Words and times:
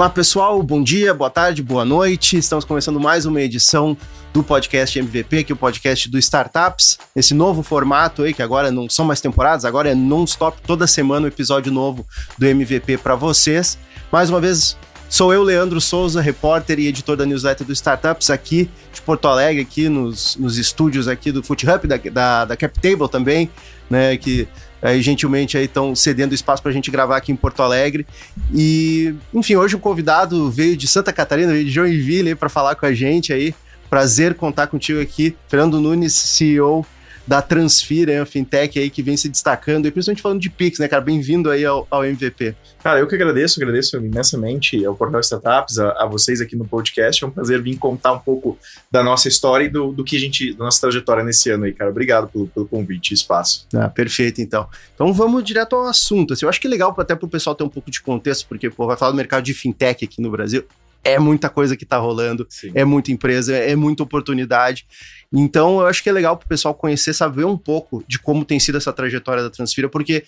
Olá 0.00 0.08
pessoal, 0.08 0.62
bom 0.62 0.82
dia, 0.82 1.12
boa 1.12 1.28
tarde, 1.28 1.62
boa 1.62 1.84
noite. 1.84 2.38
Estamos 2.38 2.64
começando 2.64 2.98
mais 2.98 3.26
uma 3.26 3.38
edição 3.38 3.94
do 4.32 4.42
podcast 4.42 4.98
MVP, 4.98 5.44
que 5.44 5.52
é 5.52 5.54
o 5.54 5.58
podcast 5.58 6.08
do 6.08 6.18
Startups. 6.18 6.98
Esse 7.14 7.34
novo 7.34 7.62
formato 7.62 8.22
aí, 8.22 8.32
que 8.32 8.42
agora 8.42 8.70
não 8.70 8.88
são 8.88 9.04
mais 9.04 9.20
temporadas, 9.20 9.66
agora 9.66 9.90
é 9.90 9.94
non-stop, 9.94 10.56
toda 10.62 10.86
semana 10.86 11.26
um 11.26 11.28
episódio 11.28 11.70
novo 11.70 12.06
do 12.38 12.46
MVP 12.46 12.96
para 12.96 13.14
vocês. 13.14 13.76
Mais 14.10 14.30
uma 14.30 14.40
vez, 14.40 14.74
sou 15.06 15.34
eu, 15.34 15.42
Leandro 15.42 15.82
Souza, 15.82 16.22
repórter 16.22 16.78
e 16.78 16.86
editor 16.86 17.14
da 17.14 17.26
newsletter 17.26 17.66
do 17.66 17.72
Startups, 17.74 18.30
aqui 18.30 18.70
de 18.94 19.02
Porto 19.02 19.28
Alegre, 19.28 19.60
aqui 19.60 19.90
nos, 19.90 20.34
nos 20.36 20.56
estúdios 20.56 21.08
aqui 21.08 21.30
do 21.30 21.42
Foot 21.42 21.68
Hub, 21.68 21.86
da, 21.86 21.98
da, 21.98 22.44
da 22.46 22.56
CapTable 22.56 23.10
também, 23.10 23.50
né, 23.90 24.16
que 24.16 24.48
aí 24.82 25.02
gentilmente 25.02 25.56
aí 25.56 25.64
estão 25.64 25.94
cedendo 25.94 26.34
espaço 26.34 26.62
para 26.62 26.70
a 26.70 26.74
gente 26.74 26.90
gravar 26.90 27.16
aqui 27.16 27.32
em 27.32 27.36
Porto 27.36 27.62
Alegre. 27.62 28.06
E, 28.52 29.14
enfim, 29.32 29.56
hoje 29.56 29.76
o 29.76 29.78
convidado 29.78 30.50
veio 30.50 30.76
de 30.76 30.86
Santa 30.86 31.12
Catarina, 31.12 31.52
veio 31.52 31.64
de 31.64 31.70
Joinville 31.70 32.34
para 32.34 32.48
falar 32.48 32.74
com 32.74 32.86
a 32.86 32.92
gente 32.92 33.32
aí. 33.32 33.54
Prazer 33.88 34.34
contar 34.34 34.68
contigo 34.68 35.00
aqui, 35.00 35.36
Fernando 35.48 35.80
Nunes, 35.80 36.14
CEO 36.14 36.86
da 37.30 37.40
Transfira, 37.40 38.20
a 38.20 38.26
fintech 38.26 38.76
aí 38.76 38.90
que 38.90 39.04
vem 39.04 39.16
se 39.16 39.28
destacando, 39.28 39.86
e 39.86 39.90
principalmente 39.92 40.20
falando 40.20 40.40
de 40.40 40.50
Pix, 40.50 40.80
né, 40.80 40.88
cara? 40.88 41.00
Bem-vindo 41.00 41.48
aí 41.48 41.64
ao, 41.64 41.86
ao, 41.88 42.04
MVP. 42.04 42.56
Cara, 42.82 42.98
eu 42.98 43.06
que 43.06 43.14
agradeço, 43.14 43.60
agradeço 43.60 43.96
imensamente 43.98 44.84
ao 44.84 44.96
Portal 44.96 45.20
Startups, 45.20 45.78
a, 45.78 45.92
a, 45.92 46.06
vocês 46.06 46.40
aqui 46.40 46.56
no 46.56 46.64
podcast. 46.64 47.22
É 47.22 47.26
um 47.28 47.30
prazer 47.30 47.62
vir 47.62 47.76
contar 47.76 48.14
um 48.14 48.18
pouco 48.18 48.58
da 48.90 49.04
nossa 49.04 49.28
história 49.28 49.66
e 49.66 49.68
do, 49.68 49.92
do 49.92 50.02
que 50.02 50.16
a 50.16 50.18
gente, 50.18 50.52
da 50.54 50.64
nossa 50.64 50.80
trajetória 50.80 51.22
nesse 51.22 51.48
ano 51.50 51.66
aí, 51.66 51.72
cara. 51.72 51.88
Obrigado 51.92 52.26
pelo, 52.26 52.48
pelo 52.48 52.66
convite 52.66 53.12
e 53.12 53.14
espaço. 53.14 53.64
Ah, 53.76 53.88
perfeito, 53.88 54.40
então. 54.40 54.68
Então 54.92 55.12
vamos 55.12 55.44
direto 55.44 55.76
ao 55.76 55.86
assunto. 55.86 56.32
Assim, 56.32 56.44
eu 56.44 56.48
acho 56.48 56.60
que 56.60 56.66
é 56.66 56.70
legal 56.70 56.92
até 56.98 57.14
para 57.14 57.26
o 57.26 57.30
pessoal 57.30 57.54
ter 57.54 57.62
um 57.62 57.68
pouco 57.68 57.92
de 57.92 58.02
contexto, 58.02 58.48
porque 58.48 58.68
pô, 58.68 58.88
vai 58.88 58.96
falar 58.96 59.12
do 59.12 59.16
mercado 59.16 59.44
de 59.44 59.54
fintech 59.54 60.04
aqui 60.04 60.20
no 60.20 60.32
Brasil 60.32 60.64
é 61.02 61.18
muita 61.18 61.48
coisa 61.48 61.76
que 61.76 61.84
está 61.84 61.96
rolando, 61.96 62.46
Sim. 62.48 62.72
é 62.74 62.84
muita 62.84 63.10
empresa, 63.10 63.56
é 63.56 63.74
muita 63.74 64.02
oportunidade. 64.02 64.86
Então, 65.32 65.80
eu 65.80 65.86
acho 65.86 66.02
que 66.02 66.08
é 66.08 66.12
legal 66.12 66.36
para 66.36 66.44
o 66.46 66.48
pessoal 66.48 66.74
conhecer, 66.74 67.14
saber 67.14 67.44
um 67.44 67.56
pouco 67.56 68.04
de 68.06 68.18
como 68.18 68.44
tem 68.44 68.58
sido 68.60 68.78
essa 68.78 68.92
trajetória 68.92 69.42
da 69.42 69.50
Transfira, 69.50 69.88
porque 69.88 70.24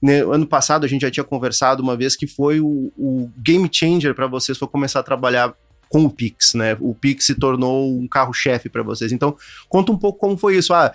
né, 0.00 0.20
ano 0.22 0.46
passado 0.46 0.84
a 0.84 0.88
gente 0.88 1.02
já 1.02 1.10
tinha 1.10 1.24
conversado 1.24 1.82
uma 1.82 1.96
vez 1.96 2.16
que 2.16 2.26
foi 2.26 2.60
o, 2.60 2.92
o 2.96 3.30
game 3.38 3.68
changer 3.72 4.14
para 4.14 4.26
vocês 4.26 4.58
foi 4.58 4.68
começar 4.68 5.00
a 5.00 5.02
trabalhar 5.02 5.54
com 5.88 6.04
o 6.04 6.10
Pix, 6.10 6.54
né? 6.54 6.76
O 6.80 6.94
Pix 6.94 7.26
se 7.26 7.34
tornou 7.34 7.94
um 7.96 8.08
carro-chefe 8.08 8.68
para 8.68 8.82
vocês. 8.82 9.12
Então, 9.12 9.36
conta 9.68 9.92
um 9.92 9.98
pouco 9.98 10.18
como 10.18 10.38
foi 10.38 10.56
isso. 10.56 10.72
Ah, 10.72 10.92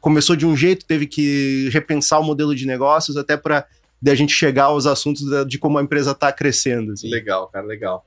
começou 0.00 0.36
de 0.36 0.46
um 0.46 0.56
jeito, 0.56 0.86
teve 0.86 1.06
que 1.06 1.68
repensar 1.72 2.20
o 2.20 2.24
modelo 2.24 2.54
de 2.54 2.66
negócios 2.66 3.16
até 3.16 3.36
para 3.36 3.66
a 4.06 4.14
gente 4.14 4.32
chegar 4.32 4.64
aos 4.64 4.86
assuntos 4.86 5.24
de 5.46 5.58
como 5.58 5.78
a 5.78 5.82
empresa 5.82 6.12
está 6.12 6.32
crescendo. 6.32 6.92
Assim. 6.92 7.08
Legal, 7.10 7.48
cara, 7.48 7.66
legal. 7.66 8.06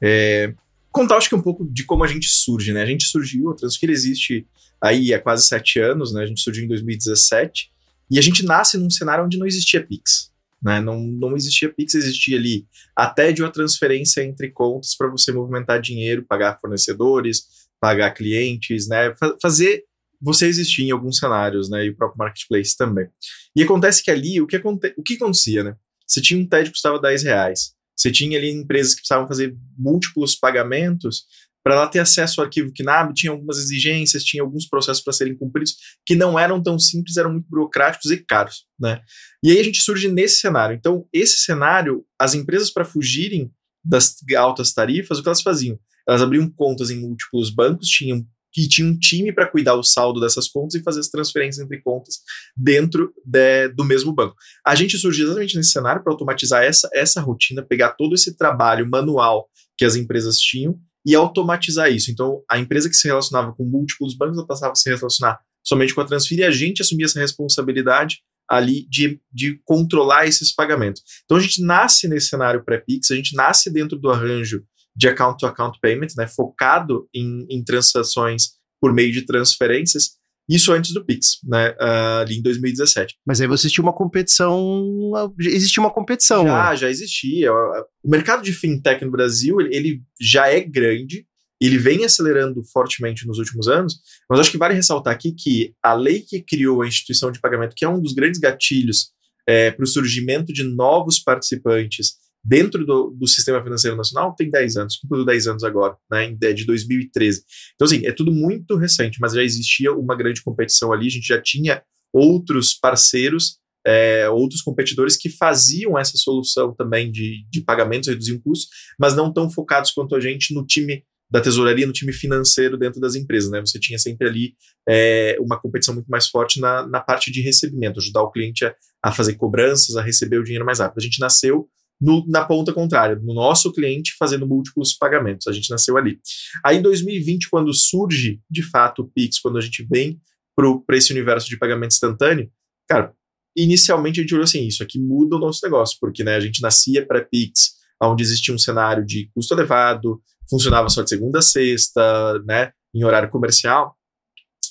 É, 0.00 0.54
contar, 0.90 1.16
acho 1.16 1.28
que 1.28 1.34
um 1.34 1.42
pouco 1.42 1.64
de 1.64 1.84
como 1.84 2.04
a 2.04 2.06
gente 2.06 2.28
surge, 2.28 2.72
né? 2.72 2.82
A 2.82 2.86
gente 2.86 3.04
surgiu, 3.04 3.50
a 3.50 3.54
Transfira 3.54 3.92
existe 3.92 4.46
aí 4.80 5.12
há 5.14 5.20
quase 5.20 5.46
sete 5.46 5.78
anos, 5.78 6.12
né? 6.12 6.22
A 6.22 6.26
gente 6.26 6.40
surgiu 6.40 6.64
em 6.64 6.68
2017 6.68 7.70
e 8.10 8.18
a 8.18 8.22
gente 8.22 8.44
nasce 8.44 8.76
num 8.76 8.90
cenário 8.90 9.24
onde 9.24 9.38
não 9.38 9.46
existia 9.46 9.84
Pix. 9.84 10.30
Né? 10.62 10.80
Não, 10.80 11.00
não 11.00 11.34
existia 11.34 11.72
Pix, 11.72 11.94
existia 11.94 12.36
ali 12.36 12.66
até 12.94 13.32
de 13.32 13.42
uma 13.42 13.50
transferência 13.50 14.22
entre 14.22 14.50
contas 14.50 14.94
para 14.94 15.08
você 15.08 15.32
movimentar 15.32 15.80
dinheiro, 15.80 16.24
pagar 16.28 16.58
fornecedores, 16.60 17.68
pagar 17.80 18.12
clientes, 18.12 18.86
né? 18.86 19.14
fazer 19.40 19.84
você 20.22 20.46
existir 20.46 20.84
em 20.84 20.92
alguns 20.92 21.18
cenários, 21.18 21.68
né? 21.68 21.84
E 21.84 21.90
o 21.90 21.96
próprio 21.96 22.18
marketplace 22.18 22.76
também. 22.76 23.08
E 23.56 23.62
acontece 23.62 24.02
que 24.02 24.10
ali, 24.10 24.40
o 24.40 24.46
que, 24.46 24.56
aconte 24.56 24.94
o 24.96 25.02
que 25.02 25.14
acontecia, 25.14 25.64
né? 25.64 25.76
Você 26.06 26.20
tinha 26.20 26.38
um 26.38 26.46
TED 26.46 26.66
que 26.66 26.72
custava 26.72 27.00
10 27.00 27.24
reais. 27.24 27.72
Você 27.96 28.10
tinha 28.10 28.38
ali 28.38 28.50
empresas 28.50 28.94
que 28.94 29.00
precisavam 29.00 29.26
fazer 29.26 29.56
múltiplos 29.76 30.36
pagamentos. 30.36 31.24
Para 31.64 31.74
ela 31.74 31.86
ter 31.86 32.00
acesso 32.00 32.40
ao 32.40 32.46
arquivo 32.46 32.72
KNAB, 32.72 33.14
tinha 33.14 33.30
algumas 33.30 33.58
exigências, 33.58 34.24
tinha 34.24 34.42
alguns 34.42 34.66
processos 34.66 35.02
para 35.02 35.12
serem 35.12 35.36
cumpridos 35.36 35.76
que 36.04 36.14
não 36.16 36.38
eram 36.38 36.60
tão 36.60 36.78
simples, 36.78 37.16
eram 37.16 37.32
muito 37.32 37.48
burocráticos 37.48 38.10
e 38.10 38.16
caros. 38.16 38.64
Né? 38.78 39.00
E 39.44 39.50
aí 39.50 39.60
a 39.60 39.62
gente 39.62 39.78
surge 39.80 40.08
nesse 40.08 40.40
cenário. 40.40 40.74
Então, 40.74 41.06
esse 41.12 41.38
cenário, 41.38 42.04
as 42.18 42.34
empresas, 42.34 42.70
para 42.70 42.84
fugirem 42.84 43.50
das 43.84 44.16
altas 44.36 44.72
tarifas, 44.72 45.18
o 45.18 45.22
que 45.22 45.28
elas 45.28 45.42
faziam? 45.42 45.78
Elas 46.06 46.22
abriam 46.22 46.50
contas 46.50 46.90
em 46.90 47.00
múltiplos 47.00 47.50
bancos, 47.50 47.88
tinham 47.88 48.26
que 48.52 48.68
tinha 48.68 48.86
um 48.86 48.98
time 48.98 49.32
para 49.32 49.48
cuidar 49.50 49.74
o 49.74 49.82
saldo 49.82 50.20
dessas 50.20 50.48
contas 50.48 50.74
e 50.74 50.82
fazer 50.82 51.00
as 51.00 51.08
transferências 51.08 51.64
entre 51.64 51.80
contas 51.80 52.16
dentro 52.56 53.12
de, 53.24 53.68
do 53.68 53.84
mesmo 53.84 54.12
banco. 54.12 54.36
A 54.66 54.74
gente 54.74 54.98
surgiu 54.98 55.26
exatamente 55.26 55.56
nesse 55.56 55.70
cenário 55.70 56.02
para 56.02 56.12
automatizar 56.12 56.62
essa, 56.62 56.88
essa 56.92 57.20
rotina, 57.20 57.62
pegar 57.62 57.92
todo 57.92 58.14
esse 58.14 58.36
trabalho 58.36 58.88
manual 58.88 59.48
que 59.76 59.84
as 59.84 59.96
empresas 59.96 60.38
tinham 60.38 60.78
e 61.04 61.14
automatizar 61.14 61.90
isso. 61.90 62.10
Então, 62.10 62.42
a 62.48 62.58
empresa 62.58 62.88
que 62.88 62.94
se 62.94 63.08
relacionava 63.08 63.52
com 63.52 63.64
múltiplos 63.64 64.16
bancos, 64.16 64.38
ela 64.38 64.46
passava 64.46 64.72
a 64.72 64.76
se 64.76 64.88
relacionar 64.88 65.40
somente 65.64 65.94
com 65.94 66.00
a 66.00 66.04
Transfir 66.04 66.38
e 66.40 66.44
a 66.44 66.50
gente 66.50 66.82
assumia 66.82 67.06
essa 67.06 67.20
responsabilidade 67.20 68.20
ali 68.48 68.86
de, 68.88 69.20
de 69.32 69.60
controlar 69.64 70.26
esses 70.26 70.54
pagamentos. 70.54 71.02
Então, 71.24 71.38
a 71.38 71.40
gente 71.40 71.62
nasce 71.62 72.06
nesse 72.06 72.28
cenário 72.28 72.64
pré-Pix, 72.64 73.10
a 73.10 73.16
gente 73.16 73.34
nasce 73.34 73.70
dentro 73.70 73.98
do 73.98 74.10
arranjo 74.10 74.62
de 74.94 75.08
account-to-account 75.08 75.78
payment, 75.80 76.08
né, 76.16 76.26
focado 76.26 77.08
em, 77.14 77.46
em 77.50 77.64
transações 77.64 78.52
por 78.80 78.92
meio 78.92 79.12
de 79.12 79.24
transferências, 79.24 80.16
isso 80.48 80.72
antes 80.72 80.92
do 80.92 81.04
Pix, 81.04 81.38
né? 81.44 81.70
Uh, 81.80 82.20
ali 82.22 82.38
em 82.38 82.42
2017. 82.42 83.14
Mas 83.24 83.40
aí 83.40 83.46
você 83.46 83.70
tinha 83.70 83.82
uma 83.82 83.92
competição. 83.92 85.12
Existia 85.38 85.80
uma 85.80 85.92
competição. 85.92 86.44
Já, 86.44 86.70
né? 86.70 86.76
já 86.76 86.90
existia. 86.90 87.52
O 87.52 88.10
mercado 88.10 88.42
de 88.42 88.52
fintech 88.52 89.04
no 89.04 89.10
Brasil, 89.10 89.60
ele, 89.60 89.74
ele, 89.74 90.02
já 90.20 90.48
é 90.48 90.60
grande, 90.60 91.24
ele 91.60 91.78
vem 91.78 92.04
acelerando 92.04 92.60
fortemente 92.64 93.26
nos 93.26 93.38
últimos 93.38 93.68
anos, 93.68 94.00
mas 94.28 94.40
acho 94.40 94.50
que 94.50 94.58
vale 94.58 94.74
ressaltar 94.74 95.14
aqui 95.14 95.32
que 95.32 95.74
a 95.82 95.94
lei 95.94 96.20
que 96.20 96.42
criou 96.42 96.82
a 96.82 96.88
instituição 96.88 97.30
de 97.30 97.40
pagamento, 97.40 97.74
que 97.76 97.84
é 97.84 97.88
um 97.88 98.00
dos 98.00 98.12
grandes 98.12 98.40
gatilhos 98.40 99.12
é, 99.48 99.70
para 99.70 99.84
o 99.84 99.88
surgimento 99.88 100.52
de 100.52 100.64
novos 100.64 101.20
participantes 101.20 102.14
dentro 102.44 102.84
do, 102.84 103.10
do, 103.10 103.26
sistema 103.26 103.62
financeiro 103.62 103.96
nacional 103.96 104.34
tem 104.34 104.50
10 104.50 104.76
anos, 104.76 104.96
concluiu 104.96 105.24
10 105.24 105.46
anos 105.46 105.64
agora, 105.64 105.96
né, 106.10 106.32
de 106.32 106.64
2013. 106.64 107.44
Então, 107.74 107.86
assim, 107.86 108.04
é 108.06 108.12
tudo 108.12 108.32
muito 108.32 108.76
recente, 108.76 109.18
mas 109.20 109.32
já 109.32 109.42
existia 109.42 109.92
uma 109.92 110.16
grande 110.16 110.42
competição 110.42 110.92
ali, 110.92 111.06
a 111.06 111.10
gente 111.10 111.26
já 111.26 111.40
tinha 111.40 111.82
outros 112.12 112.74
parceiros, 112.74 113.58
é, 113.86 114.28
outros 114.28 114.60
competidores 114.60 115.16
que 115.16 115.28
faziam 115.28 115.98
essa 115.98 116.16
solução 116.16 116.74
também 116.74 117.10
de, 117.10 117.46
de 117.50 117.60
pagamentos, 117.62 118.08
reduziam 118.08 118.40
custos, 118.40 118.68
mas 118.98 119.14
não 119.14 119.32
tão 119.32 119.50
focados 119.50 119.90
quanto 119.90 120.14
a 120.14 120.20
gente 120.20 120.54
no 120.54 120.64
time 120.66 121.04
da 121.30 121.40
tesouraria, 121.40 121.86
no 121.86 121.94
time 121.94 122.12
financeiro 122.12 122.76
dentro 122.76 123.00
das 123.00 123.14
empresas, 123.14 123.50
né? 123.50 123.58
Você 123.60 123.80
tinha 123.80 123.98
sempre 123.98 124.28
ali 124.28 124.54
é, 124.86 125.34
uma 125.40 125.58
competição 125.58 125.94
muito 125.94 126.08
mais 126.08 126.26
forte 126.28 126.60
na, 126.60 126.86
na 126.86 127.00
parte 127.00 127.32
de 127.32 127.40
recebimento, 127.40 127.98
ajudar 127.98 128.22
o 128.22 128.30
cliente 128.30 128.66
a, 128.66 128.74
a 129.02 129.10
fazer 129.10 129.36
cobranças, 129.36 129.96
a 129.96 130.02
receber 130.02 130.38
o 130.38 130.44
dinheiro 130.44 130.66
mais 130.66 130.78
rápido. 130.78 130.98
A 130.98 131.02
gente 131.02 131.18
nasceu 131.18 131.66
no, 132.02 132.26
na 132.26 132.44
ponta 132.44 132.72
contrária, 132.72 133.14
no 133.14 133.32
nosso 133.32 133.72
cliente 133.72 134.16
fazendo 134.18 134.46
múltiplos 134.46 134.92
pagamentos. 134.92 135.46
A 135.46 135.52
gente 135.52 135.70
nasceu 135.70 135.96
ali. 135.96 136.18
Aí 136.64 136.78
em 136.78 136.82
2020, 136.82 137.48
quando 137.48 137.72
surge 137.72 138.40
de 138.50 138.62
fato 138.62 139.02
o 139.02 139.08
Pix, 139.08 139.38
quando 139.38 139.56
a 139.56 139.60
gente 139.60 139.86
vem 139.88 140.20
para 140.56 140.96
esse 140.96 141.12
universo 141.12 141.48
de 141.48 141.56
pagamento 141.56 141.92
instantâneo, 141.92 142.50
cara, 142.88 143.14
inicialmente 143.56 144.18
a 144.18 144.22
gente 144.22 144.34
olhou 144.34 144.44
assim: 144.44 144.66
isso 144.66 144.82
aqui 144.82 144.98
muda 144.98 145.36
o 145.36 145.38
nosso 145.38 145.60
negócio, 145.62 145.96
porque 146.00 146.24
né, 146.24 146.34
a 146.34 146.40
gente 146.40 146.60
nascia 146.60 147.06
pré-Pix, 147.06 147.74
onde 148.02 148.22
existia 148.24 148.52
um 148.52 148.58
cenário 148.58 149.06
de 149.06 149.30
custo 149.32 149.54
elevado, 149.54 150.20
funcionava 150.50 150.88
só 150.88 151.02
de 151.02 151.08
segunda 151.08 151.38
a 151.38 151.42
sexta, 151.42 152.42
né, 152.44 152.72
em 152.92 153.04
horário 153.04 153.30
comercial. 153.30 153.96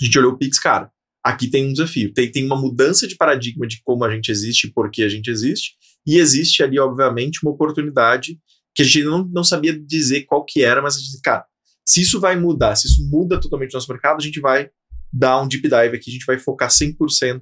A 0.02 0.06
gente 0.06 0.20
olhou 0.20 0.34
o 0.34 0.38
Pix, 0.38 0.60
cara, 0.60 0.92
aqui 1.24 1.50
tem 1.50 1.68
um 1.68 1.72
desafio. 1.72 2.12
Tem, 2.14 2.30
tem 2.30 2.46
uma 2.46 2.60
mudança 2.60 3.08
de 3.08 3.16
paradigma 3.16 3.66
de 3.66 3.82
como 3.84 4.04
a 4.04 4.14
gente 4.14 4.30
existe 4.30 4.68
e 4.68 4.74
por 4.74 4.92
que 4.92 5.04
a 5.04 5.10
gente 5.10 5.30
existe, 5.30 5.76
e 6.06 6.18
existe 6.18 6.64
ali, 6.64 6.80
obviamente, 6.80 7.40
uma 7.44 7.52
oportunidade 7.52 8.40
que 8.74 8.82
a 8.82 8.86
gente 8.86 9.04
não, 9.04 9.24
não 9.26 9.44
sabia 9.44 9.78
dizer 9.78 10.24
qual 10.24 10.46
que 10.46 10.64
era, 10.64 10.82
mas 10.82 10.96
a 10.96 11.00
gente, 11.00 11.22
cara, 11.22 11.46
se 11.86 12.02
isso 12.02 12.20
vai 12.20 12.40
mudar, 12.40 12.76
se 12.76 12.88
isso 12.88 13.08
muda 13.10 13.40
totalmente 13.40 13.72
o 13.72 13.74
nosso 13.74 13.92
mercado, 13.92 14.18
a 14.18 14.24
gente 14.24 14.40
vai 14.40 14.70
dar 15.12 15.42
um 15.42 15.48
deep 15.48 15.64
dive 15.64 15.98
aqui, 15.98 16.10
a 16.10 16.14
gente 16.14 16.26
vai 16.26 16.40
focar 16.40 16.70
100% 16.70 17.42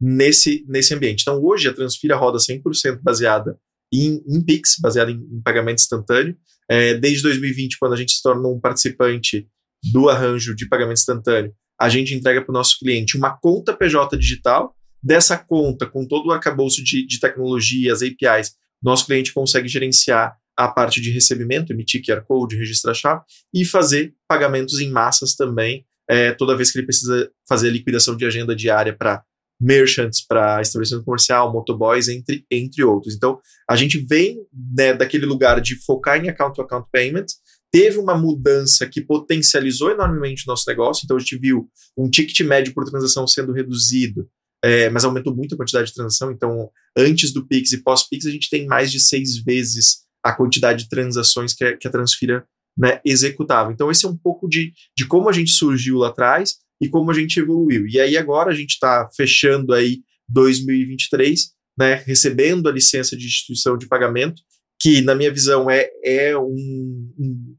nesse, 0.00 0.64
nesse 0.68 0.94
ambiente. 0.94 1.22
Então, 1.22 1.42
hoje, 1.42 1.68
a 1.68 1.72
Transfira 1.72 2.16
roda 2.16 2.38
100% 2.38 3.00
baseada 3.02 3.58
em, 3.92 4.22
em 4.26 4.44
PIX, 4.44 4.76
baseada 4.80 5.10
em, 5.10 5.16
em 5.16 5.40
pagamento 5.42 5.78
instantâneo. 5.78 6.36
É, 6.68 6.94
desde 6.94 7.22
2020, 7.22 7.78
quando 7.78 7.94
a 7.94 7.96
gente 7.96 8.12
se 8.12 8.22
tornou 8.22 8.54
um 8.54 8.60
participante 8.60 9.48
do 9.92 10.08
arranjo 10.08 10.54
de 10.54 10.68
pagamento 10.68 10.98
instantâneo, 10.98 11.54
a 11.80 11.88
gente 11.88 12.14
entrega 12.14 12.42
para 12.42 12.50
o 12.50 12.54
nosso 12.54 12.78
cliente 12.78 13.16
uma 13.16 13.36
conta 13.36 13.76
PJ 13.76 14.16
digital, 14.18 14.75
Dessa 15.06 15.38
conta, 15.38 15.86
com 15.86 16.04
todo 16.04 16.26
o 16.26 16.32
arcabouço 16.32 16.82
de, 16.82 17.06
de 17.06 17.20
tecnologias, 17.20 18.02
APIs, 18.02 18.56
nosso 18.82 19.06
cliente 19.06 19.32
consegue 19.32 19.68
gerenciar 19.68 20.36
a 20.56 20.66
parte 20.66 21.00
de 21.00 21.12
recebimento, 21.12 21.72
emitir 21.72 22.02
QR 22.04 22.24
Code, 22.26 22.56
registrar 22.56 22.92
chave 22.92 23.22
e 23.54 23.64
fazer 23.64 24.12
pagamentos 24.26 24.80
em 24.80 24.90
massas 24.90 25.36
também, 25.36 25.86
é, 26.10 26.32
toda 26.32 26.56
vez 26.56 26.72
que 26.72 26.78
ele 26.78 26.86
precisa 26.86 27.30
fazer 27.48 27.68
a 27.68 27.70
liquidação 27.70 28.16
de 28.16 28.26
agenda 28.26 28.56
diária 28.56 28.96
para 28.96 29.22
merchants 29.60 30.26
para 30.26 30.60
estabelecimento 30.60 31.04
comercial, 31.04 31.52
motoboys, 31.52 32.08
entre, 32.08 32.44
entre 32.50 32.82
outros. 32.82 33.14
Então, 33.14 33.38
a 33.70 33.76
gente 33.76 33.98
vem 33.98 34.40
né, 34.76 34.92
daquele 34.92 35.24
lugar 35.24 35.60
de 35.60 35.76
focar 35.84 36.18
em 36.18 36.28
account-to-account 36.28 36.88
payment, 36.90 37.26
teve 37.70 37.98
uma 37.98 38.18
mudança 38.18 38.88
que 38.88 39.00
potencializou 39.00 39.92
enormemente 39.92 40.42
o 40.44 40.50
nosso 40.50 40.64
negócio, 40.68 41.02
então 41.04 41.16
a 41.16 41.20
gente 41.20 41.38
viu 41.38 41.68
um 41.96 42.10
ticket 42.10 42.40
médio 42.40 42.74
por 42.74 42.84
transação 42.84 43.24
sendo 43.24 43.52
reduzido, 43.52 44.28
é, 44.66 44.90
mas 44.90 45.04
aumentou 45.04 45.34
muito 45.34 45.54
a 45.54 45.58
quantidade 45.58 45.88
de 45.88 45.94
transação, 45.94 46.30
então 46.30 46.70
antes 46.96 47.32
do 47.32 47.46
Pix 47.46 47.72
e 47.72 47.82
pós-Pix 47.82 48.26
a 48.26 48.30
gente 48.30 48.50
tem 48.50 48.66
mais 48.66 48.90
de 48.90 49.00
seis 49.00 49.36
vezes 49.42 50.04
a 50.22 50.32
quantidade 50.32 50.84
de 50.84 50.88
transações 50.88 51.54
que 51.54 51.64
a, 51.64 51.76
que 51.76 51.86
a 51.86 51.90
Transfira 51.90 52.44
né, 52.76 53.00
executava. 53.04 53.72
Então 53.72 53.90
esse 53.90 54.04
é 54.04 54.08
um 54.08 54.16
pouco 54.16 54.48
de, 54.48 54.72
de 54.96 55.06
como 55.06 55.28
a 55.28 55.32
gente 55.32 55.50
surgiu 55.50 55.98
lá 55.98 56.08
atrás, 56.08 56.56
e 56.80 56.88
como 56.88 57.10
a 57.10 57.14
gente 57.14 57.38
evoluiu. 57.38 57.86
E 57.86 57.98
aí 57.98 58.16
agora 58.16 58.50
a 58.50 58.54
gente 58.54 58.70
está 58.70 59.08
fechando 59.14 59.72
aí 59.72 60.02
2023, 60.28 61.52
né, 61.78 61.94
recebendo 62.06 62.68
a 62.68 62.72
licença 62.72 63.16
de 63.16 63.26
instituição 63.26 63.76
de 63.76 63.86
pagamento, 63.86 64.42
que 64.78 65.00
na 65.00 65.14
minha 65.14 65.32
visão 65.32 65.70
é, 65.70 65.88
é 66.04 66.36
um, 66.36 67.12
um, 67.18 67.56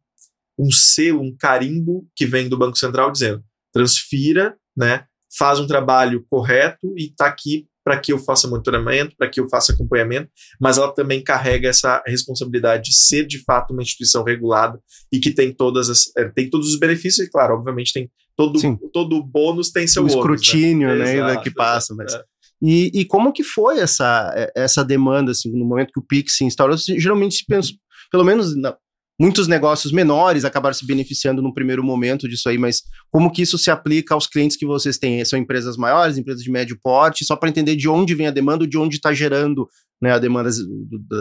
um 0.60 0.72
selo, 0.72 1.22
um 1.22 1.36
carimbo 1.36 2.08
que 2.16 2.26
vem 2.26 2.48
do 2.48 2.58
Banco 2.58 2.78
Central 2.78 3.12
dizendo 3.12 3.44
transfira, 3.74 4.56
né, 4.76 5.06
faz 5.38 5.60
um 5.60 5.68
trabalho 5.68 6.26
correto 6.30 6.94
e 6.98 7.08
está 7.08 7.28
aqui 7.28 7.68
para 7.84 7.98
que 7.98 8.12
eu 8.12 8.20
faça 8.20 8.50
monitoramento, 8.50 9.16
para 9.18 9.30
que 9.30 9.40
eu 9.40 9.48
faça 9.48 9.72
acompanhamento, 9.72 10.30
mas 10.60 10.78
ela 10.78 10.94
também 10.94 11.24
carrega 11.24 11.70
essa 11.70 12.04
responsabilidade 12.06 12.90
de 12.90 12.98
ser 12.98 13.26
de 13.26 13.42
fato 13.46 13.72
uma 13.72 13.82
instituição 13.82 14.26
regulada 14.26 14.78
e 15.10 15.20
que 15.20 15.32
tem 15.32 15.54
todas 15.54 15.90
as, 15.90 16.12
é, 16.18 16.26
tem 16.26 16.50
todos 16.50 16.68
os 16.68 16.78
benefícios 16.78 17.26
e 17.26 17.32
claro, 17.32 17.54
obviamente 17.54 17.94
tem 17.94 18.12
todo 18.36 18.60
todo 18.92 19.24
bônus 19.24 19.72
tem 19.72 19.88
seu 19.88 20.04
o 20.04 20.08
escrutínio, 20.08 20.90
né, 20.90 20.98
né 20.98 21.16
Exato, 21.16 21.44
que 21.44 21.52
passa, 21.52 21.96
mas 21.96 22.14
é. 22.14 22.24
E, 22.62 22.92
e, 23.02 23.06
como 23.06 23.32
que 23.32 23.44
foi 23.44 23.80
essa, 23.80 24.34
essa 24.56 24.84
demanda, 24.84 25.32
assim, 25.32 25.52
no 25.52 25.64
momento 25.64 25.94
que 25.94 26.00
o 26.00 26.04
Pix 26.04 26.38
se 26.38 26.44
instaurou? 26.44 26.76
Geralmente 26.76 27.36
se 27.36 27.46
pensa, 27.46 27.72
pelo 28.12 28.24
menos 28.24 28.60
na, 28.60 28.76
muitos 29.20 29.48
negócios 29.48 29.92
menores 29.92 30.46
acabaram 30.46 30.74
se 30.74 30.86
beneficiando 30.86 31.42
no 31.42 31.54
primeiro 31.54 31.84
momento 31.84 32.28
disso 32.28 32.48
aí, 32.50 32.58
mas 32.58 32.84
como 33.10 33.32
que 33.32 33.42
isso 33.42 33.58
se 33.58 33.72
aplica 33.72 34.14
aos 34.14 34.28
clientes 34.28 34.56
que 34.56 34.66
vocês 34.66 34.98
têm? 34.98 35.24
São 35.26 35.40
empresas 35.40 35.76
maiores, 35.76 36.18
empresas 36.18 36.44
de 36.44 36.52
médio 36.52 36.80
porte, 36.82 37.26
só 37.26 37.36
para 37.36 37.50
entender 37.50 37.76
de 37.76 37.90
onde 37.90 38.14
vem 38.14 38.28
a 38.28 38.32
demanda, 38.32 38.68
de 38.68 38.78
onde 38.78 38.98
está 38.98 39.14
gerando 39.14 39.68
né, 40.02 40.12
a 40.12 40.20
demanda 40.20 40.50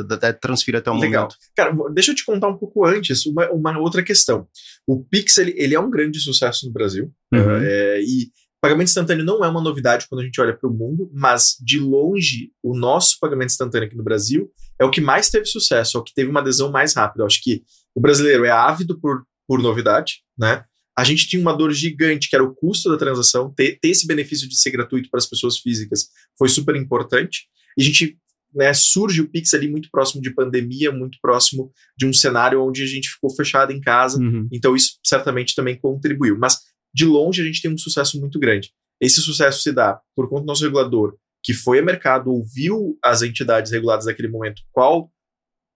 da, 0.04 0.16
da 0.16 0.32
transfira 0.32 0.78
até 0.78 0.90
o 0.90 0.94
Legal. 0.94 1.22
momento. 1.22 1.36
Cara, 1.56 1.74
deixa 1.92 2.10
eu 2.10 2.14
te 2.14 2.24
contar 2.24 2.48
um 2.48 2.58
pouco 2.58 2.84
antes 2.84 3.24
uma, 3.24 3.50
uma 3.50 3.78
outra 3.78 4.02
questão. 4.02 4.46
O 4.86 5.02
Pix, 5.02 5.38
ele, 5.38 5.54
ele, 5.56 5.74
é 5.74 5.80
um 5.80 5.90
grande 5.90 6.20
sucesso 6.20 6.66
no 6.66 6.72
Brasil, 6.72 7.10
uhum. 7.32 7.56
é, 7.62 8.00
e 8.02 8.30
pagamento 8.60 8.88
instantâneo 8.88 9.24
não 9.24 9.44
é 9.44 9.48
uma 9.48 9.62
novidade 9.62 10.06
quando 10.08 10.22
a 10.22 10.24
gente 10.24 10.40
olha 10.40 10.56
para 10.56 10.68
o 10.68 10.72
mundo, 10.72 11.10
mas 11.14 11.56
de 11.60 11.78
longe, 11.78 12.50
o 12.62 12.76
nosso 12.76 13.16
pagamento 13.20 13.50
instantâneo 13.50 13.86
aqui 13.86 13.96
no 13.96 14.02
Brasil 14.02 14.50
é 14.78 14.84
o 14.84 14.90
que 14.90 15.00
mais 15.00 15.30
teve 15.30 15.46
sucesso, 15.46 15.96
é 15.96 16.00
o 16.00 16.02
que 16.02 16.14
teve 16.14 16.30
uma 16.30 16.40
adesão 16.40 16.70
mais 16.70 16.94
rápida. 16.94 17.22
Eu 17.22 17.26
acho 17.26 17.42
que 17.42 17.62
o 17.96 18.00
brasileiro 18.00 18.44
é 18.44 18.50
ávido 18.50 19.00
por, 19.00 19.24
por 19.48 19.58
novidade, 19.60 20.22
né? 20.38 20.64
A 20.96 21.02
gente 21.02 21.26
tinha 21.26 21.40
uma 21.40 21.56
dor 21.56 21.72
gigante, 21.72 22.28
que 22.28 22.36
era 22.36 22.44
o 22.44 22.54
custo 22.54 22.90
da 22.90 22.96
transação. 22.96 23.52
Ter, 23.54 23.78
ter 23.80 23.88
esse 23.88 24.06
benefício 24.06 24.48
de 24.48 24.56
ser 24.58 24.70
gratuito 24.70 25.10
para 25.10 25.18
as 25.18 25.26
pessoas 25.26 25.58
físicas 25.58 26.08
foi 26.38 26.48
super 26.48 26.76
importante. 26.76 27.46
E 27.76 27.82
a 27.82 27.84
gente 27.84 28.18
né, 28.54 28.72
surge 28.72 29.20
o 29.20 29.28
Pix 29.28 29.52
ali 29.52 29.68
muito 29.68 29.90
próximo 29.90 30.22
de 30.22 30.34
pandemia, 30.34 30.90
muito 30.90 31.18
próximo 31.20 31.70
de 31.98 32.06
um 32.06 32.12
cenário 32.12 32.62
onde 32.62 32.82
a 32.82 32.86
gente 32.86 33.10
ficou 33.10 33.30
fechado 33.30 33.72
em 33.72 33.80
casa. 33.80 34.18
Uhum. 34.18 34.48
Então, 34.50 34.74
isso 34.74 34.98
certamente 35.04 35.54
também 35.54 35.78
contribuiu. 35.78 36.38
Mas, 36.38 36.58
de 36.94 37.04
longe, 37.04 37.42
a 37.42 37.44
gente 37.44 37.60
tem 37.60 37.70
um 37.70 37.78
sucesso 37.78 38.18
muito 38.18 38.38
grande. 38.38 38.70
Esse 39.00 39.20
sucesso 39.20 39.62
se 39.62 39.72
dá 39.72 40.00
por 40.14 40.28
conta 40.28 40.42
do 40.42 40.46
nosso 40.46 40.64
regulador, 40.64 41.14
que 41.42 41.52
foi 41.52 41.78
a 41.78 41.82
mercado, 41.82 42.30
ouviu 42.30 42.98
as 43.04 43.20
entidades 43.20 43.70
reguladas 43.70 44.06
naquele 44.06 44.28
momento, 44.28 44.62
qual 44.72 45.10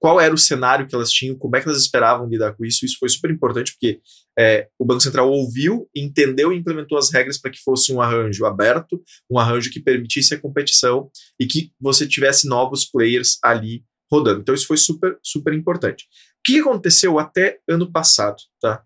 qual 0.01 0.19
era 0.19 0.35
o 0.35 0.39
cenário 0.39 0.89
que 0.89 0.95
elas 0.95 1.13
tinham, 1.13 1.37
como 1.37 1.55
é 1.55 1.61
que 1.61 1.69
elas 1.69 1.83
esperavam 1.83 2.27
lidar 2.27 2.55
com 2.55 2.65
isso. 2.65 2.87
Isso 2.87 2.97
foi 2.99 3.09
super 3.11 3.31
importante, 3.31 3.73
porque 3.73 4.01
é, 4.37 4.67
o 4.79 4.85
Banco 4.85 5.03
Central 5.03 5.31
ouviu, 5.31 5.89
entendeu 5.95 6.53
e 6.53 6.57
implementou 6.57 6.97
as 6.97 7.13
regras 7.13 7.37
para 7.37 7.51
que 7.51 7.63
fosse 7.63 7.93
um 7.93 8.01
arranjo 8.01 8.47
aberto, 8.47 9.01
um 9.31 9.39
arranjo 9.39 9.71
que 9.71 9.79
permitisse 9.79 10.35
a 10.35 10.41
competição 10.41 11.11
e 11.39 11.47
que 11.47 11.71
você 11.79 12.09
tivesse 12.09 12.49
novos 12.49 12.87
players 12.87 13.39
ali 13.45 13.85
rodando. 14.11 14.41
Então, 14.41 14.55
isso 14.55 14.67
foi 14.67 14.79
super, 14.79 15.19
super 15.23 15.53
importante. 15.53 16.07
O 16.39 16.43
que 16.45 16.61
aconteceu 16.61 17.19
até 17.19 17.59
ano 17.69 17.93
passado? 17.93 18.39
Tá? 18.59 18.83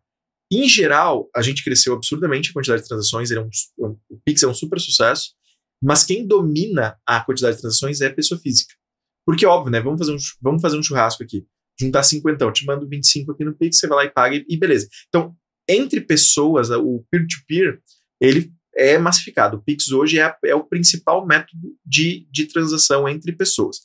Em 0.52 0.69
geral, 0.69 1.31
a 1.34 1.43
gente 1.43 1.62
cresceu 1.62 1.94
absurdamente 1.94 2.50
a 2.50 2.52
quantidade 2.52 2.82
de 2.82 2.88
transações, 2.88 3.31
ele 3.31 3.38
é 3.38 3.43
um, 3.44 3.96
o 4.11 4.19
Pix 4.25 4.43
é 4.43 4.49
um 4.49 4.55
super 4.55 4.81
sucesso, 4.81 5.31
mas 5.81 6.02
quem 6.02 6.26
domina 6.26 6.99
a 7.06 7.20
quantidade 7.20 7.55
de 7.55 7.62
transações 7.62 8.00
é 8.00 8.08
a 8.08 8.14
pessoa 8.14 8.40
física. 8.40 8.75
Porque, 9.25 9.47
óbvio, 9.47 9.71
né? 9.71 9.81
Vamos 9.81 9.99
fazer 9.99 10.12
um, 10.12 10.19
vamos 10.41 10.62
fazer 10.62 10.79
um 10.79 10.82
churrasco 10.82 11.23
aqui. 11.23 11.47
Juntar 11.81 12.03
50, 12.03 12.44
eu 12.44 12.53
te 12.53 12.65
mando 12.67 12.88
25 12.88 13.32
aqui 13.32 13.44
no 13.44 13.55
Pix, 13.55 13.79
você 13.79 13.87
vai 13.87 13.99
lá 13.99 14.05
e 14.05 14.11
paga 14.11 14.37
e, 14.37 14.44
e 14.49 14.56
beleza. 14.56 14.88
Então, 15.09 15.35
entre 15.69 16.00
pessoas, 16.00 16.71
o 16.71 17.05
peer-to-peer, 17.11 17.75
-peer, 17.75 17.81
ele 18.21 18.53
é 18.76 18.99
massificado. 18.99 19.56
O 19.56 19.62
Pix 19.62 19.91
hoje 19.91 20.21
é, 20.21 20.35
é 20.44 20.55
o 20.55 20.65
principal 20.65 21.26
método 21.26 21.76
de, 21.85 22.29
de 22.31 22.47
transação 22.47 23.09
entre 23.09 23.32
pessoas. 23.32 23.79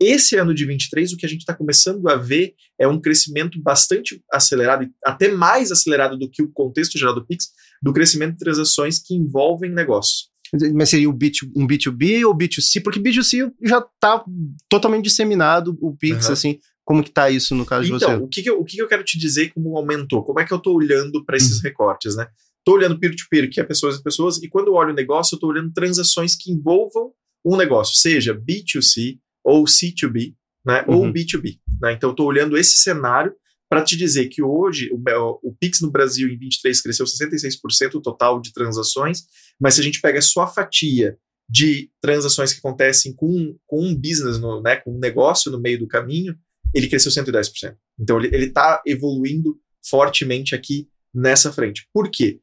Esse 0.00 0.36
ano 0.36 0.52
de 0.52 0.66
23, 0.66 1.12
o 1.12 1.16
que 1.16 1.24
a 1.24 1.28
gente 1.28 1.40
está 1.40 1.54
começando 1.54 2.08
a 2.08 2.16
ver 2.16 2.54
é 2.78 2.86
um 2.86 3.00
crescimento 3.00 3.60
bastante 3.62 4.22
acelerado, 4.30 4.88
até 5.04 5.28
mais 5.28 5.70
acelerado 5.70 6.18
do 6.18 6.28
que 6.28 6.42
o 6.42 6.50
contexto 6.52 6.98
geral 6.98 7.14
do 7.14 7.24
Pix, 7.24 7.50
do 7.80 7.92
crescimento 7.92 8.32
de 8.32 8.38
transações 8.38 8.98
que 8.98 9.14
envolvem 9.14 9.70
negócios. 9.70 10.33
Mas 10.74 10.90
seria 10.90 11.08
um 11.08 11.16
B2B 11.16 12.26
ou 12.26 12.36
B2C? 12.36 12.82
Porque 12.82 13.00
B2C 13.00 13.52
já 13.62 13.78
está 13.78 14.24
totalmente 14.68 15.04
disseminado, 15.04 15.76
o 15.80 15.96
Pix, 15.96 16.26
uhum. 16.26 16.32
assim. 16.32 16.58
Como 16.84 17.02
que 17.02 17.10
tá 17.10 17.30
isso 17.30 17.54
no 17.54 17.64
caso 17.64 17.86
então, 17.86 17.98
de 17.98 18.04
você? 18.04 18.12
Então, 18.12 18.24
o, 18.24 18.28
que, 18.28 18.42
que, 18.42 18.50
eu, 18.50 18.60
o 18.60 18.64
que, 18.64 18.76
que 18.76 18.82
eu 18.82 18.88
quero 18.88 19.02
te 19.02 19.18
dizer 19.18 19.50
como 19.54 19.76
aumentou? 19.76 20.22
Como 20.22 20.38
é 20.38 20.44
que 20.44 20.52
eu 20.52 20.58
estou 20.58 20.76
olhando 20.76 21.24
para 21.24 21.36
esses 21.36 21.56
uhum. 21.56 21.62
recortes, 21.62 22.14
né? 22.14 22.26
Estou 22.58 22.74
olhando 22.74 22.98
peer-to-peer, 22.98 23.44
-peer, 23.44 23.52
que 23.52 23.60
é 23.60 23.64
pessoas 23.64 23.96
e 23.96 24.02
pessoas, 24.02 24.42
e 24.42 24.48
quando 24.48 24.68
eu 24.68 24.74
olho 24.74 24.92
o 24.92 24.94
negócio, 24.94 25.34
eu 25.34 25.36
estou 25.36 25.50
olhando 25.50 25.72
transações 25.72 26.36
que 26.36 26.52
envolvam 26.52 27.10
um 27.44 27.56
negócio, 27.56 27.94
seja 27.94 28.34
B2C 28.34 29.18
ou 29.42 29.64
C2B, 29.64 30.34
né? 30.64 30.84
Uhum. 30.88 30.96
Ou 30.96 31.12
B2B. 31.12 31.58
Né? 31.80 31.92
Então, 31.92 32.10
eu 32.10 32.12
estou 32.12 32.26
olhando 32.26 32.56
esse 32.56 32.76
cenário 32.76 33.34
para 33.68 33.82
te 33.82 33.96
dizer 33.96 34.28
que 34.28 34.42
hoje 34.42 34.90
o, 34.92 35.00
o, 35.42 35.54
Pix 35.58 35.80
no 35.80 35.90
Brasil 35.90 36.28
em 36.28 36.38
23 36.38 36.80
cresceu 36.80 37.06
66% 37.06 37.94
o 37.94 38.00
total 38.00 38.40
de 38.40 38.52
transações, 38.52 39.24
mas 39.60 39.74
se 39.74 39.80
a 39.80 39.84
gente 39.84 40.00
pega 40.00 40.20
só 40.20 40.42
a 40.42 40.46
fatia 40.46 41.18
de 41.48 41.90
transações 42.00 42.52
que 42.52 42.58
acontecem 42.58 43.14
com, 43.14 43.56
com 43.66 43.82
um 43.82 43.94
business, 43.94 44.38
no, 44.38 44.62
né, 44.62 44.76
com 44.76 44.94
um 44.94 44.98
negócio 44.98 45.50
no 45.50 45.60
meio 45.60 45.78
do 45.78 45.88
caminho, 45.88 46.36
ele 46.74 46.88
cresceu 46.88 47.12
110%. 47.12 47.76
Então 47.98 48.20
ele 48.20 48.46
está 48.46 48.82
evoluindo 48.86 49.58
fortemente 49.88 50.54
aqui 50.54 50.88
nessa 51.12 51.52
frente. 51.52 51.88
Por 51.92 52.10
quê? 52.10 52.40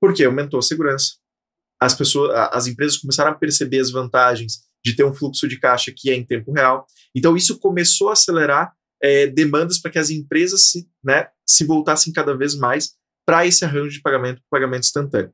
Porque 0.00 0.24
aumentou 0.24 0.58
a 0.58 0.62
segurança. 0.62 1.14
As 1.80 1.94
pessoas, 1.94 2.30
as 2.52 2.66
empresas 2.66 2.98
começaram 2.98 3.30
a 3.30 3.34
perceber 3.34 3.80
as 3.80 3.90
vantagens 3.90 4.62
de 4.84 4.94
ter 4.94 5.04
um 5.04 5.14
fluxo 5.14 5.48
de 5.48 5.58
caixa 5.58 5.92
que 5.94 6.10
é 6.10 6.14
em 6.14 6.24
tempo 6.24 6.52
real. 6.52 6.86
Então 7.14 7.36
isso 7.36 7.58
começou 7.58 8.10
a 8.10 8.12
acelerar 8.12 8.72
é, 9.02 9.26
demandas 9.26 9.80
para 9.80 9.90
que 9.90 9.98
as 9.98 10.10
empresas 10.10 10.70
se, 10.70 10.88
né, 11.02 11.28
se 11.46 11.64
voltassem 11.64 12.12
cada 12.12 12.36
vez 12.36 12.54
mais 12.54 12.92
para 13.26 13.46
esse 13.46 13.64
arranjo 13.64 13.90
de 13.90 14.00
pagamento, 14.00 14.42
pagamento 14.50 14.84
instantâneo. 14.84 15.32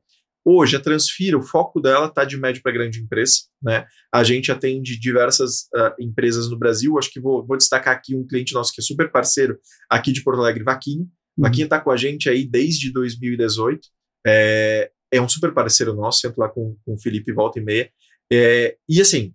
Hoje, 0.49 0.77
a 0.77 0.79
Transfira, 0.79 1.37
o 1.37 1.41
foco 1.41 1.81
dela 1.81 2.07
está 2.07 2.23
de 2.23 2.37
médio 2.37 2.61
para 2.61 2.71
grande 2.71 3.01
empresa. 3.01 3.39
Né? 3.61 3.85
A 4.13 4.23
gente 4.23 4.49
atende 4.49 4.97
diversas 4.97 5.63
uh, 5.75 5.93
empresas 5.99 6.49
no 6.49 6.57
Brasil. 6.57 6.97
Acho 6.97 7.11
que 7.11 7.19
vou, 7.19 7.45
vou, 7.45 7.57
destacar 7.57 7.93
aqui 7.93 8.15
um 8.15 8.25
cliente 8.25 8.53
nosso 8.53 8.71
que 8.71 8.79
é 8.79 8.83
super 8.83 9.11
parceiro 9.11 9.59
aqui 9.89 10.13
de 10.13 10.23
Porto 10.23 10.39
Alegre, 10.39 10.63
Vaquinha. 10.63 11.01
Uhum. 11.01 11.43
Vaquinha 11.43 11.65
está 11.65 11.81
com 11.81 11.91
a 11.91 11.97
gente 11.97 12.29
aí 12.29 12.47
desde 12.47 12.93
2018. 12.93 13.89
É, 14.25 14.89
é 15.11 15.21
um 15.21 15.27
super 15.27 15.53
parceiro 15.53 15.93
nosso, 15.93 16.21
sento 16.21 16.37
lá 16.37 16.47
com, 16.47 16.77
com 16.85 16.93
o 16.93 16.97
Felipe 16.97 17.33
volta 17.33 17.59
e 17.59 17.63
meia. 17.63 17.91
É, 18.31 18.77
e 18.87 19.01
assim, 19.01 19.33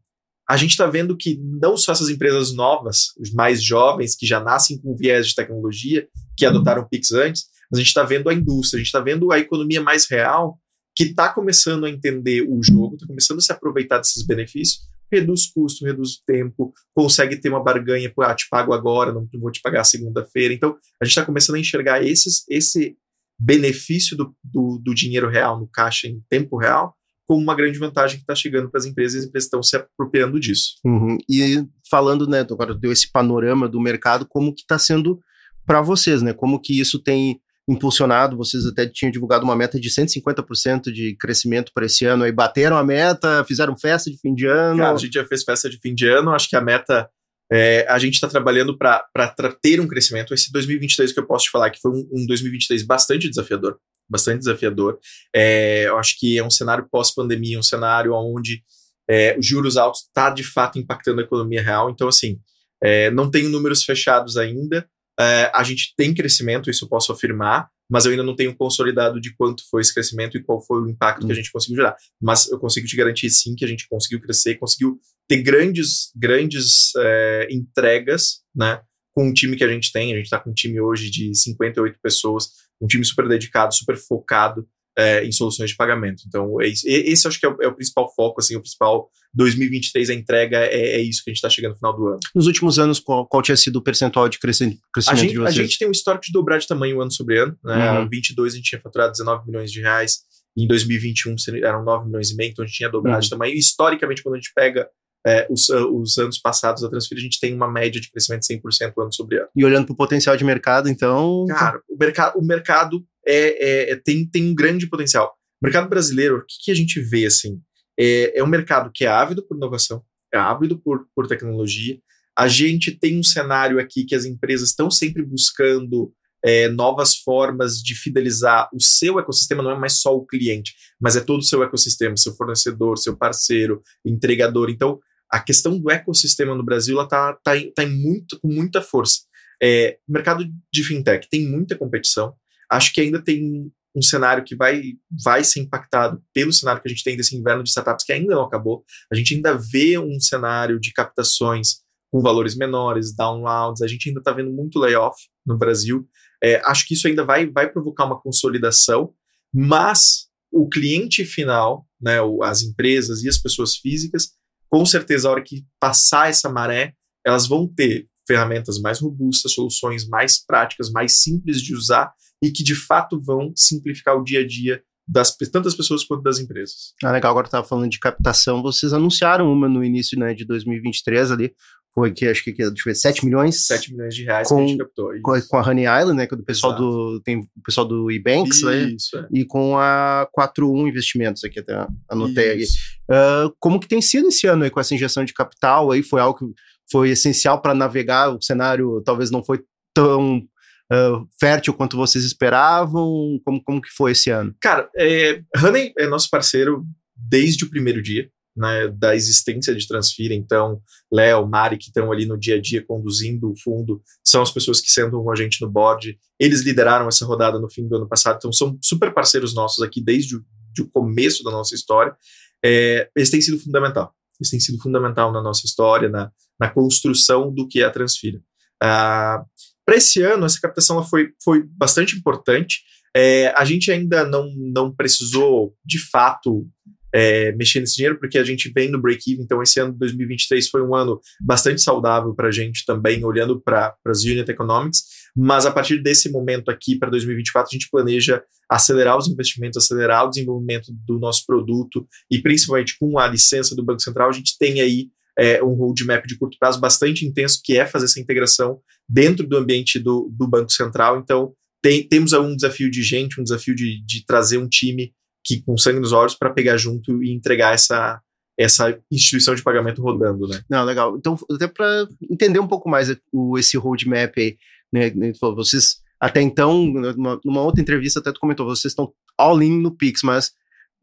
a 0.48 0.56
gente 0.56 0.72
está 0.72 0.86
vendo 0.86 1.16
que 1.16 1.38
não 1.40 1.76
só 1.76 1.92
essas 1.92 2.08
empresas 2.08 2.52
novas, 2.52 3.14
os 3.18 3.32
mais 3.32 3.62
jovens, 3.62 4.16
que 4.16 4.26
já 4.26 4.40
nascem 4.40 4.78
com 4.80 4.96
viés 4.96 5.28
de 5.28 5.34
tecnologia, 5.34 6.06
que 6.36 6.44
adotaram 6.44 6.86
Pix 6.88 7.12
antes, 7.12 7.44
mas 7.70 7.78
a 7.78 7.82
gente 7.82 7.88
está 7.88 8.02
vendo 8.02 8.28
a 8.28 8.34
indústria, 8.34 8.78
a 8.78 8.80
gente 8.80 8.88
está 8.88 9.00
vendo 9.00 9.32
a 9.32 9.38
economia 9.38 9.80
mais 9.80 10.08
real, 10.10 10.58
que 10.94 11.04
está 11.04 11.32
começando 11.32 11.86
a 11.86 11.90
entender 11.90 12.42
o 12.42 12.62
jogo, 12.62 12.94
está 12.94 13.06
começando 13.06 13.38
a 13.38 13.42
se 13.42 13.52
aproveitar 13.52 13.98
desses 13.98 14.26
benefícios, 14.26 14.80
reduz 15.10 15.46
custo, 15.46 15.84
reduz 15.84 16.20
tempo, 16.26 16.72
consegue 16.94 17.36
ter 17.36 17.48
uma 17.48 17.62
barganha, 17.62 18.12
ah, 18.20 18.34
te 18.34 18.46
pago 18.50 18.72
agora, 18.72 19.12
não 19.12 19.26
vou 19.34 19.50
te 19.50 19.60
pagar 19.60 19.84
segunda-feira. 19.84 20.52
Então, 20.52 20.76
a 21.00 21.04
gente 21.04 21.12
está 21.12 21.24
começando 21.24 21.56
a 21.56 21.60
enxergar 21.60 22.04
esses, 22.04 22.44
esse 22.48 22.96
benefício 23.38 24.16
do, 24.16 24.34
do, 24.42 24.80
do 24.82 24.94
dinheiro 24.94 25.28
real 25.30 25.58
no 25.58 25.66
caixa 25.66 26.06
em 26.06 26.22
tempo 26.28 26.56
real 26.56 26.94
como 27.32 27.42
uma 27.42 27.54
grande 27.54 27.78
vantagem 27.78 28.18
que 28.18 28.24
está 28.24 28.34
chegando 28.34 28.68
para 28.68 28.78
as 28.78 28.84
empresas 28.84 29.14
e 29.14 29.18
as 29.20 29.24
empresas 29.24 29.46
estão 29.46 29.62
se 29.62 29.74
apropriando 29.74 30.38
disso. 30.38 30.74
Uhum. 30.84 31.16
E 31.26 31.64
falando, 31.90 32.28
né, 32.28 32.40
agora 32.40 32.74
deu 32.74 32.92
esse 32.92 33.10
panorama 33.10 33.66
do 33.66 33.80
mercado, 33.80 34.26
como 34.28 34.54
que 34.54 34.60
está 34.60 34.78
sendo 34.78 35.18
para 35.64 35.80
vocês, 35.80 36.20
né? 36.20 36.34
Como 36.34 36.60
que 36.60 36.78
isso 36.78 36.98
tem 36.98 37.40
impulsionado, 37.66 38.36
vocês 38.36 38.66
até 38.66 38.86
tinham 38.86 39.10
divulgado 39.10 39.44
uma 39.44 39.56
meta 39.56 39.80
de 39.80 39.88
150% 39.88 40.92
de 40.92 41.16
crescimento 41.16 41.72
para 41.74 41.86
esse 41.86 42.04
ano, 42.04 42.24
aí 42.24 42.32
bateram 42.32 42.76
a 42.76 42.84
meta, 42.84 43.42
fizeram 43.44 43.78
festa 43.78 44.10
de 44.10 44.18
fim 44.18 44.34
de 44.34 44.44
ano. 44.44 44.80
Cara, 44.80 44.92
a 44.92 44.98
gente 44.98 45.14
já 45.14 45.24
fez 45.24 45.42
festa 45.42 45.70
de 45.70 45.78
fim 45.78 45.94
de 45.94 46.06
ano, 46.06 46.34
acho 46.34 46.50
que 46.50 46.56
a 46.56 46.60
meta 46.60 47.08
é, 47.50 47.86
a 47.88 47.98
gente 47.98 48.14
está 48.14 48.28
trabalhando 48.28 48.76
para 48.76 49.56
ter 49.62 49.80
um 49.80 49.88
crescimento. 49.88 50.34
Esse 50.34 50.52
2023 50.52 51.12
que 51.12 51.20
eu 51.20 51.26
posso 51.26 51.46
te 51.46 51.50
falar 51.50 51.70
que 51.70 51.80
foi 51.80 51.92
um, 51.92 52.06
um 52.12 52.26
2023 52.26 52.82
bastante 52.82 53.26
desafiador, 53.26 53.78
bastante 54.12 54.40
desafiador. 54.40 54.98
É, 55.34 55.88
eu 55.88 55.98
acho 55.98 56.16
que 56.18 56.38
é 56.38 56.44
um 56.44 56.50
cenário 56.50 56.86
pós-pandemia, 56.90 57.58
um 57.58 57.62
cenário 57.62 58.12
onde 58.12 58.62
é, 59.10 59.36
os 59.38 59.46
juros 59.46 59.76
altos 59.76 60.02
está 60.02 60.30
de 60.30 60.44
fato 60.44 60.78
impactando 60.78 61.20
a 61.20 61.24
economia 61.24 61.62
real. 61.62 61.90
Então, 61.90 62.06
assim, 62.06 62.38
é, 62.82 63.10
não 63.10 63.30
tenho 63.30 63.48
números 63.48 63.84
fechados 63.84 64.36
ainda. 64.36 64.86
É, 65.18 65.50
a 65.54 65.62
gente 65.62 65.94
tem 65.96 66.14
crescimento, 66.14 66.70
isso 66.70 66.84
eu 66.84 66.88
posso 66.88 67.12
afirmar, 67.12 67.68
mas 67.90 68.04
eu 68.04 68.10
ainda 68.10 68.22
não 68.22 68.34
tenho 68.34 68.56
consolidado 68.56 69.20
de 69.20 69.34
quanto 69.36 69.62
foi 69.70 69.82
esse 69.82 69.92
crescimento 69.92 70.36
e 70.36 70.42
qual 70.42 70.64
foi 70.64 70.80
o 70.80 70.88
impacto 70.88 71.26
que 71.26 71.32
a 71.32 71.34
hum. 71.34 71.36
gente 71.36 71.52
conseguiu 71.52 71.76
gerar. 71.76 71.96
Mas 72.20 72.50
eu 72.50 72.58
consigo 72.58 72.86
te 72.86 72.96
garantir 72.96 73.30
sim 73.30 73.54
que 73.54 73.64
a 73.64 73.68
gente 73.68 73.86
conseguiu 73.88 74.20
crescer, 74.20 74.56
conseguiu 74.56 74.98
ter 75.28 75.42
grandes, 75.42 76.10
grandes 76.16 76.92
é, 76.96 77.48
entregas, 77.50 78.40
né? 78.54 78.80
Com 79.14 79.28
o 79.28 79.34
time 79.34 79.56
que 79.56 79.64
a 79.64 79.68
gente 79.68 79.92
tem. 79.92 80.12
A 80.12 80.16
gente 80.16 80.24
está 80.24 80.38
com 80.38 80.50
um 80.50 80.54
time 80.54 80.80
hoje 80.80 81.10
de 81.10 81.34
58 81.34 81.98
pessoas, 82.02 82.48
um 82.82 82.86
time 82.86 83.04
super 83.04 83.28
dedicado, 83.28 83.74
super 83.74 83.96
focado 83.96 84.66
é, 84.98 85.24
em 85.24 85.32
soluções 85.32 85.70
de 85.70 85.76
pagamento. 85.76 86.24
Então, 86.26 86.60
é 86.60 86.66
isso. 86.66 86.84
esse 86.86 87.26
acho 87.26 87.40
que 87.40 87.46
é 87.46 87.48
o, 87.48 87.56
é 87.62 87.68
o, 87.68 87.74
principal 87.74 88.12
foco, 88.14 88.40
assim, 88.40 88.56
o 88.56 88.60
principal 88.60 89.08
2023, 89.34 90.10
a 90.10 90.14
entrega 90.14 90.58
é, 90.58 90.96
é 90.96 91.00
isso 91.00 91.22
que 91.24 91.30
a 91.30 91.32
gente 91.32 91.38
está 91.38 91.48
chegando 91.48 91.72
no 91.72 91.78
final 91.78 91.96
do 91.96 92.08
ano. 92.08 92.20
Nos 92.34 92.46
últimos 92.46 92.78
anos, 92.78 93.00
qual, 93.00 93.26
qual 93.26 93.42
tinha 93.42 93.56
sido 93.56 93.76
o 93.76 93.82
percentual 93.82 94.28
de 94.28 94.38
crescimento, 94.38 94.80
crescimento 94.92 95.20
gente, 95.20 95.32
de 95.32 95.38
vocês? 95.38 95.58
A 95.58 95.62
gente 95.62 95.78
tem 95.78 95.88
um 95.88 95.92
histórico 95.92 96.26
de 96.26 96.32
dobrar 96.32 96.58
de 96.58 96.66
tamanho 96.66 97.00
ano 97.00 97.10
sobre 97.10 97.38
ano. 97.38 97.56
Né? 97.64 97.92
Uhum. 97.92 98.04
Em 98.04 98.08
22 98.10 98.52
a 98.52 98.56
gente 98.56 98.68
tinha 98.68 98.80
faturado 98.80 99.12
19 99.12 99.46
milhões 99.46 99.72
de 99.72 99.80
reais, 99.80 100.18
em 100.56 100.66
2021 100.66 101.36
eram 101.64 101.82
9 101.82 102.06
milhões 102.06 102.30
e 102.30 102.36
meio, 102.36 102.50
então 102.50 102.62
a 102.62 102.66
gente 102.66 102.76
tinha 102.76 102.90
dobrado 102.90 103.16
uhum. 103.16 103.22
de 103.22 103.30
tamanho. 103.30 103.54
E, 103.54 103.58
historicamente, 103.58 104.22
quando 104.22 104.34
a 104.34 104.38
gente 104.38 104.52
pega 104.54 104.86
é, 105.26 105.46
os, 105.50 105.68
os, 105.68 106.18
anos 106.18 106.38
passados 106.38 106.82
da 106.82 106.88
Transfer, 106.88 107.16
a 107.16 107.20
gente 107.20 107.38
tem 107.38 107.54
uma 107.54 107.70
média 107.70 108.00
de 108.00 108.10
crescimento 108.10 108.42
de 108.42 108.54
100% 108.54 108.92
ano 108.98 109.12
sobre 109.12 109.38
ano. 109.38 109.48
E 109.54 109.64
olhando 109.64 109.86
para 109.86 109.92
o 109.92 109.96
potencial 109.96 110.36
de 110.36 110.44
mercado, 110.44 110.88
então... 110.88 111.46
Cara, 111.48 111.80
o, 111.88 111.96
mercado, 111.96 112.38
o 112.38 112.44
mercado 112.44 113.04
é, 113.26 113.36
é, 113.36 113.92
é, 113.92 113.96
tem, 113.96 114.26
tem 114.26 114.50
um 114.50 114.54
grande 114.54 114.88
potencial. 114.88 115.32
O 115.60 115.66
mercado 115.66 115.88
brasileiro, 115.88 116.38
o 116.38 116.40
que, 116.40 116.56
que 116.64 116.70
a 116.72 116.74
gente 116.74 117.00
vê, 117.00 117.26
assim, 117.26 117.60
é, 117.98 118.38
é 118.38 118.42
um 118.42 118.48
mercado 118.48 118.90
que 118.92 119.04
é 119.04 119.08
ávido 119.08 119.46
por 119.46 119.56
inovação, 119.56 120.02
é 120.32 120.38
ávido 120.38 120.78
por, 120.78 121.06
por 121.14 121.28
tecnologia. 121.28 121.98
A 122.36 122.48
gente 122.48 122.90
tem 122.90 123.18
um 123.18 123.22
cenário 123.22 123.78
aqui 123.78 124.04
que 124.04 124.14
as 124.14 124.24
empresas 124.24 124.70
estão 124.70 124.90
sempre 124.90 125.22
buscando 125.22 126.12
é, 126.44 126.68
novas 126.68 127.16
formas 127.16 127.76
de 127.76 127.94
fidelizar 127.94 128.68
o 128.74 128.80
seu 128.80 129.18
ecossistema, 129.20 129.62
não 129.62 129.70
é 129.70 129.78
mais 129.78 130.00
só 130.00 130.14
o 130.16 130.26
cliente, 130.26 130.74
mas 131.00 131.14
é 131.14 131.20
todo 131.20 131.40
o 131.40 131.44
seu 131.44 131.62
ecossistema, 131.62 132.16
seu 132.16 132.34
fornecedor, 132.34 132.98
seu 132.98 133.16
parceiro, 133.16 133.82
entregador. 134.04 134.68
Então, 134.68 134.98
a 135.32 135.40
questão 135.40 135.78
do 135.78 135.90
ecossistema 135.90 136.54
no 136.54 136.62
Brasil 136.62 137.00
está 137.00 137.32
tá, 137.42 137.52
tá 137.74 137.86
muito, 137.86 138.38
com 138.38 138.48
muita 138.48 138.82
força. 138.82 139.22
É, 139.62 139.98
o 140.06 140.12
mercado 140.12 140.44
de 140.70 140.84
fintech 140.84 141.26
tem 141.30 141.48
muita 141.48 141.74
competição. 141.74 142.34
Acho 142.70 142.92
que 142.92 143.00
ainda 143.00 143.22
tem 143.22 143.72
um 143.96 144.02
cenário 144.02 144.44
que 144.44 144.54
vai, 144.54 144.82
vai 145.24 145.42
ser 145.42 145.60
impactado 145.60 146.22
pelo 146.34 146.52
cenário 146.52 146.82
que 146.82 146.88
a 146.88 146.90
gente 146.90 147.02
tem 147.02 147.16
desse 147.16 147.34
inverno 147.34 147.62
de 147.62 147.70
startups 147.70 148.04
que 148.04 148.12
ainda 148.12 148.34
não 148.34 148.42
acabou. 148.42 148.84
A 149.10 149.16
gente 149.16 149.34
ainda 149.34 149.54
vê 149.54 149.98
um 149.98 150.20
cenário 150.20 150.78
de 150.78 150.92
captações 150.92 151.80
com 152.10 152.20
valores 152.20 152.54
menores, 152.54 153.14
downloads, 153.16 153.80
a 153.80 153.86
gente 153.86 154.08
ainda 154.08 154.20
está 154.20 154.32
vendo 154.32 154.52
muito 154.52 154.78
layoff 154.78 155.16
no 155.46 155.56
Brasil. 155.56 156.06
É, 156.44 156.60
acho 156.66 156.86
que 156.86 156.92
isso 156.92 157.08
ainda 157.08 157.24
vai, 157.24 157.46
vai 157.46 157.70
provocar 157.70 158.04
uma 158.04 158.20
consolidação, 158.20 159.14
mas 159.52 160.26
o 160.50 160.68
cliente 160.68 161.24
final, 161.24 161.86
né, 161.98 162.18
as 162.42 162.62
empresas 162.62 163.22
e 163.22 163.28
as 163.30 163.38
pessoas 163.38 163.76
físicas, 163.76 164.32
com 164.72 164.86
certeza, 164.86 165.28
a 165.28 165.32
hora 165.32 165.42
que 165.42 165.66
passar 165.78 166.30
essa 166.30 166.48
maré, 166.48 166.94
elas 167.26 167.46
vão 167.46 167.68
ter 167.68 168.08
ferramentas 168.26 168.80
mais 168.80 169.00
robustas, 169.00 169.52
soluções 169.52 170.08
mais 170.08 170.42
práticas, 170.42 170.90
mais 170.90 171.20
simples 171.20 171.60
de 171.60 171.74
usar 171.74 172.10
e 172.42 172.50
que 172.50 172.64
de 172.64 172.74
fato 172.74 173.20
vão 173.20 173.52
simplificar 173.54 174.16
o 174.16 174.24
dia 174.24 174.40
a 174.40 174.46
dia 174.46 174.82
das 175.06 175.36
tantas 175.36 175.74
pessoas 175.74 176.04
quanto 176.04 176.22
das 176.22 176.38
empresas. 176.38 176.94
Ah, 177.04 177.12
legal. 177.12 177.32
Agora 177.32 177.46
estava 177.46 177.66
falando 177.66 177.90
de 177.90 177.98
captação. 177.98 178.62
Vocês 178.62 178.94
anunciaram 178.94 179.52
uma 179.52 179.68
no 179.68 179.84
início 179.84 180.18
né, 180.18 180.32
de 180.32 180.46
2023 180.46 181.32
ali. 181.32 181.54
Foi 181.94 182.10
que 182.10 182.26
acho 182.26 182.42
que, 182.42 182.52
deixa 182.52 182.70
eu 182.70 182.84
ver, 182.84 182.94
7 182.94 183.24
milhões. 183.24 183.66
7 183.66 183.92
milhões 183.92 184.14
de 184.14 184.24
reais 184.24 184.48
com, 184.48 184.56
que 184.56 184.62
a 184.62 184.66
gente 184.66 184.78
captou. 184.78 185.10
Com, 185.22 185.40
com, 185.42 185.56
a 185.58 185.68
Honey 185.68 185.84
Island, 185.84 186.16
né? 186.16 186.26
Que 186.26 186.34
é 186.34 186.36
do 186.38 186.44
pessoal 186.44 186.72
Exato. 186.72 186.90
do. 186.90 187.20
Tem 187.22 187.38
o 187.40 187.62
pessoal 187.64 187.86
do 187.86 188.10
eBanks, 188.10 188.62
né? 188.62 188.84
Isso, 188.84 189.16
é. 189.18 189.26
E 189.30 189.44
com 189.44 189.76
a 189.76 190.26
41 190.32 190.88
Investimentos, 190.88 191.44
aqui 191.44 191.60
até 191.60 191.86
anotei 192.08 192.54
Isso. 192.54 192.78
aqui. 192.78 193.48
Uh, 193.50 193.54
como 193.58 193.78
que 193.78 193.88
tem 193.88 194.00
sido 194.00 194.28
esse 194.28 194.46
ano 194.46 194.64
aí 194.64 194.70
com 194.70 194.80
essa 194.80 194.94
injeção 194.94 195.22
de 195.24 195.34
capital? 195.34 195.90
Aí 195.90 196.02
foi 196.02 196.20
algo 196.20 196.38
que 196.38 196.44
foi 196.90 197.10
essencial 197.10 197.60
para 197.60 197.74
navegar. 197.74 198.34
O 198.34 198.40
cenário 198.40 199.02
talvez 199.04 199.30
não 199.30 199.44
foi 199.44 199.60
tão 199.94 200.38
uh, 200.38 201.28
fértil 201.38 201.74
quanto 201.74 201.96
vocês 201.96 202.24
esperavam? 202.24 203.38
Como, 203.44 203.62
como 203.62 203.82
que 203.82 203.90
foi 203.90 204.12
esse 204.12 204.30
ano? 204.30 204.54
Cara, 204.60 204.88
é, 204.96 205.42
Honey 205.62 205.92
é 205.98 206.06
nosso 206.06 206.30
parceiro 206.30 206.84
desde 207.14 207.64
o 207.64 207.70
primeiro 207.70 208.02
dia. 208.02 208.30
Né, 208.54 208.88
da 208.88 209.16
existência 209.16 209.74
de 209.74 209.88
Transfira. 209.88 210.34
Então, 210.34 210.78
Léo, 211.10 211.48
Mari, 211.48 211.78
que 211.78 211.86
estão 211.86 212.12
ali 212.12 212.26
no 212.26 212.38
dia 212.38 212.56
a 212.56 212.60
dia 212.60 212.84
conduzindo 212.84 213.50
o 213.50 213.58
fundo, 213.58 214.02
são 214.22 214.42
as 214.42 214.50
pessoas 214.50 214.78
que 214.78 214.90
sentam 214.90 215.24
com 215.24 215.32
a 215.32 215.34
gente 215.34 215.62
no 215.62 215.70
board. 215.70 216.18
Eles 216.38 216.60
lideraram 216.60 217.08
essa 217.08 217.24
rodada 217.24 217.58
no 217.58 217.70
fim 217.70 217.88
do 217.88 217.96
ano 217.96 218.06
passado, 218.06 218.36
então 218.36 218.52
são 218.52 218.76
super 218.82 219.14
parceiros 219.14 219.54
nossos 219.54 219.82
aqui 219.82 220.04
desde 220.04 220.36
o, 220.36 220.44
de 220.74 220.84
começo 220.84 221.42
da 221.42 221.50
nossa 221.50 221.74
história. 221.74 222.14
É, 222.62 223.08
eles 223.16 223.30
têm 223.30 223.40
sido 223.40 223.58
fundamental. 223.58 224.14
Eles 224.38 224.50
têm 224.50 224.60
sido 224.60 224.78
fundamental 224.82 225.32
na 225.32 225.42
nossa 225.42 225.64
história, 225.64 226.10
na, 226.10 226.30
na 226.60 226.68
construção 226.68 227.50
do 227.50 227.66
que 227.66 227.80
é 227.80 227.84
a 227.84 227.90
Transfira. 227.90 228.38
Ah, 228.82 229.44
para 229.84 229.96
esse 229.96 230.22
ano, 230.22 230.44
essa 230.44 230.60
captação 230.60 231.02
foi, 231.04 231.30
foi 231.42 231.62
bastante 231.62 232.16
importante. 232.16 232.82
É, 233.14 233.48
a 233.56 233.64
gente 233.64 233.90
ainda 233.90 234.24
não, 234.24 234.50
não 234.56 234.94
precisou, 234.94 235.74
de 235.84 235.98
fato, 236.10 236.66
é, 237.12 237.52
mexer 237.52 237.80
nesse 237.80 237.96
dinheiro, 237.96 238.18
porque 238.18 238.38
a 238.38 238.44
gente 238.44 238.70
vem 238.74 238.90
no 238.90 239.00
break-even, 239.00 239.44
então 239.44 239.62
esse 239.62 239.78
ano 239.78 239.92
de 239.92 239.98
2023 239.98 240.68
foi 240.68 240.82
um 240.82 240.94
ano 240.94 241.20
bastante 241.40 241.82
saudável 241.82 242.34
para 242.34 242.48
a 242.48 242.52
gente 242.52 242.84
também, 242.86 243.24
olhando 243.24 243.60
para 243.60 243.94
as 244.06 244.24
unit 244.24 244.50
economics, 244.50 245.02
mas 245.36 245.66
a 245.66 245.70
partir 245.70 246.02
desse 246.02 246.30
momento 246.30 246.70
aqui, 246.70 246.98
para 246.98 247.10
2024, 247.10 247.68
a 247.70 247.74
gente 247.74 247.90
planeja 247.90 248.42
acelerar 248.68 249.18
os 249.18 249.28
investimentos, 249.28 249.82
acelerar 249.82 250.26
o 250.26 250.30
desenvolvimento 250.30 250.92
do 251.06 251.18
nosso 251.18 251.44
produto 251.46 252.06
e 252.30 252.40
principalmente 252.40 252.96
com 252.98 253.18
a 253.18 253.28
licença 253.28 253.74
do 253.74 253.84
Banco 253.84 254.00
Central, 254.00 254.28
a 254.28 254.32
gente 254.32 254.56
tem 254.58 254.80
aí 254.80 255.08
é, 255.38 255.62
um 255.62 255.74
roadmap 255.74 256.26
de 256.26 256.36
curto 256.36 256.56
prazo 256.58 256.80
bastante 256.80 257.26
intenso, 257.26 257.60
que 257.62 257.76
é 257.76 257.86
fazer 257.86 258.06
essa 258.06 258.20
integração 258.20 258.80
dentro 259.08 259.46
do 259.46 259.56
ambiente 259.56 259.98
do, 259.98 260.30
do 260.32 260.46
Banco 260.46 260.70
Central. 260.70 261.18
Então, 261.18 261.52
tem, 261.82 262.06
temos 262.06 262.32
um 262.32 262.54
desafio 262.54 262.90
de 262.90 263.02
gente, 263.02 263.40
um 263.40 263.44
desafio 263.44 263.74
de, 263.74 264.02
de 264.04 264.24
trazer 264.24 264.58
um 264.58 264.68
time 264.68 265.12
que 265.44 265.62
com 265.62 265.76
sangue 265.76 266.00
nos 266.00 266.12
olhos 266.12 266.34
para 266.34 266.50
pegar 266.50 266.76
junto 266.76 267.22
e 267.22 267.32
entregar 267.32 267.74
essa, 267.74 268.20
essa 268.58 268.98
instituição 269.10 269.54
de 269.54 269.62
pagamento 269.62 270.02
rodando, 270.02 270.46
né? 270.46 270.62
Não, 270.68 270.84
legal. 270.84 271.16
Então, 271.16 271.36
até 271.50 271.66
para 271.66 272.06
entender 272.30 272.58
um 272.58 272.68
pouco 272.68 272.88
mais 272.88 273.14
o, 273.32 273.58
esse 273.58 273.76
roadmap 273.76 274.32
aí, 274.36 274.56
né, 274.92 275.10
né 275.10 275.32
vocês 275.40 276.02
até 276.22 276.40
então, 276.40 276.84
numa, 276.86 277.40
numa, 277.44 277.62
outra 277.62 277.82
entrevista 277.82 278.20
até 278.20 278.30
tu 278.30 278.38
comentou, 278.38 278.64
vocês 278.64 278.92
estão 278.92 279.12
all 279.36 279.60
in 279.60 279.80
no 279.80 279.90
Pix, 279.90 280.22
mas 280.22 280.52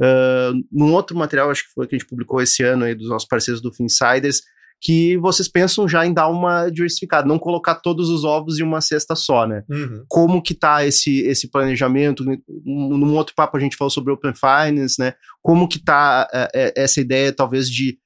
uh, 0.02 0.56
num 0.72 0.94
outro 0.94 1.18
material, 1.18 1.52
acho 1.52 1.68
que 1.68 1.74
foi 1.74 1.88
que 1.88 1.96
a 1.96 2.00
gente 2.00 2.08
publicou 2.08 2.42
esse 2.42 2.64
ano 2.64 2.86
aí 2.86 2.96
dos 2.96 3.10
nossos 3.10 3.28
parceiros 3.28 3.62
do 3.62 3.74
Finsiders, 3.74 4.42
que 4.82 5.18
vocês 5.18 5.48
pensam 5.48 5.88
já 5.88 6.06
em 6.06 6.14
dar 6.14 6.30
uma 6.30 6.70
diversificada, 6.70 7.28
não 7.28 7.38
colocar 7.38 7.76
todos 7.76 8.10
os 8.10 8.24
ovos 8.24 8.60
em 8.60 8.64
uma 8.64 8.80
cesta 8.80 9.16
só, 9.16 9.46
né? 9.46 9.64
Uhum. 9.70 10.04
Como 10.08 10.42
que 10.42 10.54
tá 10.54 10.86
esse, 10.86 11.20
esse 11.22 11.50
planejamento? 11.50 12.24
Num 12.66 13.16
outro 13.16 13.36
papo 13.36 13.58
a 13.58 13.60
gente 13.60 13.76
falou 13.76 13.90
sobre 13.90 14.14
Open 14.14 14.34
Finance, 14.34 14.96
né? 14.98 15.14
Como 15.42 15.68
que 15.68 15.84
tá 15.84 16.28
é, 16.34 16.50
é, 16.54 16.74
essa 16.84 17.02
ideia, 17.02 17.34
talvez, 17.34 17.70
de 17.70 17.98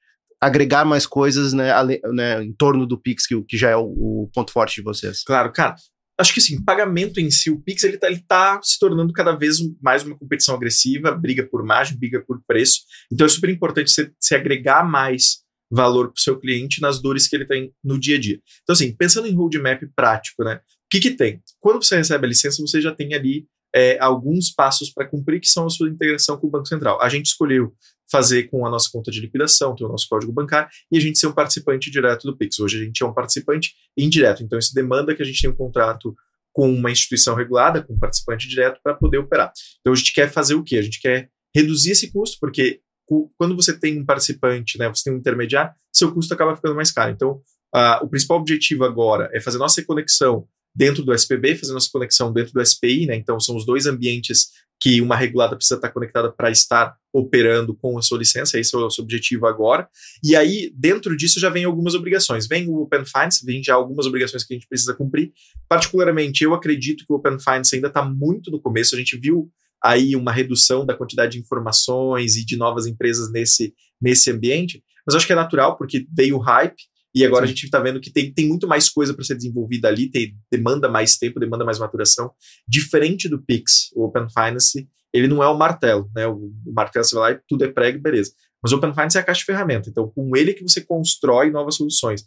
agregar 0.42 0.84
mais 0.84 1.06
coisas, 1.06 1.54
né, 1.54 1.72
ale, 1.72 2.02
né 2.14 2.44
em 2.44 2.54
torno 2.54 2.86
do 2.86 3.00
Pix, 3.00 3.26
que, 3.26 3.42
que 3.44 3.58
já 3.58 3.70
é 3.70 3.78
o, 3.78 3.86
o, 3.86 4.30
ponto 4.34 4.52
forte 4.52 4.76
de 4.76 4.82
vocês? 4.82 5.24
Claro, 5.24 5.52
cara. 5.52 5.76
Acho 6.20 6.32
que 6.32 6.42
sim, 6.42 6.64
pagamento 6.64 7.20
em 7.20 7.32
si, 7.32 7.50
o 7.50 7.60
Pix 7.60 7.84
ele 7.84 7.98
tá, 7.98 8.08
ele 8.08 8.24
tá 8.28 8.60
se 8.62 8.78
tornando 8.78 9.12
cada 9.14 9.36
vez 9.36 9.58
mais 9.82 10.04
uma 10.04 10.16
competição 10.16 10.54
agressiva, 10.54 11.12
briga 11.12 11.48
por 11.50 11.66
margem, 11.66 11.98
briga 11.98 12.24
por 12.24 12.40
preço. 12.46 12.82
Então 13.12 13.26
é 13.26 13.30
super 13.30 13.50
importante 13.50 13.90
você 13.90 14.12
se 14.20 14.36
agregar 14.36 14.88
mais 14.88 15.43
valor 15.74 16.08
para 16.08 16.20
o 16.20 16.22
seu 16.22 16.40
cliente 16.40 16.82
nas 16.82 17.02
dores 17.02 17.28
que 17.28 17.36
ele 17.36 17.46
tem 17.46 17.74
no 17.84 18.00
dia 18.00 18.18
a 18.18 18.20
dia. 18.20 18.40
Então, 18.62 18.74
assim, 18.74 18.96
pensando 18.96 19.28
em 19.28 19.36
roadmap 19.36 19.82
prático, 19.96 20.44
né? 20.44 20.56
O 20.56 20.60
que, 20.90 21.00
que 21.00 21.12
tem? 21.12 21.42
Quando 21.60 21.84
você 21.84 21.98
recebe 21.98 22.26
a 22.26 22.30
licença, 22.30 22.62
você 22.62 22.80
já 22.80 22.94
tem 22.94 23.14
ali 23.14 23.48
é, 23.76 23.98
alguns 24.00 24.52
passos 24.52 24.92
para 24.92 25.08
cumprir, 25.08 25.40
que 25.40 25.48
são 25.48 25.66
a 25.66 25.70
sua 25.70 25.90
integração 25.90 26.38
com 26.38 26.48
o 26.48 26.50
Banco 26.50 26.68
Central. 26.68 27.02
A 27.02 27.10
gente 27.10 27.26
escolheu 27.26 27.74
fazer 28.12 28.44
com 28.44 28.66
a 28.68 28.70
nossa 28.70 28.90
conta 28.92 29.10
de 29.10 29.20
liquidação, 29.20 29.76
ter 29.76 29.86
o 29.86 29.88
nosso 29.88 30.08
código 30.08 30.32
bancário, 30.32 30.70
e 30.92 30.98
a 30.98 31.02
gente 31.02 31.18
ser 31.18 31.26
um 31.26 31.34
participante 31.34 31.90
direto 31.90 32.26
do 32.26 32.38
Pix. 32.38 32.60
Hoje 32.60 32.80
a 32.80 32.86
gente 32.86 33.02
é 33.02 33.06
um 33.06 33.14
participante 33.14 33.74
indireto, 33.98 34.44
então 34.44 34.60
isso 34.60 34.76
demanda 34.76 35.16
que 35.16 35.24
a 35.24 35.26
gente 35.26 35.42
tenha 35.42 35.52
um 35.52 35.56
contrato 35.56 36.16
com 36.52 36.72
uma 36.72 36.92
instituição 36.92 37.34
regulada, 37.34 37.82
com 37.82 37.94
um 37.94 38.00
participante 38.00 38.48
direto, 38.48 38.80
para 38.84 38.94
poder 38.94 39.18
operar. 39.18 39.52
Então 39.80 39.92
a 39.92 39.96
gente 39.96 40.14
quer 40.14 40.32
fazer 40.32 40.54
o 40.54 40.64
quê? 40.64 40.78
A 40.78 40.84
gente 40.84 41.02
quer 41.02 41.30
reduzir 41.56 41.92
esse 41.92 42.12
custo, 42.12 42.38
porque 42.40 42.82
quando 43.06 43.56
você 43.56 43.78
tem 43.78 44.00
um 44.00 44.06
participante, 44.06 44.78
né, 44.78 44.88
você 44.88 45.04
tem 45.06 45.14
um 45.14 45.18
intermediário, 45.18 45.74
seu 45.92 46.14
custo 46.14 46.34
acaba 46.34 46.56
ficando 46.56 46.76
mais 46.76 46.92
caro. 46.92 47.12
Então, 47.12 47.42
uh, 47.76 48.04
o 48.04 48.08
principal 48.08 48.40
objetivo 48.40 48.84
agora 48.84 49.30
é 49.34 49.40
fazer 49.40 49.58
nossa 49.58 49.84
conexão 49.84 50.48
dentro 50.76 51.04
do 51.04 51.14
SPB, 51.14 51.56
fazer 51.56 51.74
nossa 51.74 51.90
conexão 51.92 52.34
dentro 52.34 52.54
do 52.54 52.66
SPI, 52.66 53.06
né? 53.06 53.16
Então, 53.16 53.40
são 53.40 53.56
os 53.56 53.66
dois 53.66 53.86
ambientes 53.86 54.50
que 54.84 55.00
uma 55.00 55.16
regulada 55.16 55.56
precisa 55.56 55.76
estar 55.76 55.92
conectada 55.92 56.30
para 56.30 56.52
estar 56.52 56.96
operando 57.14 57.74
com 57.74 57.98
a 57.98 58.02
sua 58.02 58.18
licença, 58.18 58.60
esse 58.60 58.76
é 58.76 58.78
o 58.78 58.82
nosso 58.82 59.02
objetivo 59.02 59.46
agora. 59.46 59.88
E 60.22 60.36
aí, 60.36 60.74
dentro 60.76 61.16
disso, 61.16 61.40
já 61.40 61.50
vem 61.50 61.64
algumas 61.64 61.94
obrigações. 61.94 62.48
Vem 62.48 62.68
o 62.68 62.82
Open 62.82 63.06
Finance, 63.06 63.46
vem 63.46 63.64
já 63.64 63.76
algumas 63.76 64.06
obrigações 64.06 64.44
que 64.44 64.54
a 64.54 64.58
gente 64.58 64.68
precisa 64.68 64.94
cumprir. 64.94 65.32
Particularmente, 65.70 66.44
eu 66.44 66.54
acredito 66.54 67.06
que 67.06 67.14
o 67.14 67.16
Open 67.16 67.40
Finance 67.40 67.76
ainda 67.76 67.88
está 67.88 68.04
muito 68.04 68.52
no 68.52 68.60
começo. 68.60 68.94
A 68.94 68.98
gente 68.98 69.16
viu 69.16 69.50
aí 69.84 70.16
uma 70.16 70.32
redução 70.32 70.86
da 70.86 70.96
quantidade 70.96 71.34
de 71.34 71.40
informações 71.40 72.36
e 72.36 72.46
de 72.46 72.56
novas 72.56 72.86
empresas 72.86 73.32
nesse, 73.32 73.74
nesse 74.02 74.32
ambiente, 74.32 74.84
mas 75.06 75.16
acho 75.16 75.28
que 75.28 75.34
é 75.34 75.36
natural, 75.36 75.78
porque 75.78 76.08
veio 76.16 76.38
o 76.38 76.40
hype, 76.40 76.82
e 77.16 77.24
agora 77.24 77.46
Sim. 77.46 77.52
a 77.52 77.54
gente 77.54 77.66
está 77.66 77.80
vendo 77.80 78.00
que 78.00 78.12
tem, 78.12 78.34
tem 78.34 78.48
muito 78.48 78.68
mais 78.68 78.90
coisa 78.90 79.14
para 79.14 79.24
ser 79.24 79.36
desenvolvida 79.36 79.88
ali, 79.88 80.10
tem, 80.10 80.36
demanda 80.52 80.90
mais 80.90 81.16
tempo, 81.16 81.40
demanda 81.40 81.64
mais 81.64 81.78
maturação. 81.78 82.32
Diferente 82.68 83.30
do 83.30 83.40
Pix, 83.40 83.92
o 83.96 84.06
Open 84.06 84.26
Finance, 84.30 84.90
ele 85.14 85.28
não 85.28 85.44
é 85.44 85.48
o 85.48 85.56
martelo, 85.56 86.10
né? 86.16 86.26
O, 86.26 86.52
o 86.66 86.74
martelo 86.74 87.06
você 87.06 87.14
vai 87.16 87.34
lá 87.34 87.38
e 87.38 87.42
tudo 87.48 87.66
é 87.66 87.72
prego, 87.72 88.02
beleza. 88.02 88.32
Mas 88.64 88.72
o 88.72 88.78
Open 88.78 88.94
Finance 88.94 89.18
é 89.18 89.22
a 89.22 89.24
caixa 89.24 89.42
de 89.42 89.46
ferramenta. 89.46 89.90
Então, 89.90 90.10
com 90.10 90.36
ele 90.36 90.54
que 90.54 90.64
você 90.64 90.82
constrói 90.82 91.52
novas 91.52 91.76
soluções. 91.76 92.22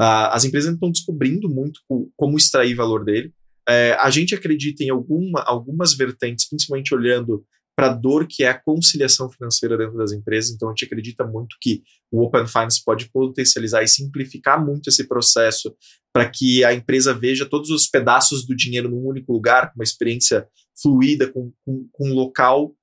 Uh, 0.00 0.32
as 0.32 0.44
empresas 0.46 0.72
estão 0.72 0.90
descobrindo 0.90 1.46
muito 1.46 1.80
como 2.16 2.38
extrair 2.38 2.74
valor 2.74 3.04
dele. 3.04 3.34
É, 3.68 3.92
a 4.00 4.10
gente 4.10 4.34
acredita 4.34 4.82
em 4.82 4.90
alguma, 4.90 5.42
algumas 5.42 5.94
vertentes, 5.94 6.48
principalmente 6.48 6.94
olhando 6.94 7.44
para 7.76 7.92
a 7.92 7.94
dor 7.94 8.26
que 8.28 8.42
é 8.42 8.48
a 8.48 8.60
conciliação 8.60 9.30
financeira 9.30 9.76
dentro 9.76 9.96
das 9.96 10.12
empresas. 10.12 10.50
Então, 10.50 10.68
a 10.68 10.72
gente 10.72 10.84
acredita 10.84 11.24
muito 11.24 11.56
que 11.60 11.82
o 12.10 12.22
Open 12.22 12.46
Finance 12.46 12.82
pode 12.84 13.10
potencializar 13.10 13.82
e 13.82 13.88
simplificar 13.88 14.62
muito 14.62 14.88
esse 14.88 15.08
processo 15.08 15.74
para 16.12 16.28
que 16.28 16.62
a 16.64 16.74
empresa 16.74 17.14
veja 17.14 17.46
todos 17.46 17.70
os 17.70 17.86
pedaços 17.86 18.46
do 18.46 18.54
dinheiro 18.54 18.90
num 18.90 19.06
único 19.06 19.32
lugar, 19.32 19.68
com 19.68 19.78
uma 19.78 19.84
experiência 19.84 20.46
fluida, 20.82 21.32
com, 21.32 21.52
com, 21.64 21.88
com 21.90 22.10
um 22.10 22.14
local 22.14 22.74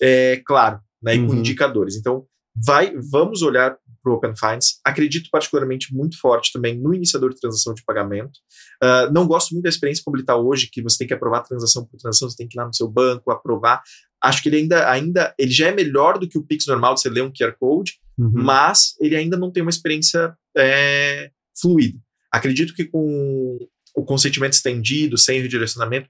é, 0.00 0.40
claro, 0.46 0.80
né, 1.02 1.16
e 1.16 1.18
uhum. 1.18 1.26
com 1.26 1.34
indicadores. 1.34 1.96
Então, 1.96 2.26
vai, 2.64 2.94
vamos 3.10 3.42
olhar 3.42 3.76
para 4.02 4.12
o 4.12 4.16
Open 4.16 4.36
Finance. 4.36 4.78
Acredito 4.84 5.28
particularmente 5.30 5.92
muito 5.92 6.18
forte 6.18 6.52
também 6.52 6.78
no 6.78 6.94
iniciador 6.94 7.34
de 7.34 7.40
transação 7.40 7.74
de 7.74 7.82
pagamento. 7.84 8.38
Uh, 8.82 9.12
não 9.12 9.26
gosto 9.26 9.52
muito 9.52 9.64
da 9.64 9.68
experiência 9.68 10.02
como 10.04 10.16
ele 10.16 10.22
está 10.22 10.36
hoje, 10.36 10.68
que 10.70 10.80
você 10.80 10.98
tem 10.98 11.08
que 11.08 11.14
aprovar 11.14 11.42
transação 11.42 11.84
por 11.84 11.98
transação, 11.98 12.30
você 12.30 12.36
tem 12.36 12.46
que 12.46 12.56
ir 12.56 12.60
lá 12.60 12.66
no 12.66 12.74
seu 12.74 12.88
banco, 12.88 13.30
aprovar. 13.30 13.82
Acho 14.22 14.42
que 14.42 14.48
ele 14.48 14.58
ainda, 14.58 14.90
ainda 14.90 15.34
ele 15.38 15.50
já 15.50 15.68
é 15.68 15.74
melhor 15.74 16.18
do 16.18 16.28
que 16.28 16.38
o 16.38 16.42
Pix 16.42 16.66
normal, 16.66 16.94
de 16.94 17.00
você 17.00 17.10
ler 17.10 17.22
um 17.22 17.32
QR 17.32 17.54
Code, 17.58 17.94
uhum. 18.16 18.32
mas 18.32 18.94
ele 19.00 19.16
ainda 19.16 19.36
não 19.36 19.50
tem 19.50 19.62
uma 19.62 19.70
experiência 19.70 20.34
é, 20.56 21.30
fluida. 21.60 21.98
Acredito 22.32 22.74
que 22.74 22.84
com 22.84 23.58
o 23.94 24.04
consentimento 24.04 24.52
estendido, 24.52 25.18
sem 25.18 25.40
redirecionamento, 25.40 26.08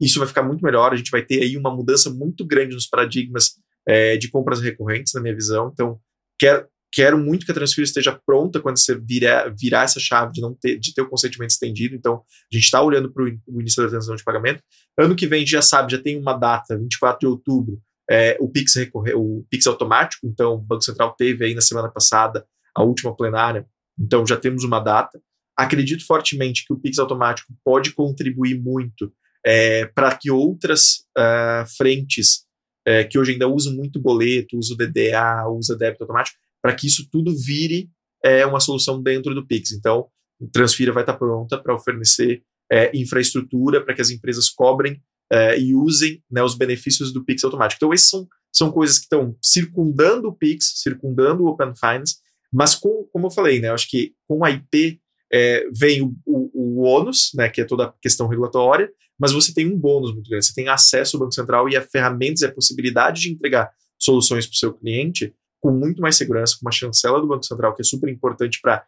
isso 0.00 0.18
vai 0.18 0.28
ficar 0.28 0.42
muito 0.42 0.62
melhor. 0.62 0.92
A 0.92 0.96
gente 0.96 1.10
vai 1.10 1.22
ter 1.22 1.42
aí 1.42 1.56
uma 1.56 1.74
mudança 1.74 2.10
muito 2.10 2.44
grande 2.44 2.74
nos 2.74 2.86
paradigmas 2.86 3.54
é, 3.88 4.18
de 4.18 4.30
compras 4.30 4.60
recorrentes, 4.60 5.14
na 5.14 5.20
minha 5.22 5.34
visão. 5.34 5.70
Então, 5.72 5.98
quero, 6.38 6.68
quero 6.92 7.18
muito 7.18 7.46
que 7.46 7.52
a 7.52 7.54
Transfira 7.54 7.84
esteja 7.84 8.20
pronta 8.26 8.60
quando 8.60 8.78
você 8.78 8.94
virar, 8.94 9.54
virar 9.58 9.84
essa 9.84 9.98
chave 9.98 10.32
de 10.32 10.42
não 10.42 10.54
ter, 10.54 10.78
de 10.78 10.92
ter 10.92 11.00
o 11.00 11.08
consentimento 11.08 11.50
estendido. 11.50 11.96
Então, 11.96 12.16
a 12.16 12.54
gente 12.54 12.64
está 12.64 12.82
olhando 12.82 13.10
para 13.10 13.24
o 13.24 13.60
início 13.60 13.82
da 13.82 13.88
transação 13.88 14.14
de 14.14 14.22
pagamento. 14.22 14.62
Ano 14.98 15.16
que 15.16 15.26
vem, 15.26 15.38
a 15.38 15.40
gente 15.40 15.52
já 15.52 15.62
sabe, 15.62 15.92
já 15.92 15.98
tem 15.98 16.18
uma 16.18 16.34
data, 16.34 16.76
24 16.76 17.20
de 17.20 17.26
outubro, 17.26 17.80
é, 18.10 18.36
o, 18.40 18.48
Pix 18.48 18.74
recorre, 18.76 19.14
o 19.14 19.44
Pix 19.50 19.66
automático. 19.66 20.26
Então, 20.26 20.54
o 20.54 20.58
Banco 20.58 20.82
Central 20.82 21.14
teve 21.16 21.46
aí 21.46 21.54
na 21.54 21.60
semana 21.62 21.88
passada 21.88 22.46
a 22.76 22.82
última 22.82 23.16
plenária. 23.16 23.66
Então, 23.98 24.26
já 24.26 24.36
temos 24.36 24.64
uma 24.64 24.80
data. 24.80 25.18
Acredito 25.56 26.06
fortemente 26.06 26.64
que 26.66 26.72
o 26.72 26.78
Pix 26.78 26.98
automático 26.98 27.52
pode 27.64 27.92
contribuir 27.92 28.60
muito 28.60 29.12
é, 29.44 29.86
para 29.86 30.14
que 30.14 30.30
outras 30.30 31.04
uh, 31.16 31.66
frentes 31.76 32.47
é, 32.88 33.04
que 33.04 33.18
hoje 33.18 33.32
ainda 33.32 33.46
usam 33.46 33.74
muito 33.74 34.00
boleto, 34.00 34.56
usa 34.56 34.72
o 34.72 34.76
DDA, 34.76 35.46
usa 35.50 35.76
débito 35.76 36.04
automático, 36.04 36.38
para 36.62 36.74
que 36.74 36.86
isso 36.86 37.06
tudo 37.12 37.36
vire 37.36 37.90
é, 38.24 38.46
uma 38.46 38.60
solução 38.60 39.02
dentro 39.02 39.34
do 39.34 39.46
Pix. 39.46 39.72
Então, 39.72 40.08
Transfira 40.50 40.90
vai 40.90 41.02
estar 41.02 41.12
pronta 41.12 41.58
para 41.58 41.74
oferecer 41.74 42.42
é, 42.72 42.90
infraestrutura 42.96 43.84
para 43.84 43.94
que 43.94 44.00
as 44.00 44.08
empresas 44.08 44.48
cobrem 44.48 45.02
é, 45.30 45.60
e 45.60 45.74
usem 45.74 46.22
né, 46.30 46.42
os 46.42 46.56
benefícios 46.56 47.12
do 47.12 47.22
Pix 47.22 47.44
automático. 47.44 47.78
Então, 47.78 47.92
essas 47.92 48.08
são, 48.08 48.26
são 48.50 48.72
coisas 48.72 48.96
que 48.96 49.04
estão 49.04 49.36
circundando 49.42 50.28
o 50.28 50.34
Pix, 50.34 50.80
circundando 50.82 51.44
o 51.44 51.48
Open 51.48 51.74
Finance, 51.78 52.16
mas 52.50 52.74
com, 52.74 53.06
como 53.12 53.26
eu 53.26 53.30
falei, 53.30 53.60
né, 53.60 53.68
eu 53.68 53.74
acho 53.74 53.90
que 53.90 54.14
com 54.26 54.42
a 54.42 54.50
IP 54.50 54.98
é, 55.30 55.68
vem 55.78 56.00
o, 56.00 56.14
o, 56.24 56.50
o 56.54 56.80
ônus, 56.84 57.32
né, 57.34 57.50
que 57.50 57.60
é 57.60 57.66
toda 57.66 57.84
a 57.84 57.92
questão 58.00 58.28
regulatória, 58.28 58.90
mas 59.18 59.32
você 59.32 59.52
tem 59.52 59.66
um 59.66 59.76
bônus 59.76 60.12
muito 60.12 60.28
grande. 60.28 60.46
Você 60.46 60.54
tem 60.54 60.68
acesso 60.68 61.16
ao 61.16 61.20
Banco 61.20 61.34
Central 61.34 61.68
e 61.68 61.76
a 61.76 61.82
ferramentas 61.82 62.42
e 62.42 62.46
a 62.46 62.52
possibilidade 62.52 63.22
de 63.22 63.32
entregar 63.32 63.70
soluções 63.98 64.46
para 64.46 64.54
o 64.54 64.58
seu 64.58 64.72
cliente 64.72 65.34
com 65.60 65.72
muito 65.72 66.00
mais 66.00 66.16
segurança, 66.16 66.54
com 66.54 66.66
uma 66.66 66.72
chancela 66.72 67.20
do 67.20 67.26
Banco 67.26 67.44
Central, 67.44 67.74
que 67.74 67.82
é 67.82 67.84
super 67.84 68.08
importante 68.08 68.60
para 68.62 68.86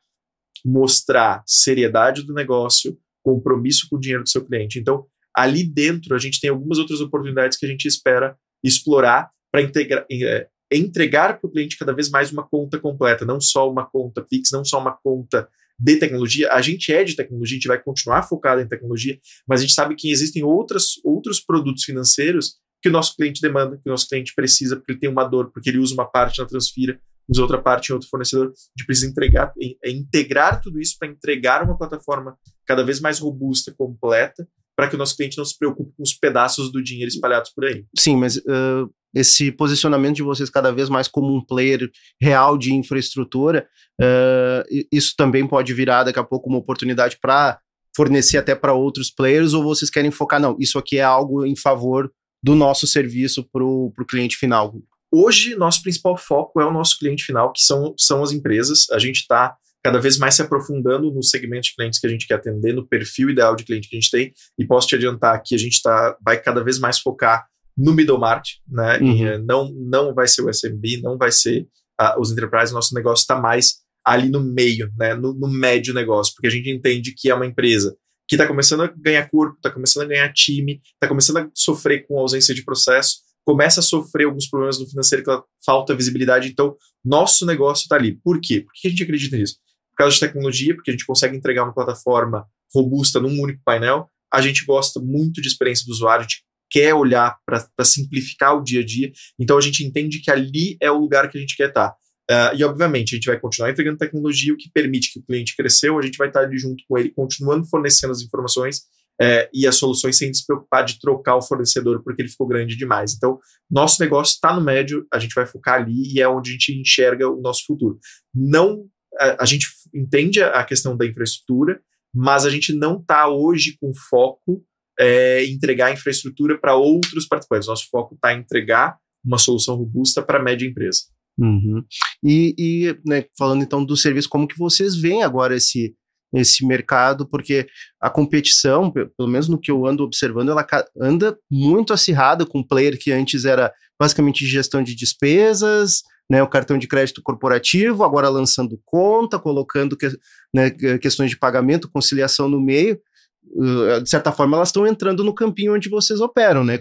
mostrar 0.65 1.43
seriedade 1.47 2.23
do 2.23 2.33
negócio, 2.33 2.97
compromisso 3.23 3.89
com 3.89 3.97
o 3.97 4.01
dinheiro 4.01 4.23
do 4.23 4.29
seu 4.29 4.45
cliente. 4.45 4.79
Então, 4.79 5.05
ali 5.35 5.65
dentro, 5.65 6.15
a 6.15 6.19
gente 6.19 6.41
tem 6.41 6.51
algumas 6.51 6.79
outras 6.79 7.01
oportunidades 7.01 7.59
que 7.59 7.67
a 7.67 7.69
gente 7.69 7.87
espera 7.87 8.37
explorar 8.63 9.31
para 9.51 9.63
é, 9.63 10.49
entregar 10.71 11.41
para 11.41 11.49
o 11.49 11.51
cliente 11.51 11.77
cada 11.77 11.93
vez 11.93 12.09
mais 12.09 12.31
uma 12.31 12.47
conta 12.47 12.79
completa, 12.79 13.25
não 13.25 13.41
só 13.41 13.71
uma 13.71 13.85
conta 13.85 14.23
Pix, 14.23 14.51
não 14.53 14.65
só 14.65 14.79
uma 14.79 14.93
conta 14.93 15.49
de 15.81 15.97
tecnologia. 15.97 16.53
A 16.53 16.61
gente 16.61 16.93
é 16.93 17.03
de 17.03 17.17
tecnologia, 17.17 17.55
a 17.55 17.59
gente 17.59 17.69
vai 17.69 17.83
continuar 17.83 18.23
focado 18.23 18.61
em 18.61 18.69
tecnologia, 18.69 19.19
mas 19.49 19.61
a 19.61 19.63
gente 19.63 19.73
sabe 19.73 19.95
que 19.95 20.11
existem 20.11 20.45
outras, 20.45 21.01
outros 21.03 21.41
produtos 21.41 21.85
financeiros 21.85 22.57
que 22.83 22.89
o 22.89 22.93
nosso 22.93 23.17
cliente 23.17 23.41
demanda, 23.41 23.77
que 23.77 23.89
o 23.89 23.91
nosso 23.91 24.09
cliente 24.09 24.35
precisa, 24.35 24.77
porque 24.77 24.93
ele 24.93 25.01
tem 25.01 25.11
uma 25.11 25.25
dor, 25.25 25.51
porque 25.53 25.71
ele 25.71 25.79
usa 25.79 25.95
uma 25.95 26.11
parte 26.11 26.39
na 26.39 26.47
Transfira, 26.47 27.01
usa 27.29 27.43
outra 27.43 27.61
parte 27.61 27.91
em 27.91 27.93
outro 27.93 28.09
fornecedor. 28.09 28.47
A 28.47 28.49
gente 28.49 28.87
precisa 28.87 29.11
entregar, 29.11 29.53
é 29.85 29.91
integrar 29.91 30.61
tudo 30.61 30.81
isso 30.81 30.97
para 30.99 31.09
entregar 31.09 31.63
uma 31.63 31.77
plataforma 31.77 32.37
cada 32.67 32.83
vez 32.83 33.01
mais 33.01 33.19
robusta, 33.19 33.75
completa, 33.77 34.47
para 34.77 34.89
que 34.89 34.95
o 34.95 34.99
nosso 34.99 35.17
cliente 35.17 35.37
não 35.37 35.45
se 35.45 35.59
preocupe 35.59 35.93
com 35.95 36.03
os 36.03 36.15
pedaços 36.15 36.73
do 36.73 36.83
dinheiro 36.83 37.09
espalhados 37.09 37.51
por 37.51 37.67
aí. 37.67 37.85
Sim, 37.99 38.17
mas 38.17 38.39
uh, 38.39 38.91
esse 39.15 39.51
posicionamento 39.51 40.17
de 40.17 40.23
vocês 40.23 40.49
cada 40.49 40.71
vez 40.71 40.89
mais 40.89 41.09
como 41.09 41.35
um 41.35 41.45
player 41.45 41.91
real 42.21 42.57
de 42.57 42.73
infraestrutura, 42.73 43.67
uh, 44.01 44.87
isso 44.93 45.15
também 45.17 45.47
pode 45.47 45.73
virar 45.75 46.05
daqui 46.05 46.19
a 46.19 46.25
pouco 46.25 46.49
uma 46.49 46.59
oportunidade 46.59 47.19
para 47.21 47.59
fornecer 47.95 48.39
até 48.39 48.55
para 48.55 48.73
outros 48.73 49.11
players, 49.11 49.53
ou 49.53 49.63
vocês 49.63 49.91
querem 49.91 50.11
focar, 50.11 50.41
não, 50.41 50.57
isso 50.59 50.79
aqui 50.79 50.99
é 50.99 51.03
algo 51.03 51.45
em 51.45 51.57
favor 51.57 52.11
do 52.43 52.55
nosso 52.55 52.87
serviço 52.87 53.47
para 53.53 53.65
o 53.65 53.93
cliente 54.09 54.37
final? 54.37 54.75
Hoje, 55.13 55.57
nosso 55.57 55.83
principal 55.83 56.17
foco 56.17 56.61
é 56.61 56.65
o 56.65 56.73
nosso 56.73 56.97
cliente 56.99 57.25
final, 57.25 57.53
que 57.53 57.61
são, 57.61 57.95
são 57.99 58.23
as 58.23 58.31
empresas. 58.31 58.89
A 58.93 58.99
gente 58.99 59.17
está 59.17 59.57
cada 59.83 59.99
vez 59.99 60.19
mais 60.19 60.35
se 60.37 60.43
aprofundando 60.43 61.11
no 61.11 61.23
segmento 61.23 61.63
de 61.63 61.75
clientes 61.75 61.99
que 61.99 62.07
a 62.07 62.11
gente 62.11 62.27
quer 62.27 62.35
atender, 62.35 62.73
no 62.73 62.87
perfil 62.87 63.31
ideal 63.31 63.57
de 63.57 63.65
cliente 63.65 63.89
que 63.89 63.97
a 63.97 64.01
gente 64.01 64.11
tem. 64.11 64.33
E 64.57 64.65
posso 64.65 64.87
te 64.87 64.95
adiantar 64.95 65.43
que 65.45 65.55
a 65.55 65.59
gente 65.59 65.83
tá, 65.83 66.17
vai 66.25 66.41
cada 66.41 66.63
vez 66.63 66.79
mais 66.79 67.01
focar 67.01 67.45
no 67.81 67.95
middle 67.95 68.19
market, 68.19 68.57
né? 68.69 68.99
Uhum. 68.99 69.27
Eh, 69.27 69.39
não, 69.39 69.73
não 69.73 70.15
vai 70.15 70.29
ser 70.29 70.43
o 70.43 70.51
SMB, 70.51 71.01
não 71.03 71.17
vai 71.17 71.33
ser 71.33 71.67
uh, 72.01 72.21
os 72.21 72.31
enterprises. 72.31 72.75
Nosso 72.75 72.95
negócio 72.95 73.23
está 73.23 73.41
mais 73.41 73.77
ali 74.05 74.29
no 74.29 74.41
meio, 74.41 74.93
né? 74.99 75.15
No, 75.15 75.33
no 75.33 75.49
médio 75.49 75.95
negócio, 75.95 76.35
porque 76.35 76.47
a 76.47 76.51
gente 76.51 76.69
entende 76.69 77.15
que 77.17 77.31
é 77.31 77.35
uma 77.35 77.47
empresa 77.47 77.97
que 78.29 78.35
está 78.37 78.47
começando 78.47 78.83
a 78.83 78.87
ganhar 78.87 79.29
corpo, 79.31 79.57
está 79.57 79.71
começando 79.71 80.05
a 80.05 80.09
ganhar 80.09 80.33
time, 80.33 80.81
está 80.95 81.09
começando 81.09 81.39
a 81.39 81.51
sofrer 81.55 82.07
com 82.07 82.19
ausência 82.19 82.55
de 82.55 82.63
processo, 82.63 83.17
começa 83.45 83.81
a 83.81 83.83
sofrer 83.83 84.27
alguns 84.27 84.47
problemas 84.47 84.79
no 84.79 84.87
financeiro, 84.87 85.25
que 85.25 85.31
falta 85.65 85.97
visibilidade. 85.97 86.49
Então, 86.49 86.77
nosso 87.05 87.47
negócio 87.47 87.85
está 87.85 87.97
ali. 87.97 88.21
Por 88.23 88.41
quê? 88.41 88.61
Por 88.61 88.73
que 88.75 88.89
a 88.89 88.91
gente 88.91 89.03
acredita 89.03 89.37
nisso? 89.37 89.57
Por 89.91 89.97
causa 89.97 90.15
de 90.15 90.21
tecnologia, 90.21 90.75
porque 90.75 90.91
a 90.91 90.93
gente 90.93 91.07
consegue 91.07 91.35
entregar 91.35 91.65
uma 91.65 91.75
plataforma 91.75 92.47
robusta 92.73 93.19
num 93.19 93.41
único 93.41 93.61
painel. 93.65 94.09
A 94.33 94.41
gente 94.41 94.65
gosta 94.65 95.01
muito 95.01 95.41
de 95.41 95.49
experiência 95.49 95.85
do 95.87 95.93
usuário, 95.93 96.23
gente 96.23 96.45
quer 96.71 96.95
olhar 96.95 97.37
para 97.45 97.85
simplificar 97.85 98.57
o 98.57 98.63
dia 98.63 98.81
a 98.81 98.85
dia. 98.85 99.11
Então, 99.39 99.59
a 99.59 99.61
gente 99.61 99.85
entende 99.85 100.21
que 100.21 100.31
ali 100.31 100.77
é 100.81 100.91
o 100.91 100.99
lugar 100.99 101.29
que 101.29 101.37
a 101.37 101.41
gente 101.41 101.57
quer 101.57 101.69
estar. 101.69 101.91
Tá. 101.91 101.97
Uh, 102.31 102.57
e, 102.57 102.63
obviamente, 102.63 103.15
a 103.15 103.17
gente 103.17 103.27
vai 103.27 103.41
continuar 103.41 103.71
entregando 103.71 103.99
tecnologia, 103.99 104.55
o 104.55 104.57
que 104.57 104.71
permite 104.73 105.13
que 105.13 105.19
o 105.19 105.23
cliente 105.23 105.57
cresceu, 105.57 105.99
a 105.99 106.03
gente 106.03 106.17
vai 106.17 106.29
estar 106.29 106.41
ali 106.41 106.57
junto 106.57 106.85
com 106.89 106.97
ele, 106.97 107.11
continuando 107.11 107.67
fornecendo 107.67 108.13
as 108.13 108.23
informações 108.23 108.83
é, 109.21 109.51
e 109.53 109.67
as 109.67 109.77
soluções 109.77 110.17
sem 110.17 110.33
se 110.33 110.47
preocupar 110.47 110.85
de 110.85 110.99
trocar 110.99 111.37
o 111.37 111.43
fornecedor 111.43 112.03
porque 112.03 112.23
ele 112.23 112.29
ficou 112.31 112.47
grande 112.47 112.75
demais. 112.75 113.13
Então, 113.15 113.39
nosso 113.71 114.01
negócio 114.01 114.33
está 114.33 114.55
no 114.55 114.63
médio, 114.63 115.07
a 115.13 115.19
gente 115.19 115.35
vai 115.35 115.45
focar 115.45 115.75
ali 115.75 116.15
e 116.15 116.23
é 116.23 116.29
onde 116.29 116.51
a 116.51 116.53
gente 116.53 116.81
enxerga 116.81 117.29
o 117.29 117.41
nosso 117.41 117.65
futuro. 117.67 117.99
Não, 118.35 118.87
a, 119.19 119.43
a 119.43 119.45
gente 119.45 119.67
entende 119.95 120.43
a 120.43 120.65
questão 120.65 120.97
da 120.97 121.05
infraestrutura, 121.05 121.81
mas 122.15 122.47
a 122.47 122.51
gente 122.51 122.73
não 122.73 122.99
está 122.99 123.29
hoje 123.29 123.77
com 123.79 123.93
foco 123.93 124.65
é 125.01 125.45
entregar 125.47 125.93
infraestrutura 125.93 126.59
para 126.59 126.77
outros 126.77 127.27
participantes. 127.27 127.69
Nosso 127.69 127.89
foco 127.91 128.15
está 128.15 128.35
em 128.35 128.41
entregar 128.41 128.99
uma 129.25 129.39
solução 129.39 129.77
robusta 129.77 130.23
para 130.23 130.39
a 130.39 130.43
média 130.43 130.67
empresa. 130.67 131.01
Uhum. 131.39 131.83
E, 132.23 132.55
e 132.59 132.97
né, 133.05 133.25
falando 133.39 133.63
então 133.63 133.83
do 133.83 133.97
serviço, 133.97 134.29
como 134.29 134.47
que 134.47 134.59
vocês 134.59 134.95
veem 134.95 135.23
agora 135.23 135.57
esse, 135.57 135.95
esse 136.35 136.67
mercado? 136.67 137.27
Porque 137.27 137.67
a 138.01 138.11
competição, 138.11 138.91
pelo 138.91 139.29
menos 139.29 139.49
no 139.49 139.59
que 139.59 139.71
eu 139.71 139.87
ando 139.87 140.05
observando, 140.05 140.51
ela 140.51 140.67
anda 141.01 141.37
muito 141.51 141.95
acirrada 141.95 142.45
com 142.45 142.63
player 142.63 142.99
que 142.99 143.11
antes 143.11 143.47
era 143.47 143.73
basicamente 143.99 144.47
gestão 144.47 144.83
de 144.83 144.95
despesas, 144.95 146.03
né, 146.31 146.43
o 146.43 146.49
cartão 146.49 146.79
de 146.79 146.87
crédito 146.87 147.21
corporativo, 147.23 148.05
agora 148.05 148.29
lançando 148.29 148.81
conta, 148.85 149.39
colocando 149.39 149.97
que, 149.97 150.09
né, 150.55 150.71
questões 150.99 151.31
de 151.31 151.39
pagamento, 151.39 151.91
conciliação 151.91 152.49
no 152.49 152.61
meio. 152.61 153.01
Uh, 153.45 154.03
de 154.03 154.09
certa 154.09 154.33
forma, 154.33 154.57
elas 154.57 154.69
estão 154.69 154.87
entrando 154.87 155.25
no 155.25 155.35
campinho 155.35 155.75
onde 155.75 155.89
vocês 155.89 156.21
operam, 156.21 156.65
né? 156.65 156.79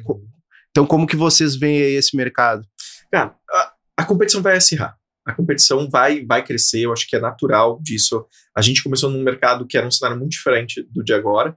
Então, 0.71 0.85
como 0.85 1.07
que 1.07 1.15
vocês 1.15 1.55
veem 1.55 1.95
esse 1.95 2.15
mercado? 2.15 2.65
Cara, 3.11 3.35
a, 3.49 3.73
a 3.97 4.05
competição 4.05 4.41
vai 4.41 4.55
acirrar. 4.55 4.97
A 5.25 5.33
competição 5.33 5.89
vai, 5.89 6.25
vai 6.25 6.43
crescer, 6.43 6.81
eu 6.81 6.93
acho 6.93 7.07
que 7.07 7.15
é 7.15 7.19
natural 7.19 7.79
disso. 7.81 8.25
A 8.55 8.61
gente 8.61 8.81
começou 8.81 9.09
num 9.09 9.23
mercado 9.23 9.65
que 9.67 9.77
era 9.77 9.87
um 9.87 9.91
cenário 9.91 10.17
muito 10.17 10.31
diferente 10.31 10.81
do 10.91 11.03
de 11.03 11.13
agora. 11.13 11.55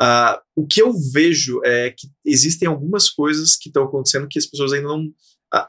Uh, 0.00 0.40
o 0.56 0.66
que 0.66 0.82
eu 0.82 0.92
vejo 1.12 1.60
é 1.64 1.90
que 1.90 2.08
existem 2.24 2.68
algumas 2.68 3.08
coisas 3.08 3.56
que 3.56 3.68
estão 3.68 3.84
acontecendo 3.84 4.28
que 4.28 4.38
as 4.38 4.46
pessoas 4.46 4.72
ainda 4.72 4.88
não. 4.88 5.04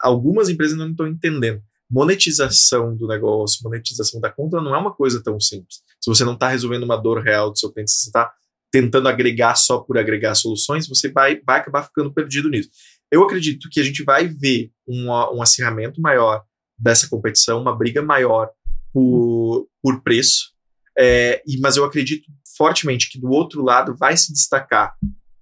Algumas 0.01 0.49
empresas 0.49 0.73
ainda 0.73 0.85
não 0.85 0.91
estão 0.91 1.07
entendendo. 1.07 1.61
Monetização 1.89 2.95
do 2.95 3.07
negócio, 3.07 3.59
monetização 3.63 4.19
da 4.19 4.31
conta 4.31 4.59
não 4.59 4.73
é 4.73 4.77
uma 4.77 4.93
coisa 4.93 5.23
tão 5.23 5.39
simples. 5.39 5.77
Se 6.01 6.09
você 6.09 6.25
não 6.25 6.33
está 6.33 6.49
resolvendo 6.49 6.83
uma 6.83 6.97
dor 6.97 7.21
real 7.21 7.51
do 7.51 7.57
seu 7.57 7.71
cliente, 7.71 7.91
você 7.91 8.09
está 8.09 8.33
tentando 8.75 9.07
agregar 9.07 9.55
só 9.55 9.79
por 9.79 9.97
agregar 9.97 10.35
soluções, 10.35 10.85
você 10.85 11.09
vai, 11.09 11.39
vai 11.45 11.61
acabar 11.61 11.83
ficando 11.83 12.13
perdido 12.13 12.49
nisso. 12.49 12.69
Eu 13.09 13.23
acredito 13.23 13.69
que 13.71 13.79
a 13.79 13.83
gente 13.83 14.03
vai 14.03 14.27
ver 14.27 14.69
um, 14.85 15.05
um 15.07 15.41
acirramento 15.41 16.01
maior 16.01 16.43
dessa 16.77 17.07
competição, 17.07 17.61
uma 17.61 17.73
briga 17.73 18.01
maior 18.01 18.49
por, 18.91 19.69
por 19.81 20.03
preço, 20.03 20.51
é, 20.97 21.41
e, 21.47 21.57
mas 21.61 21.77
eu 21.77 21.85
acredito 21.85 22.29
fortemente 22.57 23.09
que 23.09 23.17
do 23.17 23.29
outro 23.29 23.63
lado 23.63 23.95
vai 23.95 24.17
se 24.17 24.33
destacar 24.33 24.93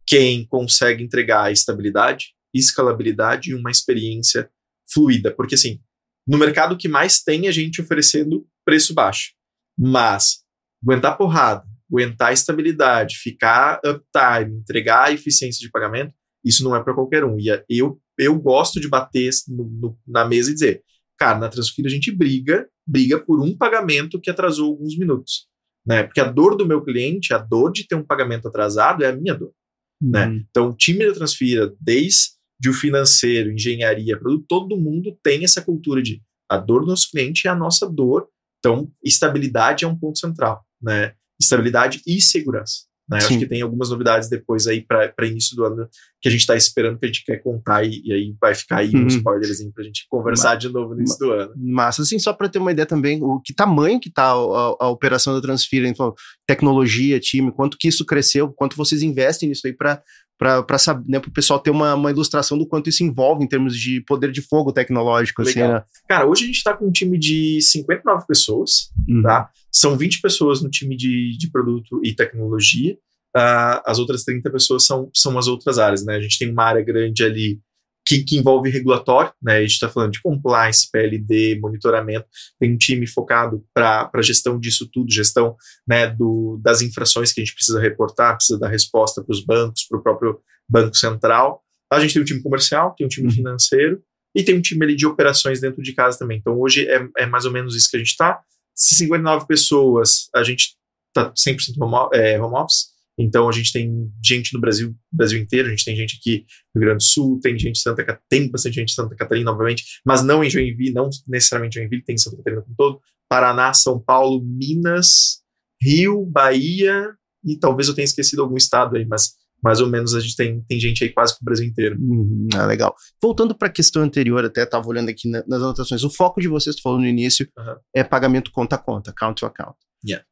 quem 0.05 0.45
consegue 0.45 1.03
entregar 1.03 1.51
estabilidade, 1.51 2.35
escalabilidade 2.53 3.49
e 3.49 3.55
uma 3.55 3.71
experiência 3.71 4.47
fluida. 4.93 5.33
Porque, 5.33 5.55
assim, 5.55 5.79
no 6.27 6.37
mercado 6.37 6.77
que 6.77 6.87
mais 6.87 7.23
tem 7.23 7.47
a 7.47 7.51
gente 7.51 7.81
oferecendo 7.81 8.45
preço 8.63 8.93
baixo. 8.93 9.31
Mas 9.75 10.43
aguentar 10.83 11.17
porrada, 11.17 11.65
aguentar 11.93 12.33
estabilidade, 12.33 13.17
ficar 13.17 13.79
uptime, 13.85 14.59
entregar 14.59 15.09
a 15.09 15.11
eficiência 15.11 15.59
de 15.59 15.69
pagamento, 15.69 16.13
isso 16.43 16.63
não 16.63 16.75
é 16.75 16.83
para 16.83 16.93
qualquer 16.93 17.23
um. 17.23 17.37
E 17.39 17.47
eu, 17.69 18.01
eu 18.17 18.35
gosto 18.39 18.79
de 18.79 18.89
bater 18.89 19.29
no, 19.47 19.65
no, 19.65 19.99
na 20.07 20.25
mesa 20.25 20.49
e 20.49 20.53
dizer, 20.53 20.83
cara, 21.17 21.37
na 21.37 21.49
Transfira 21.49 21.87
a 21.87 21.91
gente 21.91 22.11
briga, 22.11 22.67
briga 22.85 23.23
por 23.23 23.39
um 23.39 23.55
pagamento 23.55 24.19
que 24.19 24.29
atrasou 24.29 24.71
alguns 24.71 24.97
minutos. 24.97 25.47
Né? 25.85 26.03
Porque 26.03 26.19
a 26.19 26.25
dor 26.25 26.55
do 26.55 26.65
meu 26.65 26.83
cliente, 26.83 27.33
a 27.33 27.37
dor 27.37 27.71
de 27.71 27.87
ter 27.87 27.95
um 27.95 28.03
pagamento 28.03 28.47
atrasado 28.47 29.03
é 29.03 29.09
a 29.09 29.15
minha 29.15 29.35
dor. 29.35 29.53
Né? 30.01 30.25
Uhum. 30.25 30.33
Né? 30.33 30.45
Então, 30.49 30.69
o 30.69 30.75
time 30.75 31.05
da 31.05 31.13
Transfira, 31.13 31.73
desde 31.79 32.33
o 32.67 32.73
financeiro, 32.73 33.51
engenharia, 33.51 34.17
produto, 34.17 34.45
todo 34.47 34.79
mundo 34.79 35.17
tem 35.21 35.43
essa 35.43 35.61
cultura 35.61 36.01
de 36.01 36.21
a 36.49 36.57
dor 36.57 36.81
do 36.81 36.87
nosso 36.87 37.09
cliente 37.09 37.47
é 37.47 37.51
a 37.51 37.55
nossa 37.55 37.89
dor. 37.89 38.27
Então, 38.59 38.91
estabilidade 39.03 39.85
é 39.85 39.87
um 39.87 39.97
ponto 39.97 40.19
central. 40.19 40.63
Né? 40.81 41.13
Estabilidade 41.43 42.01
e 42.07 42.21
segurança. 42.21 42.83
Né? 43.09 43.17
Acho 43.17 43.37
que 43.37 43.45
tem 43.45 43.61
algumas 43.61 43.89
novidades 43.89 44.29
depois 44.29 44.65
aí 44.65 44.81
para 44.81 45.27
início 45.27 45.55
do 45.55 45.65
ano 45.65 45.87
que 46.21 46.29
a 46.29 46.31
gente 46.31 46.41
está 46.41 46.55
esperando, 46.55 46.97
que 46.97 47.05
a 47.05 47.07
gente 47.07 47.25
quer 47.25 47.37
contar, 47.37 47.83
e, 47.83 48.01
e 48.05 48.13
aí 48.13 48.35
vai 48.39 48.55
ficar 48.55 48.77
aí 48.77 48.95
um 48.95 49.01
uhum. 49.01 49.07
spoilerzinho 49.07 49.73
para 49.73 49.83
a 49.83 49.85
gente 49.85 50.05
conversar 50.09 50.55
de 50.55 50.69
novo 50.69 50.93
no 50.93 51.01
início 51.01 51.19
do 51.19 51.31
ano. 51.31 51.53
Massa, 51.57 52.01
assim, 52.01 52.17
só 52.17 52.31
para 52.31 52.47
ter 52.47 52.59
uma 52.59 52.71
ideia 52.71 52.85
também, 52.85 53.21
o 53.21 53.41
que 53.41 53.53
tamanho 53.53 53.99
que 53.99 54.07
está 54.07 54.27
a, 54.27 54.33
a, 54.33 54.75
a, 54.79 54.89
operação 54.89 55.33
da 55.33 55.41
Transfira, 55.41 55.87
então, 55.87 56.13
tecnologia, 56.47 57.19
time, 57.19 57.51
quanto 57.51 57.77
que 57.77 57.89
isso 57.89 58.05
cresceu, 58.05 58.51
quanto 58.53 58.77
vocês 58.77 59.01
investem 59.01 59.49
nisso 59.49 59.67
aí 59.67 59.73
para 59.73 60.01
para 60.35 60.77
saber, 60.77 61.05
né, 61.07 61.19
para 61.21 61.29
o 61.29 61.33
pessoal 61.33 61.57
ter 61.57 61.69
uma, 61.69 61.95
uma 61.95 62.11
ilustração 62.11 62.57
do 62.57 62.67
quanto 62.67 62.89
isso 62.89 63.01
envolve 63.01 63.45
em 63.45 63.47
termos 63.47 63.77
de 63.77 64.01
poder 64.01 64.29
de 64.29 64.41
fogo 64.41 64.73
tecnológico. 64.73 65.41
Assim, 65.41 65.61
Legal. 65.61 65.77
Assim, 65.77 65.79
né? 65.79 65.85
Cara, 66.09 66.27
hoje 66.27 66.43
a 66.43 66.47
gente 66.47 66.57
está 66.57 66.75
com 66.75 66.85
um 66.85 66.91
time 66.91 67.17
de 67.17 67.61
59 67.61 68.25
pessoas, 68.27 68.91
uhum. 69.07 69.21
tá? 69.21 69.49
São 69.73 69.97
20 69.97 70.21
pessoas 70.21 70.61
no 70.61 70.69
time 70.69 70.95
de, 70.95 71.37
de 71.37 71.49
produto 71.49 71.99
e 72.03 72.13
tecnologia. 72.13 72.93
Uh, 73.35 73.81
as 73.85 73.97
outras 73.97 74.23
30 74.23 74.51
pessoas 74.51 74.85
são, 74.85 75.09
são 75.13 75.37
as 75.39 75.47
outras 75.47 75.79
áreas, 75.79 76.05
né? 76.05 76.15
A 76.15 76.21
gente 76.21 76.37
tem 76.37 76.51
uma 76.51 76.63
área 76.63 76.83
grande 76.83 77.23
ali 77.23 77.59
que, 78.05 78.23
que 78.23 78.37
envolve 78.37 78.69
regulatório, 78.69 79.31
né? 79.41 79.57
A 79.57 79.61
gente 79.61 79.71
está 79.71 79.89
falando 79.89 80.11
de 80.11 80.21
compliance, 80.21 80.89
PLD, 80.91 81.59
monitoramento. 81.59 82.27
Tem 82.59 82.73
um 82.73 82.77
time 82.77 83.07
focado 83.07 83.63
para 83.73 84.21
gestão 84.21 84.59
disso 84.59 84.89
tudo, 84.91 85.11
gestão 85.11 85.55
né, 85.87 86.07
do, 86.07 86.59
das 86.61 86.81
infrações 86.81 87.31
que 87.31 87.41
a 87.41 87.43
gente 87.43 87.55
precisa 87.55 87.79
reportar, 87.79 88.35
precisa 88.35 88.59
dar 88.59 88.69
resposta 88.69 89.23
para 89.23 89.31
os 89.31 89.43
bancos, 89.43 89.85
para 89.87 89.99
o 89.99 90.03
próprio 90.03 90.39
Banco 90.69 90.95
Central. 90.95 91.63
A 91.91 91.99
gente 91.99 92.13
tem 92.13 92.21
um 92.21 92.25
time 92.25 92.41
comercial, 92.41 92.93
tem 92.97 93.05
um 93.05 93.09
time 93.09 93.27
uhum. 93.27 93.33
financeiro 93.33 94.01
e 94.35 94.43
tem 94.43 94.55
um 94.55 94.61
time 94.61 94.83
ali 94.83 94.95
de 94.95 95.05
operações 95.05 95.61
dentro 95.61 95.81
de 95.81 95.93
casa 95.93 96.17
também. 96.17 96.37
Então 96.39 96.59
hoje 96.59 96.87
é, 96.87 97.07
é 97.17 97.25
mais 97.25 97.45
ou 97.45 97.51
menos 97.51 97.75
isso 97.75 97.89
que 97.89 97.95
a 97.95 97.99
gente 97.99 98.09
está. 98.09 98.41
Se 98.75 98.95
59 98.95 99.47
pessoas, 99.47 100.29
a 100.35 100.43
gente 100.43 100.75
está 101.09 101.31
100% 101.31 101.75
home, 101.79 102.09
é, 102.13 102.41
home 102.41 102.55
office. 102.55 102.93
Então 103.17 103.47
a 103.47 103.51
gente 103.51 103.71
tem 103.71 104.11
gente 104.23 104.53
no 104.53 104.59
Brasil, 104.59 104.95
Brasil 105.11 105.39
inteiro, 105.39 105.67
a 105.67 105.71
gente 105.71 105.85
tem 105.85 105.95
gente 105.95 106.17
aqui 106.19 106.45
no 106.73 106.79
Rio 106.81 106.89
Grande 106.89 107.05
do 107.05 107.07
Sul, 107.07 107.39
tem 107.39 107.57
gente 107.57 107.77
em 107.77 107.81
Santa 107.81 108.03
Catarina, 108.03 108.25
tem 108.27 108.49
bastante 108.49 108.75
gente 108.75 108.91
em 108.91 108.95
Santa 108.95 109.15
Catarina, 109.15 109.51
obviamente, 109.51 110.01
mas 110.03 110.23
não 110.23 110.43
em 110.43 110.49
Joinville, 110.49 110.93
não 110.93 111.09
necessariamente 111.27 111.77
em 111.77 111.81
Joinville, 111.81 112.03
tem 112.03 112.15
em 112.15 112.17
Santa 112.17 112.37
Catarina 112.37 112.63
como 112.63 112.75
todo, 112.75 113.01
Paraná, 113.29 113.71
São 113.73 113.99
Paulo, 113.99 114.43
Minas, 114.43 115.43
Rio, 115.79 116.25
Bahia 116.25 117.13
e 117.45 117.55
talvez 117.57 117.87
eu 117.87 117.93
tenha 117.93 118.05
esquecido 118.05 118.41
algum 118.41 118.57
estado 118.57 118.95
aí, 118.95 119.05
mas 119.05 119.35
mais 119.63 119.79
ou 119.79 119.87
menos 119.87 120.13
a 120.13 120.19
gente 120.19 120.35
tem, 120.35 120.61
tem 120.67 120.79
gente 120.79 121.03
aí 121.03 121.09
quase 121.11 121.35
que 121.35 121.41
o 121.41 121.45
Brasil 121.45 121.65
inteiro. 121.65 121.97
Uhum, 121.99 122.49
ah, 122.55 122.65
legal. 122.65 122.93
Voltando 123.21 123.55
para 123.55 123.69
a 123.69 123.71
questão 123.71 124.03
anterior, 124.03 124.43
até 124.43 124.63
estava 124.63 124.87
olhando 124.87 125.09
aqui 125.09 125.29
na, 125.29 125.43
nas 125.47 125.61
anotações, 125.61 126.03
o 126.03 126.09
foco 126.09 126.41
de 126.41 126.47
vocês, 126.47 126.75
tu 126.75 126.81
falou 126.81 126.99
no 126.99 127.05
início, 127.05 127.47
uhum. 127.57 127.75
é 127.95 128.03
pagamento 128.03 128.51
conta 128.51 128.75
a 128.75 128.79
conta, 128.79 129.11
account 129.11 129.39
to 129.39 129.45
account. 129.45 129.77
Yeah. 130.05 130.25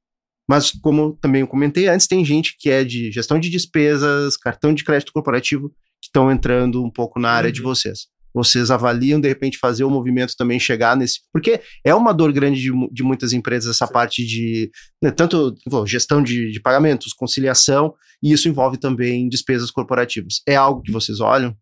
Mas, 0.50 0.72
como 0.72 1.18
também 1.22 1.42
eu 1.42 1.48
comentei 1.48 1.88
antes, 1.88 2.08
tem 2.08 2.26
gente 2.26 2.58
que 2.60 2.70
é 2.70 2.84
de 2.84 3.10
gestão 3.10 3.40
de 3.40 3.50
despesas, 3.50 4.36
cartão 4.36 4.74
de 4.74 4.84
crédito 4.84 5.14
corporativo, 5.14 5.70
que 6.02 6.08
estão 6.08 6.30
entrando 6.30 6.84
um 6.84 6.92
pouco 6.92 7.20
na 7.20 7.30
área 7.30 7.48
uhum. 7.48 7.54
de 7.54 7.62
vocês. 7.62 8.08
Vocês 8.34 8.72
avaliam, 8.72 9.20
de 9.20 9.28
repente, 9.28 9.58
fazer 9.58 9.84
o 9.84 9.90
movimento 9.90 10.36
também 10.38 10.60
chegar 10.60 10.96
nesse. 10.96 11.20
Porque 11.34 11.62
é 11.84 11.94
uma 11.94 12.14
dor 12.14 12.32
grande 12.32 12.62
de, 12.62 12.72
de 12.92 13.04
muitas 13.04 13.34
empresas 13.34 13.76
essa 13.76 13.88
Sim. 13.88 13.94
parte 13.94 14.26
de. 14.26 14.72
Né, 15.02 15.12
tanto 15.12 15.56
bom, 15.68 15.86
gestão 15.86 16.22
de, 16.22 16.52
de 16.52 16.60
pagamentos, 16.60 17.14
conciliação, 17.14 17.94
e 18.22 18.32
isso 18.32 18.48
envolve 18.48 18.78
também 18.78 19.28
despesas 19.28 19.72
corporativas. 19.72 20.42
É 20.48 20.56
algo 20.56 20.82
que 20.82 20.92
vocês 20.92 21.20
olham? 21.20 21.56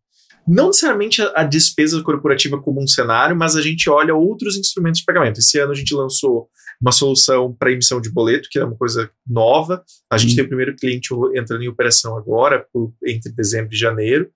não 0.47 0.67
necessariamente 0.67 1.21
a, 1.21 1.31
a, 1.35 1.43
despesa 1.43 2.01
corporativa 2.01 2.59
como 2.59 2.81
um 2.81 2.87
cenário, 2.87 3.35
mas 3.35 3.55
a 3.55 3.61
gente 3.61 3.87
olha 3.87 4.15
outros 4.15 4.57
instrumentos 4.57 4.99
de 4.99 5.05
pagamento. 5.05 5.39
Esse 5.39 5.59
ano 5.59 5.71
a 5.71 5.75
gente 5.75 5.93
lançou 5.93 6.49
uma 6.81 6.91
solução 6.91 7.53
para 7.53 7.71
emissão 7.71 8.01
de 8.01 8.11
boleto, 8.11 8.47
que 8.49 8.57
é 8.57 8.63
uma 8.63 8.75
coisa 8.75 9.11
nova. 9.27 9.83
A 10.09 10.17
gente 10.17 10.31
uhum. 10.31 10.35
tem 10.37 10.45
o 10.45 10.47
primeiro 10.47 10.75
cliente 10.75 11.09
entrando 11.35 11.61
em 11.61 11.67
operação 11.67 12.17
agora, 12.17 12.65
por, 12.73 12.91
entre 13.05 13.31
dezembro 13.31 13.73
e 13.73 13.77
janeiro. 13.77 14.29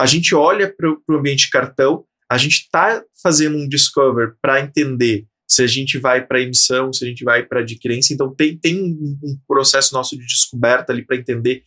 A 0.00 0.06
gente 0.06 0.34
olha 0.34 0.72
para 0.72 0.90
o 0.90 1.18
ambiente 1.18 1.50
cartão, 1.50 2.04
a 2.30 2.38
gente 2.38 2.62
está 2.62 3.02
fazendo 3.22 3.56
um 3.56 3.68
discover 3.68 4.34
para 4.40 4.60
entender 4.60 5.26
se 5.48 5.62
a 5.62 5.66
gente 5.66 5.98
vai 5.98 6.26
para 6.26 6.42
emissão, 6.42 6.92
se 6.92 7.04
a 7.04 7.08
gente 7.08 7.24
vai 7.24 7.44
para 7.44 7.60
adquirência. 7.60 8.12
Então, 8.12 8.34
tem, 8.34 8.58
tem 8.58 8.80
um, 8.82 9.18
um 9.22 9.38
processo 9.46 9.94
nosso 9.94 10.16
de 10.16 10.26
descoberta 10.26 10.92
ali 10.92 11.04
para 11.04 11.16
entender 11.16 11.58
o 11.58 11.62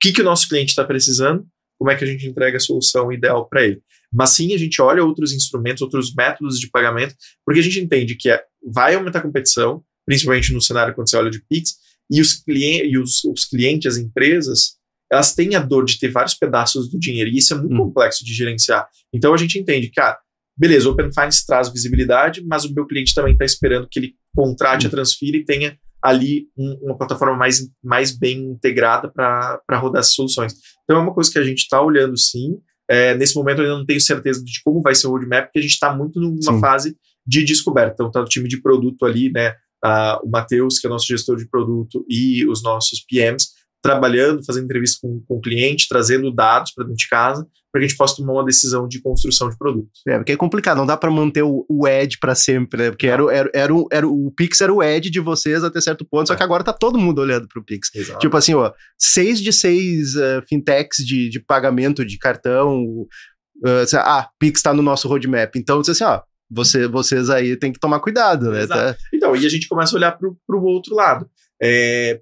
que, 0.00 0.12
que 0.12 0.20
o 0.20 0.24
nosso 0.24 0.48
cliente 0.48 0.70
está 0.70 0.84
precisando 0.84 1.46
como 1.78 1.90
é 1.90 1.96
que 1.96 2.04
a 2.04 2.06
gente 2.06 2.26
entrega 2.26 2.56
a 2.56 2.60
solução 2.60 3.12
ideal 3.12 3.48
para 3.48 3.64
ele. 3.64 3.82
Mas 4.12 4.30
sim, 4.30 4.54
a 4.54 4.58
gente 4.58 4.80
olha 4.80 5.04
outros 5.04 5.32
instrumentos, 5.32 5.82
outros 5.82 6.14
métodos 6.14 6.58
de 6.58 6.70
pagamento, 6.70 7.14
porque 7.44 7.60
a 7.60 7.62
gente 7.62 7.80
entende 7.80 8.14
que 8.14 8.30
é, 8.30 8.42
vai 8.72 8.94
aumentar 8.94 9.18
a 9.18 9.22
competição, 9.22 9.82
principalmente 10.06 10.52
no 10.52 10.62
cenário 10.62 10.94
quando 10.94 11.10
você 11.10 11.16
olha 11.16 11.30
de 11.30 11.44
Pix, 11.48 11.74
e 12.10 12.20
os, 12.20 12.34
clientes, 12.34 12.90
e 12.90 12.98
os, 12.98 13.24
os 13.24 13.44
clientes, 13.44 13.92
as 13.92 13.98
empresas, 13.98 14.76
elas 15.10 15.34
têm 15.34 15.54
a 15.54 15.60
dor 15.60 15.84
de 15.84 15.98
ter 15.98 16.08
vários 16.08 16.34
pedaços 16.34 16.90
do 16.90 16.98
dinheiro, 16.98 17.30
e 17.30 17.38
isso 17.38 17.54
é 17.54 17.56
muito 17.56 17.74
hum. 17.74 17.78
complexo 17.78 18.24
de 18.24 18.32
gerenciar. 18.32 18.86
Então 19.12 19.32
a 19.32 19.36
gente 19.36 19.58
entende 19.58 19.88
que, 19.88 20.00
ah, 20.00 20.16
beleza, 20.56 20.88
o 20.88 20.92
Open 20.92 21.12
Finance 21.12 21.46
traz 21.46 21.72
visibilidade, 21.72 22.42
mas 22.44 22.64
o 22.64 22.74
meu 22.74 22.86
cliente 22.86 23.14
também 23.14 23.32
está 23.32 23.44
esperando 23.44 23.88
que 23.90 23.98
ele 23.98 24.14
contrate 24.34 24.86
hum. 24.86 24.88
a 24.88 24.90
Transfira 24.90 25.36
e 25.36 25.44
tenha 25.44 25.78
ali 26.02 26.48
um, 26.56 26.78
uma 26.82 26.98
plataforma 26.98 27.34
mais, 27.34 27.66
mais 27.82 28.16
bem 28.16 28.38
integrada 28.50 29.08
para 29.08 29.78
rodar 29.78 30.00
essas 30.00 30.14
soluções. 30.14 30.54
Então 30.82 30.98
é 30.98 31.00
uma 31.00 31.14
coisa 31.14 31.32
que 31.32 31.38
a 31.38 31.42
gente 31.42 31.60
está 31.60 31.80
olhando 31.80 32.18
sim. 32.18 32.58
É, 32.90 33.14
nesse 33.14 33.34
momento 33.34 33.58
eu 33.58 33.64
ainda 33.64 33.78
não 33.78 33.86
tenho 33.86 34.00
certeza 34.00 34.44
de 34.44 34.60
como 34.62 34.82
vai 34.82 34.94
ser 34.94 35.06
o 35.06 35.10
roadmap, 35.12 35.46
porque 35.46 35.60
a 35.60 35.62
gente 35.62 35.72
está 35.72 35.96
muito 35.96 36.20
numa 36.20 36.42
sim. 36.42 36.60
fase 36.60 36.94
de 37.26 37.42
descoberta. 37.42 37.94
Então 37.94 38.08
está 38.08 38.20
o 38.20 38.26
time 38.26 38.46
de 38.46 38.60
produto 38.60 39.06
ali, 39.06 39.32
né? 39.32 39.54
Uh, 39.82 40.26
o 40.26 40.30
Matheus, 40.30 40.78
que 40.78 40.86
é 40.86 40.90
nosso 40.90 41.06
gestor 41.06 41.36
de 41.36 41.48
produto, 41.48 42.04
e 42.08 42.46
os 42.46 42.62
nossos 42.62 43.00
PMs 43.00 43.48
trabalhando, 43.84 44.42
fazendo 44.42 44.64
entrevista 44.64 45.06
com, 45.06 45.22
com 45.28 45.36
o 45.36 45.40
cliente, 45.42 45.86
trazendo 45.86 46.32
dados 46.32 46.72
para 46.72 46.84
dentro 46.84 46.96
de 46.96 47.06
casa, 47.06 47.46
para 47.70 47.80
que 47.80 47.84
a 47.84 47.88
gente 47.88 47.98
possa 47.98 48.16
tomar 48.16 48.32
uma 48.32 48.44
decisão 48.44 48.88
de 48.88 49.02
construção 49.02 49.50
de 49.50 49.58
produto. 49.58 49.90
É, 50.08 50.16
porque 50.16 50.32
é 50.32 50.36
complicado, 50.36 50.78
não 50.78 50.86
dá 50.86 50.96
para 50.96 51.10
manter 51.10 51.42
o, 51.42 51.66
o 51.68 51.86
Ed 51.86 52.16
para 52.18 52.34
sempre, 52.34 52.82
né? 52.82 52.90
Porque 52.90 53.06
era, 53.06 53.22
era, 53.30 53.50
era, 53.52 53.74
o, 53.74 53.86
era 53.92 54.08
o 54.08 54.32
Pix 54.34 54.62
era 54.62 54.72
o 54.72 54.82
Ed 54.82 55.10
de 55.10 55.20
vocês 55.20 55.62
até 55.62 55.82
certo 55.82 56.02
ponto, 56.02 56.22
é. 56.22 56.26
só 56.28 56.34
que 56.34 56.42
agora 56.42 56.64
tá 56.64 56.72
todo 56.72 56.98
mundo 56.98 57.20
olhando 57.20 57.46
para 57.46 57.60
o 57.60 57.64
Pix. 57.64 57.90
Exato. 57.94 58.20
Tipo 58.20 58.34
assim, 58.38 58.54
ó, 58.54 58.72
seis 58.98 59.38
de 59.38 59.52
seis 59.52 60.14
uh, 60.14 60.42
fintechs 60.48 61.04
de, 61.04 61.28
de 61.28 61.38
pagamento 61.38 62.06
de 62.06 62.16
cartão, 62.16 62.80
uh, 62.86 63.96
ah, 63.96 64.30
Pix 64.38 64.60
está 64.60 64.72
no 64.72 64.82
nosso 64.82 65.06
roadmap. 65.08 65.54
Então, 65.56 65.80
assim, 65.80 66.04
ó, 66.04 66.22
você, 66.50 66.88
vocês 66.88 67.28
aí 67.28 67.54
tem 67.54 67.70
que 67.70 67.78
tomar 67.78 68.00
cuidado, 68.00 68.50
né? 68.50 68.66
Tá? 68.66 68.96
Então, 69.12 69.36
e 69.36 69.44
a 69.44 69.48
gente 69.50 69.68
começa 69.68 69.94
a 69.94 69.98
olhar 69.98 70.12
para 70.12 70.56
o 70.56 70.64
outro 70.64 70.94
lado. 70.94 71.28
É, 71.62 72.20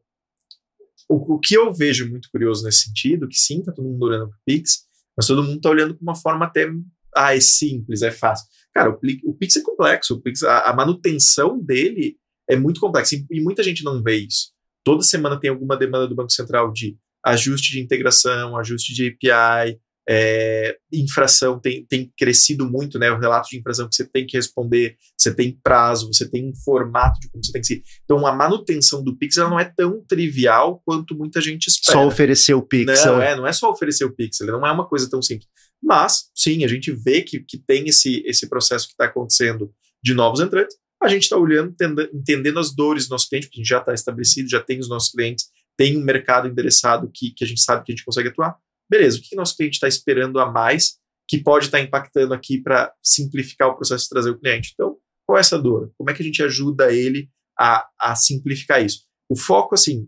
o, 1.13 1.35
o, 1.35 1.39
que 1.39 1.55
eu 1.55 1.73
vejo 1.73 2.09
muito 2.09 2.29
curioso 2.31 2.65
nesse 2.65 2.85
sentido, 2.85 3.29
que 3.29 3.37
sim, 3.37 3.63
tá 3.63 3.73
todo 3.73 3.89
mundo 3.89 4.05
olhando 4.05 4.29
para 4.29 4.37
o 4.37 4.41
Pix, 4.47 4.85
mas 5.17 5.27
todo 5.27 5.43
mundo 5.43 5.61
tá 5.61 5.71
olhando 5.71 5.95
com 5.95 6.03
uma 6.03 6.15
forma 6.15 6.47
até, 6.47 6.71
ah, 7.15 7.37
é 7.37 7.41
simples, 7.41 8.03
é 8.03 8.11
fácil. 8.11 8.47
Cara, 8.73 8.91
o, 8.91 8.99
o 9.25 9.35
Pix 9.35 9.57
é 9.57 9.63
complexo, 9.63 10.15
o 10.15 10.21
Pix, 10.21 10.43
a, 10.43 10.71
a 10.71 10.75
manutenção 10.75 11.59
dele 11.59 12.17
é 12.49 12.57
muito 12.57 12.81
complexa 12.81 13.15
e, 13.15 13.27
e 13.31 13.41
muita 13.43 13.63
gente 13.63 13.85
não 13.85 14.03
vê 14.03 14.17
isso. 14.17 14.53
Toda 14.83 15.03
semana 15.03 15.39
tem 15.39 15.51
alguma 15.51 15.77
demanda 15.77 16.09
do 16.09 16.15
Banco 16.15 16.33
Central 16.33 16.73
de 16.73 16.97
ajuste 17.25 17.73
de 17.73 17.81
integração, 17.81 18.57
ajuste 18.57 18.95
de 18.95 19.09
API, 19.09 19.79
é, 20.15 20.77
infração 20.93 21.59
tem, 21.59 21.87
tem 21.87 22.13
crescido 22.19 22.69
muito, 22.69 22.99
né? 22.99 23.11
O 23.11 23.19
relato 23.19 23.49
de 23.49 23.57
infração 23.57 23.89
que 23.89 23.97
você 23.97 24.05
tem 24.05 24.27
que 24.27 24.37
responder, 24.37 24.99
você 25.17 25.35
tem 25.35 25.59
prazo, 25.63 26.13
você 26.13 26.29
tem 26.29 26.47
um 26.47 26.55
formato 26.55 27.19
de 27.19 27.31
como 27.31 27.43
você 27.43 27.51
tem 27.51 27.63
que 27.63 27.67
ser. 27.67 27.83
Então, 28.05 28.27
a 28.27 28.33
manutenção 28.35 29.03
do 29.03 29.17
Pix 29.17 29.39
ela 29.39 29.49
não 29.49 29.59
é 29.59 29.65
tão 29.65 30.05
trivial 30.05 30.83
quanto 30.85 31.17
muita 31.17 31.41
gente 31.41 31.69
espera. 31.69 31.99
Só 31.99 32.07
oferecer 32.07 32.53
o 32.53 32.61
Pix. 32.61 33.07
Não, 33.07 33.23
é, 33.23 33.35
não 33.35 33.47
é 33.47 33.53
só 33.55 33.71
oferecer 33.71 34.05
o 34.05 34.15
Pix, 34.15 34.41
não 34.41 34.67
é 34.67 34.71
uma 34.71 34.87
coisa 34.87 35.09
tão 35.09 35.23
simples. 35.23 35.49
Mas, 35.83 36.25
sim, 36.37 36.63
a 36.63 36.69
gente 36.69 36.93
vê 36.93 37.23
que, 37.23 37.41
que 37.41 37.57
tem 37.57 37.89
esse, 37.89 38.23
esse 38.27 38.47
processo 38.47 38.89
que 38.89 38.93
está 38.93 39.07
acontecendo 39.07 39.73
de 40.05 40.13
novos 40.13 40.41
entrantes. 40.41 40.77
A 41.03 41.09
gente 41.09 41.23
está 41.23 41.39
olhando, 41.39 41.75
entendendo 42.13 42.59
as 42.59 42.75
dores 42.75 43.09
do 43.09 43.13
nosso 43.13 43.31
cliente, 43.31 43.47
porque 43.47 43.61
a 43.61 43.63
gente 43.63 43.71
já 43.71 43.79
está 43.79 43.95
estabelecido, 43.95 44.51
já 44.51 44.61
tem 44.61 44.79
os 44.79 44.91
nossos 44.91 45.11
clientes, 45.11 45.47
tem 45.75 45.97
um 45.97 46.05
mercado 46.05 46.47
endereçado 46.47 47.11
que, 47.13 47.31
que 47.31 47.43
a 47.43 47.47
gente 47.47 47.63
sabe 47.63 47.83
que 47.83 47.93
a 47.93 47.95
gente 47.95 48.05
consegue 48.05 48.29
atuar 48.29 48.57
beleza, 48.93 49.19
o 49.19 49.23
que, 49.23 49.35
nosso 49.35 49.57
cliente 49.57 49.75
está 49.75 49.89
esperando 49.89 50.39
a 50.39 50.53
mais 50.53 50.99
que 51.27 51.39
pode 51.39 51.65
estar 51.65 51.79
tá 51.79 51.85
impactando 51.85 52.35
aqui 52.35 52.61
para 52.61 52.93
simplificar 53.03 53.69
o 53.69 53.75
processo 53.75 54.05
de 54.05 54.11
trazer 54.11 54.31
o 54.31 54.39
cliente? 54.39 54.73
Então, 54.75 54.99
qual 55.27 55.39
é 55.39 55.41
essa 55.41 55.59
dor? 55.59 55.91
Como 55.97 56.11
é 56.11 56.15
que 56.15 56.23
a 56.23 56.25
gente 56.25 56.43
ajuda 56.43 56.93
ele 56.93 57.31
a, 57.59 57.89
a 57.99 58.15
simplificar 58.15 58.85
isso? 58.85 59.05
O 59.31 59.35
foco, 59.35 59.75
assim, 59.75 60.07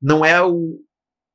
não 0.00 0.24
é 0.24 0.42
o, 0.42 0.80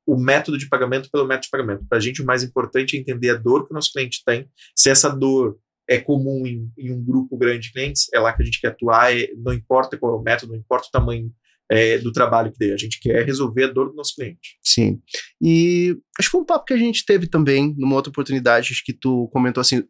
o 0.04 0.16
método 0.16 0.58
de 0.58 0.68
pagamento 0.68 1.08
pelo 1.08 1.24
método 1.24 1.44
de 1.44 1.50
pagamento. 1.50 1.86
Para 1.88 1.98
a 1.98 2.00
gente, 2.00 2.20
o 2.20 2.26
mais 2.26 2.42
importante 2.42 2.96
é 2.96 3.00
entender 3.00 3.30
a 3.30 3.36
dor 3.36 3.64
que 3.64 3.70
o 3.70 3.74
nosso 3.74 3.92
cliente 3.92 4.24
tem. 4.26 4.50
Se 4.74 4.90
essa 4.90 5.08
dor 5.08 5.56
é 5.88 5.98
comum 5.98 6.44
em, 6.44 6.68
em 6.76 6.90
um 6.90 7.00
grupo 7.00 7.36
grande 7.36 7.68
de 7.68 7.72
clientes, 7.72 8.08
é 8.12 8.18
lá 8.18 8.32
que 8.32 8.42
a 8.42 8.44
gente 8.44 8.60
quer 8.60 8.68
atuar, 8.68 9.16
é, 9.16 9.28
não 9.36 9.52
importa 9.52 9.96
qual 9.96 10.14
é 10.14 10.18
o 10.18 10.22
método, 10.22 10.52
não 10.52 10.58
importa 10.58 10.88
o 10.88 10.90
tamanho 10.90 11.32
é, 11.70 11.98
do 11.98 12.12
trabalho 12.12 12.50
que 12.50 12.58
dê. 12.58 12.72
A 12.72 12.76
gente 12.76 12.98
quer 13.00 13.24
resolver 13.24 13.64
a 13.64 13.72
dor 13.72 13.90
do 13.90 13.94
nosso 13.94 14.14
cliente. 14.14 14.58
Sim. 14.62 15.00
E 15.40 15.96
acho 16.18 16.28
que 16.28 16.32
foi 16.32 16.40
um 16.40 16.46
papo 16.46 16.64
que 16.64 16.74
a 16.74 16.78
gente 16.78 17.04
teve 17.04 17.26
também 17.26 17.74
numa 17.76 17.94
outra 17.94 18.10
oportunidade, 18.10 18.72
acho 18.72 18.84
que 18.84 18.92
tu 18.92 19.28
comentou 19.32 19.60
assim, 19.60 19.82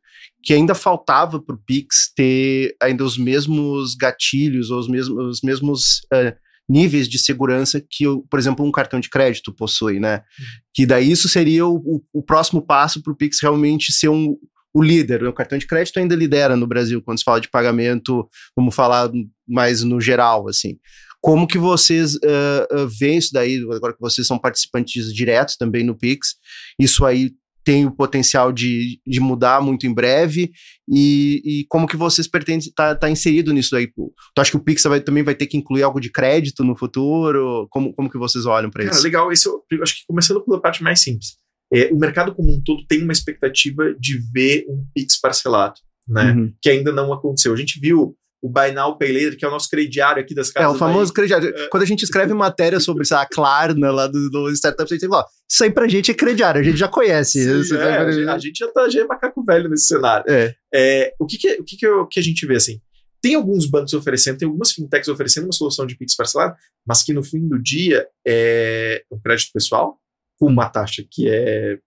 que 0.42 0.52
ainda 0.52 0.74
faltava 0.74 1.40
para 1.40 1.54
o 1.54 1.62
Pix 1.64 2.12
ter 2.14 2.74
ainda 2.82 3.04
os 3.04 3.16
mesmos 3.16 3.94
gatilhos 3.94 4.70
ou 4.70 4.78
os 4.80 4.88
mesmos, 4.88 5.26
os 5.26 5.40
mesmos 5.42 6.00
uh, 6.12 6.36
níveis 6.68 7.08
de 7.08 7.18
segurança 7.18 7.80
que, 7.80 8.04
por 8.28 8.38
exemplo, 8.38 8.66
um 8.66 8.72
cartão 8.72 9.00
de 9.00 9.08
crédito 9.08 9.52
possui, 9.52 9.98
né? 9.98 10.16
Uhum. 10.16 10.44
Que 10.74 10.86
daí 10.86 11.10
isso 11.10 11.28
seria 11.28 11.66
o, 11.66 12.02
o, 12.12 12.22
próximo 12.22 12.60
passo 12.60 13.02
para 13.02 13.12
o 13.12 13.16
Pix 13.16 13.38
realmente 13.40 13.92
ser 13.92 14.08
um, 14.08 14.36
o 14.74 14.82
líder. 14.82 15.24
O 15.24 15.32
cartão 15.32 15.56
de 15.56 15.66
crédito 15.66 15.98
ainda 15.98 16.14
lidera 16.14 16.56
no 16.56 16.66
Brasil 16.66 17.00
quando 17.02 17.18
se 17.18 17.24
fala 17.24 17.40
de 17.40 17.48
pagamento, 17.48 18.28
vamos 18.54 18.74
falar 18.74 19.10
mais 19.46 19.82
no 19.82 20.00
geral, 20.00 20.48
assim. 20.48 20.78
Como 21.20 21.46
que 21.46 21.58
vocês 21.58 22.14
uh, 22.14 22.82
uh, 22.84 22.88
veem 22.98 23.18
isso 23.18 23.30
daí, 23.32 23.58
agora 23.72 23.92
que 23.92 24.00
vocês 24.00 24.26
são 24.26 24.38
participantes 24.38 25.12
diretos 25.12 25.56
também 25.56 25.84
no 25.84 25.96
Pix, 25.96 26.36
isso 26.78 27.04
aí 27.04 27.32
tem 27.68 27.84
o 27.84 27.90
potencial 27.90 28.50
de, 28.50 28.98
de 29.06 29.20
mudar 29.20 29.60
muito 29.60 29.86
em 29.86 29.92
breve 29.92 30.50
e, 30.88 31.42
e 31.44 31.66
como 31.68 31.86
que 31.86 31.98
vocês 31.98 32.26
pretendem 32.26 32.60
estar 32.60 32.94
tá, 32.94 33.00
tá 33.00 33.10
inserido 33.10 33.52
nisso 33.52 33.72
daí? 33.72 33.86
Tu 33.86 34.40
acha 34.40 34.50
que 34.50 34.56
o 34.56 34.62
Pix 34.62 34.84
vai, 34.84 35.02
também 35.02 35.22
vai 35.22 35.34
ter 35.34 35.46
que 35.46 35.58
incluir 35.58 35.82
algo 35.82 36.00
de 36.00 36.10
crédito 36.10 36.64
no 36.64 36.74
futuro? 36.74 37.68
Como, 37.68 37.92
como 37.92 38.08
que 38.08 38.16
vocês 38.16 38.46
olham 38.46 38.70
para 38.70 38.84
isso? 38.84 39.02
Legal, 39.02 39.30
isso 39.30 39.62
eu 39.70 39.82
acho 39.82 39.96
que 39.96 40.06
começando 40.08 40.42
pela 40.42 40.58
parte 40.62 40.82
mais 40.82 41.02
simples. 41.02 41.36
É, 41.70 41.92
o 41.92 41.98
mercado 41.98 42.34
como 42.34 42.50
um 42.50 42.62
todo 42.64 42.86
tem 42.86 43.02
uma 43.02 43.12
expectativa 43.12 43.94
de 44.00 44.18
ver 44.32 44.64
um 44.66 44.86
Pix 44.94 45.20
parcelado, 45.20 45.74
né? 46.08 46.32
Uhum. 46.32 46.54
Que 46.62 46.70
ainda 46.70 46.90
não 46.90 47.12
aconteceu. 47.12 47.52
A 47.52 47.56
gente 47.56 47.78
viu 47.78 48.16
o 48.40 48.48
Buy 48.48 48.72
Now 48.72 48.96
Pay 48.96 49.12
Later, 49.12 49.36
que 49.36 49.44
é 49.44 49.48
o 49.48 49.50
nosso 49.50 49.68
crediário 49.68 50.22
aqui 50.22 50.34
das 50.34 50.50
casas. 50.50 50.70
É, 50.70 50.74
o 50.74 50.78
famoso 50.78 51.12
crediário. 51.12 51.48
É. 51.48 51.68
Quando 51.68 51.82
a 51.82 51.86
gente 51.86 52.02
escreve 52.02 52.32
matéria 52.34 52.78
sobre 52.78 53.04
a 53.12 53.26
Klarna 53.26 53.90
lá 53.90 54.06
do, 54.06 54.30
do 54.30 54.50
startup, 54.50 54.90
a 54.90 54.94
gente 54.94 55.08
fala, 55.08 55.26
isso 55.50 55.64
aí 55.64 55.70
pra 55.70 55.88
gente 55.88 56.10
é 56.10 56.14
crediário, 56.14 56.60
a 56.60 56.64
gente 56.64 56.76
já 56.76 56.88
conhece. 56.88 57.64
Sim, 57.64 57.76
é, 57.76 57.98
a, 57.98 58.10
gente, 58.10 58.28
a, 58.28 58.38
gente, 58.38 58.58
já 58.58 58.68
tá 58.68 58.88
já 58.88 59.00
é 59.00 59.04
macaco 59.04 59.44
velho 59.44 59.68
nesse 59.68 59.86
cenário. 59.86 60.24
É. 60.28 60.54
É, 60.72 61.14
o 61.18 61.26
que, 61.26 61.36
que, 61.36 61.52
o 61.54 61.64
que, 61.64 61.76
que, 61.76 61.86
eu, 61.86 62.06
que 62.06 62.20
a 62.20 62.22
gente 62.22 62.46
vê 62.46 62.56
assim? 62.56 62.80
Tem 63.20 63.34
alguns 63.34 63.66
bancos 63.66 63.92
oferecendo, 63.94 64.38
tem 64.38 64.46
algumas 64.46 64.70
fintechs 64.70 65.08
oferecendo 65.08 65.44
uma 65.44 65.52
solução 65.52 65.84
de 65.84 65.96
Pix 65.96 66.14
parcelado, 66.14 66.54
mas 66.86 67.02
que 67.02 67.12
no 67.12 67.24
fim 67.24 67.48
do 67.48 67.60
dia 67.60 68.06
é 68.24 69.02
um 69.10 69.18
crédito 69.18 69.50
pessoal, 69.52 69.98
com 70.38 70.46
uma 70.46 70.68
taxa 70.68 71.02
que 71.10 71.28
é 71.28 71.78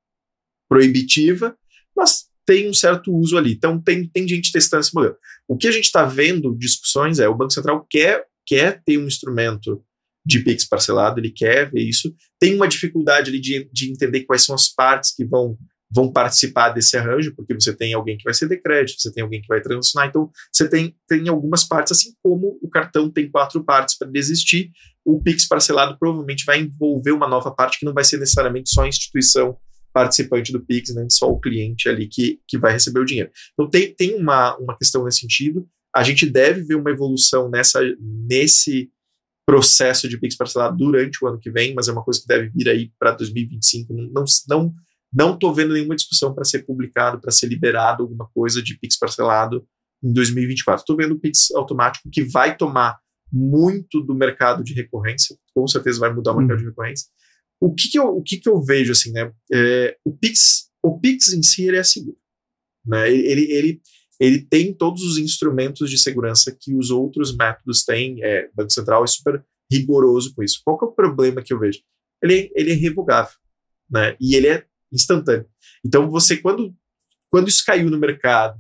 proibitiva, 0.68 1.56
mas 1.96 2.31
tem 2.46 2.70
um 2.70 2.74
certo 2.74 3.14
uso 3.14 3.38
ali. 3.38 3.54
Então, 3.54 3.82
tem, 3.82 4.08
tem 4.08 4.28
gente 4.28 4.52
testando 4.52 4.82
esse 4.82 4.94
modelo. 4.94 5.16
O 5.48 5.58
que 5.58 5.68
a 5.68 5.72
gente 5.72 5.86
está 5.86 6.06
vendo 6.06 6.56
discussões 6.58 7.20
é 7.20 7.28
o 7.28 7.36
Banco 7.36 7.54
Central 7.54 7.86
quer, 7.90 8.26
quer 8.46 8.82
ter 8.86 8.98
um 8.98 9.08
instrumento 9.08 9.84
de 10.26 10.40
PIX 10.40 10.68
parcelado, 10.68 11.20
ele 11.20 11.32
quer 11.32 11.72
ver 11.72 11.82
isso. 11.82 12.14
Tem 12.40 12.56
uma 12.56 12.68
dificuldade 12.68 13.30
ali 13.30 13.40
de, 13.40 13.70
de 13.72 13.92
entender 13.92 14.22
quais 14.22 14.44
são 14.44 14.54
as 14.54 14.70
partes 14.70 15.14
que 15.16 15.26
vão, 15.26 15.58
vão 15.90 16.12
participar 16.12 16.70
desse 16.70 16.96
arranjo, 16.96 17.34
porque 17.36 17.54
você 17.54 17.76
tem 17.76 17.94
alguém 17.94 18.18
que 18.18 18.24
vai 18.24 18.34
ceder 18.34 18.62
crédito, 18.62 19.02
você 19.02 19.12
tem 19.12 19.24
alguém 19.24 19.42
que 19.42 19.48
vai 19.48 19.62
transacionar, 19.62 20.10
então 20.10 20.30
você 20.52 20.70
tem, 20.70 20.96
tem 21.08 21.28
algumas 21.28 21.64
partes, 21.64 21.92
assim 21.92 22.14
como 22.24 22.60
o 22.62 22.70
cartão 22.70 23.10
tem 23.10 23.30
quatro 23.30 23.64
partes 23.64 23.98
para 23.98 24.08
desistir, 24.10 24.72
o 25.04 25.22
PIX 25.22 25.48
parcelado 25.48 25.98
provavelmente 25.98 26.46
vai 26.46 26.62
envolver 26.62 27.12
uma 27.12 27.28
nova 27.28 27.52
parte 27.52 27.80
que 27.80 27.86
não 27.86 27.94
vai 27.94 28.04
ser 28.04 28.18
necessariamente 28.18 28.70
só 28.70 28.84
a 28.84 28.88
instituição 28.88 29.58
participante 29.94 30.52
do 30.52 30.64
Pix, 30.66 30.94
nem 30.94 31.04
né, 31.04 31.10
só 31.10 31.30
o 31.30 31.40
cliente 31.40 31.90
ali 31.90 32.08
que, 32.08 32.40
que 32.48 32.58
vai 32.58 32.74
receber 32.74 33.00
o 33.00 33.06
dinheiro. 33.06 33.30
Então 33.54 33.70
tem, 33.70 33.94
tem 33.94 34.16
uma, 34.16 34.58
uma 34.58 34.78
questão 34.78 35.04
nesse 35.04 35.20
sentido. 35.20 35.68
A 35.94 36.04
gente 36.04 36.26
deve 36.26 36.64
ver 36.64 36.76
uma 36.76 36.92
evolução 36.92 37.50
nessa, 37.50 37.82
nesse 38.00 38.90
processo 39.46 40.08
de 40.08 40.18
Pix 40.18 40.36
parcelado 40.36 40.78
durante 40.78 41.24
o 41.24 41.28
ano 41.28 41.40
que 41.40 41.52
vem, 41.52 41.74
mas 41.74 41.88
é 41.88 41.92
uma 41.92 42.04
coisa 42.04 42.22
que 42.22 42.28
deve 42.28 42.50
vir 42.50 42.70
aí 42.70 42.92
para 42.98 43.12
2025. 43.12 43.94
Não 43.94 44.24
não 44.48 44.74
não 45.14 45.34
estou 45.34 45.54
vendo 45.54 45.74
nenhuma 45.74 45.96
discussão 45.96 46.34
para 46.34 46.46
ser 46.46 46.66
publicado, 46.66 47.20
para 47.20 47.32
ser 47.32 47.48
liberado 47.48 48.04
alguma 48.04 48.30
coisa 48.34 48.64
de 48.64 48.80
Pix 48.80 48.98
parcelado 48.98 49.68
em 50.02 50.14
2024. 50.14 50.82
Estou 50.82 50.96
vendo 50.96 51.16
o 51.16 51.20
Pix 51.20 51.52
automático 51.52 52.10
que 52.10 52.24
vai 52.24 52.56
tomar 52.56 52.98
muito 53.32 54.02
do 54.02 54.16
mercado 54.16 54.64
de 54.64 54.74
recorrência, 54.74 55.38
com 55.54 55.68
certeza 55.68 56.00
vai 56.00 56.14
mudar 56.14 56.32
o 56.32 56.38
mercado 56.38 56.60
de 56.60 56.66
recorrência, 56.66 57.08
o 57.62 57.74
que, 57.74 57.90
que, 57.90 58.00
eu, 58.00 58.08
o 58.08 58.24
que, 58.24 58.38
que 58.38 58.50
eu 58.50 58.60
vejo 58.60 58.92
assim, 58.92 59.12
né? 59.12 59.32
É, 59.54 59.96
o 60.04 60.12
Pix, 60.12 60.70
o 60.84 61.00
Pix 61.00 61.32
em 61.32 61.44
si 61.44 61.68
ele 61.68 61.78
é 61.78 61.84
seguro, 61.84 62.18
né? 62.86 63.10
Ele, 63.10 63.52
ele, 63.52 63.82
ele 64.20 64.42
tem 64.42 64.74
todos 64.74 65.04
os 65.04 65.18
instrumentos 65.18 65.90
de 65.90 65.98
segurança 65.98 66.56
que 66.60 66.74
os 66.74 66.90
outros 66.90 67.36
métodos 67.36 67.84
têm. 67.84 68.24
É, 68.24 68.48
o 68.48 68.56
Banco 68.56 68.72
Central 68.72 69.04
é 69.04 69.08
super 69.08 69.46
rigoroso 69.72 70.34
com 70.34 70.44
isso. 70.44 70.60
Qual 70.66 70.78
que 70.78 70.86
é 70.86 70.88
o 70.88 70.92
problema 70.92 71.44
que 71.44 71.54
eu 71.54 71.60
vejo? 71.60 71.80
Ele, 72.22 72.52
ele 72.56 72.72
é 72.72 72.76
revogável, 72.76 73.38
né? 73.90 74.18
E 74.20 74.36
ele 74.36 74.48
é 74.48 74.66
instantâneo. 74.92 75.46
Então 75.86 76.10
você 76.10 76.38
quando 76.38 76.76
quando 77.30 77.48
isso 77.48 77.64
caiu 77.66 77.90
no 77.90 77.98
mercado, 77.98 78.60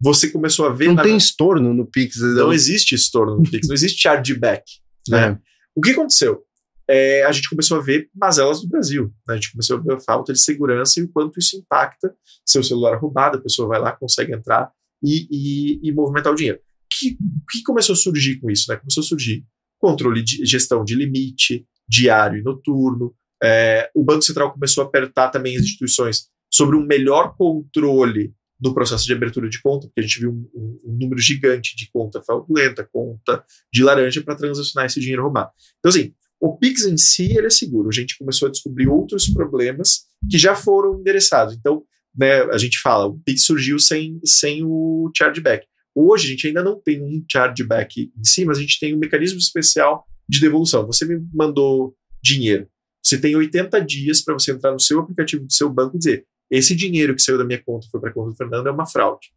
você 0.00 0.28
começou 0.30 0.66
a 0.66 0.70
ver. 0.70 0.88
Não 0.88 0.96
tem 0.96 1.16
estorno 1.16 1.72
no 1.72 1.86
Pix. 1.86 2.16
Não, 2.16 2.34
não 2.34 2.52
existe 2.52 2.94
estorno 2.94 3.36
no 3.36 3.42
Pix, 3.42 3.68
não 3.68 3.74
existe 3.74 4.00
chargeback. 4.00 4.64
Né? 5.08 5.30
É. 5.30 5.38
O 5.74 5.80
que 5.80 5.92
aconteceu? 5.92 6.44
É, 6.90 7.22
a 7.22 7.30
gente 7.30 7.48
começou 7.48 7.78
a 7.78 7.80
ver 7.80 8.10
mazelas 8.12 8.60
do 8.60 8.68
Brasil. 8.68 9.14
Né? 9.26 9.34
A 9.34 9.36
gente 9.36 9.52
começou 9.52 9.76
a 9.76 9.80
ver 9.80 9.92
a 9.92 10.00
falta 10.00 10.32
de 10.32 10.40
segurança 10.40 10.98
e 10.98 11.04
o 11.04 11.08
quanto 11.08 11.38
isso 11.38 11.56
impacta. 11.56 12.12
Seu 12.44 12.64
celular 12.64 12.98
roubado, 12.98 13.38
a 13.38 13.40
pessoa 13.40 13.68
vai 13.68 13.78
lá, 13.78 13.92
consegue 13.92 14.34
entrar 14.34 14.72
e, 15.00 15.28
e, 15.30 15.88
e 15.88 15.92
movimentar 15.92 16.32
o 16.32 16.36
dinheiro. 16.36 16.58
O 16.58 16.62
que, 16.98 17.16
que, 17.48 17.62
começou 17.62 17.92
a 17.92 17.96
surgir 17.96 18.40
com 18.40 18.50
isso? 18.50 18.68
Né? 18.68 18.76
Começou 18.76 19.02
a 19.02 19.06
surgir 19.06 19.44
controle 19.78 20.20
de 20.20 20.44
gestão 20.44 20.84
de 20.84 20.96
limite, 20.96 21.64
diário 21.88 22.40
e 22.40 22.42
noturno. 22.42 23.14
É, 23.40 23.88
o 23.94 24.02
Banco 24.02 24.22
Central 24.22 24.52
começou 24.52 24.82
a 24.82 24.86
apertar 24.88 25.30
também 25.30 25.56
as 25.56 25.62
instituições 25.62 26.26
sobre 26.52 26.74
um 26.76 26.84
melhor 26.84 27.36
controle 27.36 28.34
do 28.58 28.74
processo 28.74 29.06
de 29.06 29.12
abertura 29.12 29.48
de 29.48 29.62
conta, 29.62 29.86
porque 29.86 30.00
a 30.00 30.02
gente 30.02 30.18
viu 30.18 30.32
um, 30.32 30.50
um, 30.54 30.78
um 30.86 30.98
número 30.98 31.18
gigante 31.18 31.74
de 31.76 31.88
conta 31.90 32.20
fraudulenta, 32.20 32.86
conta 32.92 33.42
de 33.72 33.82
laranja 33.82 34.20
para 34.22 34.34
transacionar 34.34 34.86
esse 34.86 35.00
dinheiro 35.00 35.22
roubado. 35.22 35.50
Então, 35.78 35.88
assim, 35.88 36.12
o 36.40 36.56
Pix 36.56 36.86
em 36.86 36.96
si 36.96 37.36
ele 37.36 37.46
é 37.46 37.50
seguro. 37.50 37.88
A 37.88 37.92
gente 37.92 38.16
começou 38.16 38.48
a 38.48 38.50
descobrir 38.50 38.88
outros 38.88 39.28
problemas 39.28 40.06
que 40.28 40.38
já 40.38 40.54
foram 40.54 40.98
endereçados. 40.98 41.54
Então, 41.54 41.84
né, 42.16 42.42
a 42.44 42.56
gente 42.56 42.80
fala, 42.80 43.06
o 43.06 43.20
Pix 43.20 43.44
surgiu 43.44 43.78
sem, 43.78 44.18
sem 44.24 44.64
o 44.64 45.10
chargeback. 45.16 45.66
Hoje 45.94 46.26
a 46.26 46.30
gente 46.30 46.46
ainda 46.46 46.62
não 46.62 46.80
tem 46.80 47.02
um 47.02 47.22
chargeback 47.30 48.10
em 48.16 48.24
si, 48.24 48.44
mas 48.44 48.58
a 48.58 48.60
gente 48.60 48.80
tem 48.80 48.94
um 48.94 48.98
mecanismo 48.98 49.38
especial 49.38 50.06
de 50.28 50.40
devolução. 50.40 50.86
Você 50.86 51.04
me 51.04 51.20
mandou 51.32 51.94
dinheiro. 52.22 52.68
Você 53.02 53.18
tem 53.18 53.36
80 53.36 53.80
dias 53.84 54.22
para 54.22 54.34
você 54.34 54.52
entrar 54.52 54.72
no 54.72 54.80
seu 54.80 55.00
aplicativo 55.00 55.44
do 55.44 55.52
seu 55.52 55.68
banco 55.68 55.96
e 55.96 55.98
dizer: 55.98 56.26
esse 56.50 56.74
dinheiro 56.74 57.14
que 57.14 57.22
saiu 57.22 57.38
da 57.38 57.44
minha 57.44 57.62
conta 57.62 57.86
foi 57.90 58.00
para 58.00 58.10
a 58.10 58.12
conta 58.12 58.30
do 58.30 58.36
Fernando 58.36 58.68
é 58.68 58.70
uma 58.70 58.86
fraude. 58.86 59.28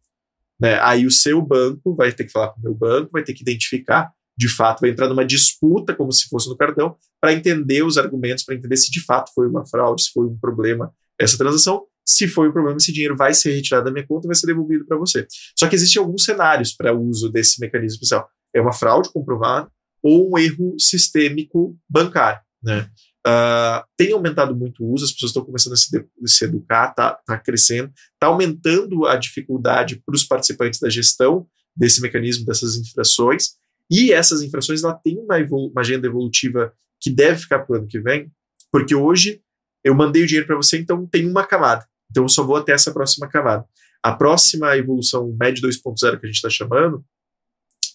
Né? 0.60 0.78
Aí 0.80 1.06
o 1.06 1.10
seu 1.10 1.42
banco 1.42 1.94
vai 1.94 2.12
ter 2.12 2.24
que 2.24 2.32
falar 2.32 2.48
com 2.48 2.60
o 2.60 2.62
meu 2.62 2.74
banco, 2.74 3.10
vai 3.12 3.24
ter 3.24 3.34
que 3.34 3.42
identificar, 3.42 4.12
de 4.36 4.48
fato, 4.48 4.80
vai 4.80 4.90
entrar 4.90 5.08
numa 5.08 5.24
disputa, 5.24 5.94
como 5.94 6.12
se 6.12 6.28
fosse 6.28 6.48
no 6.48 6.56
cartão, 6.56 6.96
para 7.20 7.32
entender 7.32 7.84
os 7.84 7.96
argumentos, 7.96 8.44
para 8.44 8.54
entender 8.54 8.76
se 8.76 8.90
de 8.90 9.04
fato 9.04 9.30
foi 9.34 9.48
uma 9.48 9.66
fraude, 9.66 10.02
se 10.02 10.12
foi 10.12 10.26
um 10.26 10.36
problema 10.36 10.92
essa 11.18 11.38
transação. 11.38 11.84
Se 12.06 12.28
foi 12.28 12.48
um 12.48 12.52
problema, 12.52 12.76
esse 12.76 12.92
dinheiro 12.92 13.16
vai 13.16 13.32
ser 13.32 13.54
retirado 13.54 13.86
da 13.86 13.90
minha 13.90 14.06
conta 14.06 14.26
e 14.26 14.28
vai 14.28 14.34
ser 14.34 14.46
devolvido 14.46 14.84
para 14.84 14.98
você. 14.98 15.26
Só 15.58 15.66
que 15.66 15.74
existem 15.74 16.02
alguns 16.02 16.24
cenários 16.24 16.74
para 16.74 16.92
uso 16.92 17.30
desse 17.30 17.58
mecanismo 17.60 17.94
especial. 17.94 18.28
É 18.54 18.60
uma 18.60 18.72
fraude 18.72 19.10
comprovada 19.10 19.70
ou 20.02 20.30
um 20.30 20.38
erro 20.38 20.76
sistêmico 20.78 21.78
bancário. 21.88 22.40
Né? 22.62 22.86
Uh, 23.26 23.82
tem 23.96 24.12
aumentado 24.12 24.54
muito 24.54 24.84
o 24.84 24.92
uso, 24.92 25.06
as 25.06 25.12
pessoas 25.12 25.30
estão 25.30 25.44
começando 25.44 25.72
a 25.72 25.76
se, 25.76 25.90
de, 25.90 26.06
se 26.26 26.44
educar, 26.44 26.90
está 26.90 27.14
tá 27.26 27.38
crescendo, 27.38 27.90
está 28.12 28.26
aumentando 28.26 29.06
a 29.06 29.16
dificuldade 29.16 30.02
para 30.04 30.14
os 30.14 30.24
participantes 30.24 30.78
da 30.78 30.90
gestão 30.90 31.46
desse 31.74 32.02
mecanismo, 32.02 32.44
dessas 32.44 32.76
infrações, 32.76 33.54
e 33.90 34.12
essas 34.12 34.42
infrações 34.42 34.82
ela 34.82 34.94
tem 34.94 35.18
uma, 35.18 35.36
uma 35.38 35.80
agenda 35.80 36.06
evolutiva 36.06 36.72
que 37.00 37.10
deve 37.10 37.40
ficar 37.40 37.60
para 37.60 37.74
o 37.74 37.78
ano 37.78 37.86
que 37.86 38.00
vem, 38.00 38.30
porque 38.72 38.94
hoje 38.94 39.40
eu 39.84 39.94
mandei 39.94 40.22
o 40.22 40.26
dinheiro 40.26 40.46
para 40.46 40.56
você, 40.56 40.78
então 40.78 41.06
tem 41.06 41.28
uma 41.28 41.46
camada, 41.46 41.86
então 42.10 42.24
eu 42.24 42.28
só 42.28 42.42
vou 42.42 42.56
até 42.56 42.72
essa 42.72 42.92
próxima 42.92 43.28
camada. 43.28 43.64
A 44.02 44.12
próxima 44.12 44.76
evolução 44.76 45.34
MED 45.38 45.62
2.0 45.62 46.20
que 46.20 46.26
a 46.26 46.28
gente 46.28 46.36
está 46.36 46.50
chamando, 46.50 47.04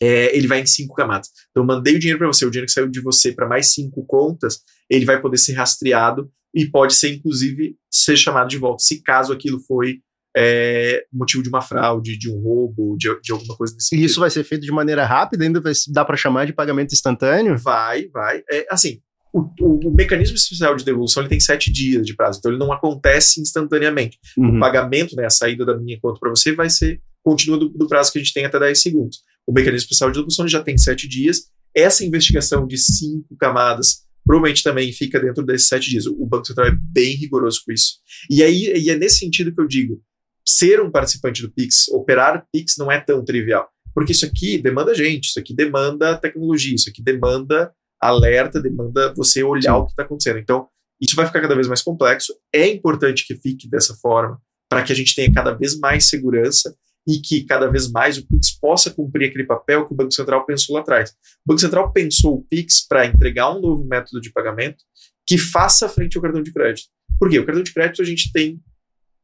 é, 0.01 0.35
ele 0.35 0.47
vai 0.47 0.61
em 0.61 0.65
cinco 0.65 0.95
camadas. 0.95 1.29
Então, 1.49 1.63
eu 1.63 1.67
mandei 1.67 1.95
o 1.95 1.99
dinheiro 1.99 2.17
para 2.17 2.27
você, 2.27 2.45
o 2.45 2.49
dinheiro 2.49 2.67
que 2.67 2.71
saiu 2.71 2.87
de 2.87 3.01
você 3.01 3.31
para 3.33 3.47
mais 3.47 3.73
cinco 3.73 4.05
contas, 4.05 4.61
ele 4.89 5.05
vai 5.05 5.21
poder 5.21 5.37
ser 5.37 5.53
rastreado 5.53 6.31
e 6.53 6.65
pode 6.65 6.95
ser, 6.95 7.13
inclusive, 7.13 7.77
ser 7.91 8.17
chamado 8.17 8.49
de 8.49 8.57
volta, 8.57 8.83
se 8.83 9.03
caso 9.03 9.31
aquilo 9.33 9.59
foi 9.59 10.01
é, 10.35 11.03
motivo 11.11 11.43
de 11.43 11.49
uma 11.49 11.61
fraude, 11.61 12.17
de 12.17 12.29
um 12.29 12.39
roubo, 12.39 12.95
de, 12.97 13.09
de 13.21 13.31
alguma 13.31 13.55
coisa 13.55 13.73
desse 13.73 13.89
tipo. 13.89 14.01
E 14.01 14.05
isso 14.05 14.19
vai 14.19 14.29
ser 14.29 14.43
feito 14.43 14.65
de 14.65 14.71
maneira 14.71 15.05
rápida? 15.05 15.43
Ainda 15.43 15.59
vai, 15.59 15.73
dá 15.91 16.05
para 16.05 16.17
chamar 16.17 16.45
de 16.45 16.53
pagamento 16.53 16.93
instantâneo? 16.93 17.57
Vai, 17.57 18.07
vai. 18.07 18.43
É, 18.51 18.65
assim, 18.69 18.99
o, 19.33 19.41
o, 19.59 19.89
o, 19.89 19.95
mecanismo 19.95 20.35
especial 20.35 20.75
de 20.75 20.83
devolução 20.83 21.21
ele 21.21 21.29
tem 21.29 21.39
sete 21.39 21.71
dias 21.71 22.05
de 22.05 22.15
prazo, 22.15 22.39
então 22.39 22.51
ele 22.51 22.59
não 22.59 22.71
acontece 22.71 23.41
instantaneamente. 23.41 24.17
Uhum. 24.37 24.57
O 24.57 24.59
pagamento, 24.59 25.15
né, 25.15 25.25
a 25.25 25.29
saída 25.29 25.65
da 25.65 25.77
minha 25.77 25.99
conta 26.01 26.19
para 26.19 26.29
você 26.29 26.53
vai 26.53 26.69
ser 26.69 27.01
continua 27.23 27.57
do, 27.57 27.69
do, 27.69 27.87
prazo 27.87 28.11
que 28.11 28.19
a 28.19 28.23
gente 28.23 28.33
tem 28.33 28.45
até 28.45 28.59
10 28.59 28.81
segundos. 28.81 29.19
O 29.45 29.51
mecanismo 29.51 29.85
especial 29.85 30.09
de 30.09 30.15
devolução 30.15 30.47
já 30.47 30.63
tem 30.63 30.77
sete 30.77 31.07
dias. 31.07 31.43
Essa 31.75 32.05
investigação 32.05 32.65
de 32.65 32.77
cinco 32.77 33.35
camadas 33.37 34.07
provavelmente 34.25 34.63
também 34.63 34.91
fica 34.91 35.19
dentro 35.19 35.43
desses 35.45 35.67
sete 35.67 35.89
dias. 35.89 36.05
O 36.05 36.25
Banco 36.25 36.45
Central 36.45 36.67
é 36.67 36.77
bem 36.79 37.15
rigoroso 37.15 37.61
com 37.65 37.71
isso. 37.71 37.95
E 38.29 38.43
aí 38.43 38.71
e 38.75 38.89
é 38.89 38.95
nesse 38.95 39.19
sentido 39.19 39.53
que 39.53 39.61
eu 39.61 39.67
digo, 39.67 40.01
ser 40.49 40.81
um 40.81 40.89
participante 40.89 41.41
do 41.41 41.51
Pix, 41.51 41.87
operar 41.89 42.45
Pix 42.51 42.75
não 42.77 42.91
é 42.91 42.99
tão 42.99 43.23
trivial. 43.23 43.69
Porque 43.93 44.11
isso 44.11 44.25
aqui 44.25 44.57
demanda 44.57 44.93
gente, 44.93 45.25
isso 45.25 45.39
aqui 45.39 45.53
demanda 45.53 46.17
tecnologia, 46.17 46.75
isso 46.75 46.89
aqui 46.89 47.01
demanda 47.03 47.71
alerta, 48.01 48.61
demanda 48.61 49.13
você 49.13 49.43
olhar 49.43 49.73
Sim. 49.73 49.79
o 49.79 49.85
que 49.85 49.91
está 49.91 50.03
acontecendo. 50.03 50.39
Então, 50.39 50.67
isso 51.01 51.15
vai 51.15 51.25
ficar 51.25 51.41
cada 51.41 51.55
vez 51.55 51.67
mais 51.67 51.81
complexo. 51.81 52.33
É 52.53 52.67
importante 52.67 53.25
que 53.25 53.35
fique 53.35 53.69
dessa 53.69 53.93
forma, 53.95 54.39
para 54.69 54.83
que 54.83 54.91
a 54.91 54.95
gente 54.95 55.15
tenha 55.15 55.31
cada 55.31 55.53
vez 55.53 55.77
mais 55.77 56.07
segurança 56.07 56.75
e 57.07 57.19
que 57.19 57.43
cada 57.43 57.67
vez 57.67 57.89
mais 57.91 58.17
o 58.17 58.27
Pix 58.27 58.57
possa 58.59 58.91
cumprir 58.91 59.29
aquele 59.29 59.45
papel 59.45 59.87
que 59.87 59.93
o 59.93 59.95
Banco 59.95 60.13
Central 60.13 60.45
pensou 60.45 60.75
lá 60.75 60.81
atrás. 60.81 61.11
O 61.45 61.49
Banco 61.49 61.61
Central 61.61 61.91
pensou 61.91 62.35
o 62.35 62.43
Pix 62.43 62.85
para 62.87 63.05
entregar 63.05 63.55
um 63.55 63.61
novo 63.61 63.85
método 63.85 64.21
de 64.21 64.31
pagamento 64.31 64.83
que 65.25 65.37
faça 65.37 65.89
frente 65.89 66.17
ao 66.17 66.21
cartão 66.21 66.41
de 66.41 66.51
crédito. 66.51 66.87
Por 67.19 67.29
quê? 67.29 67.39
O 67.39 67.45
cartão 67.45 67.63
de 67.63 67.73
crédito 67.73 68.01
a 68.01 68.05
gente 68.05 68.31
tem 68.31 68.59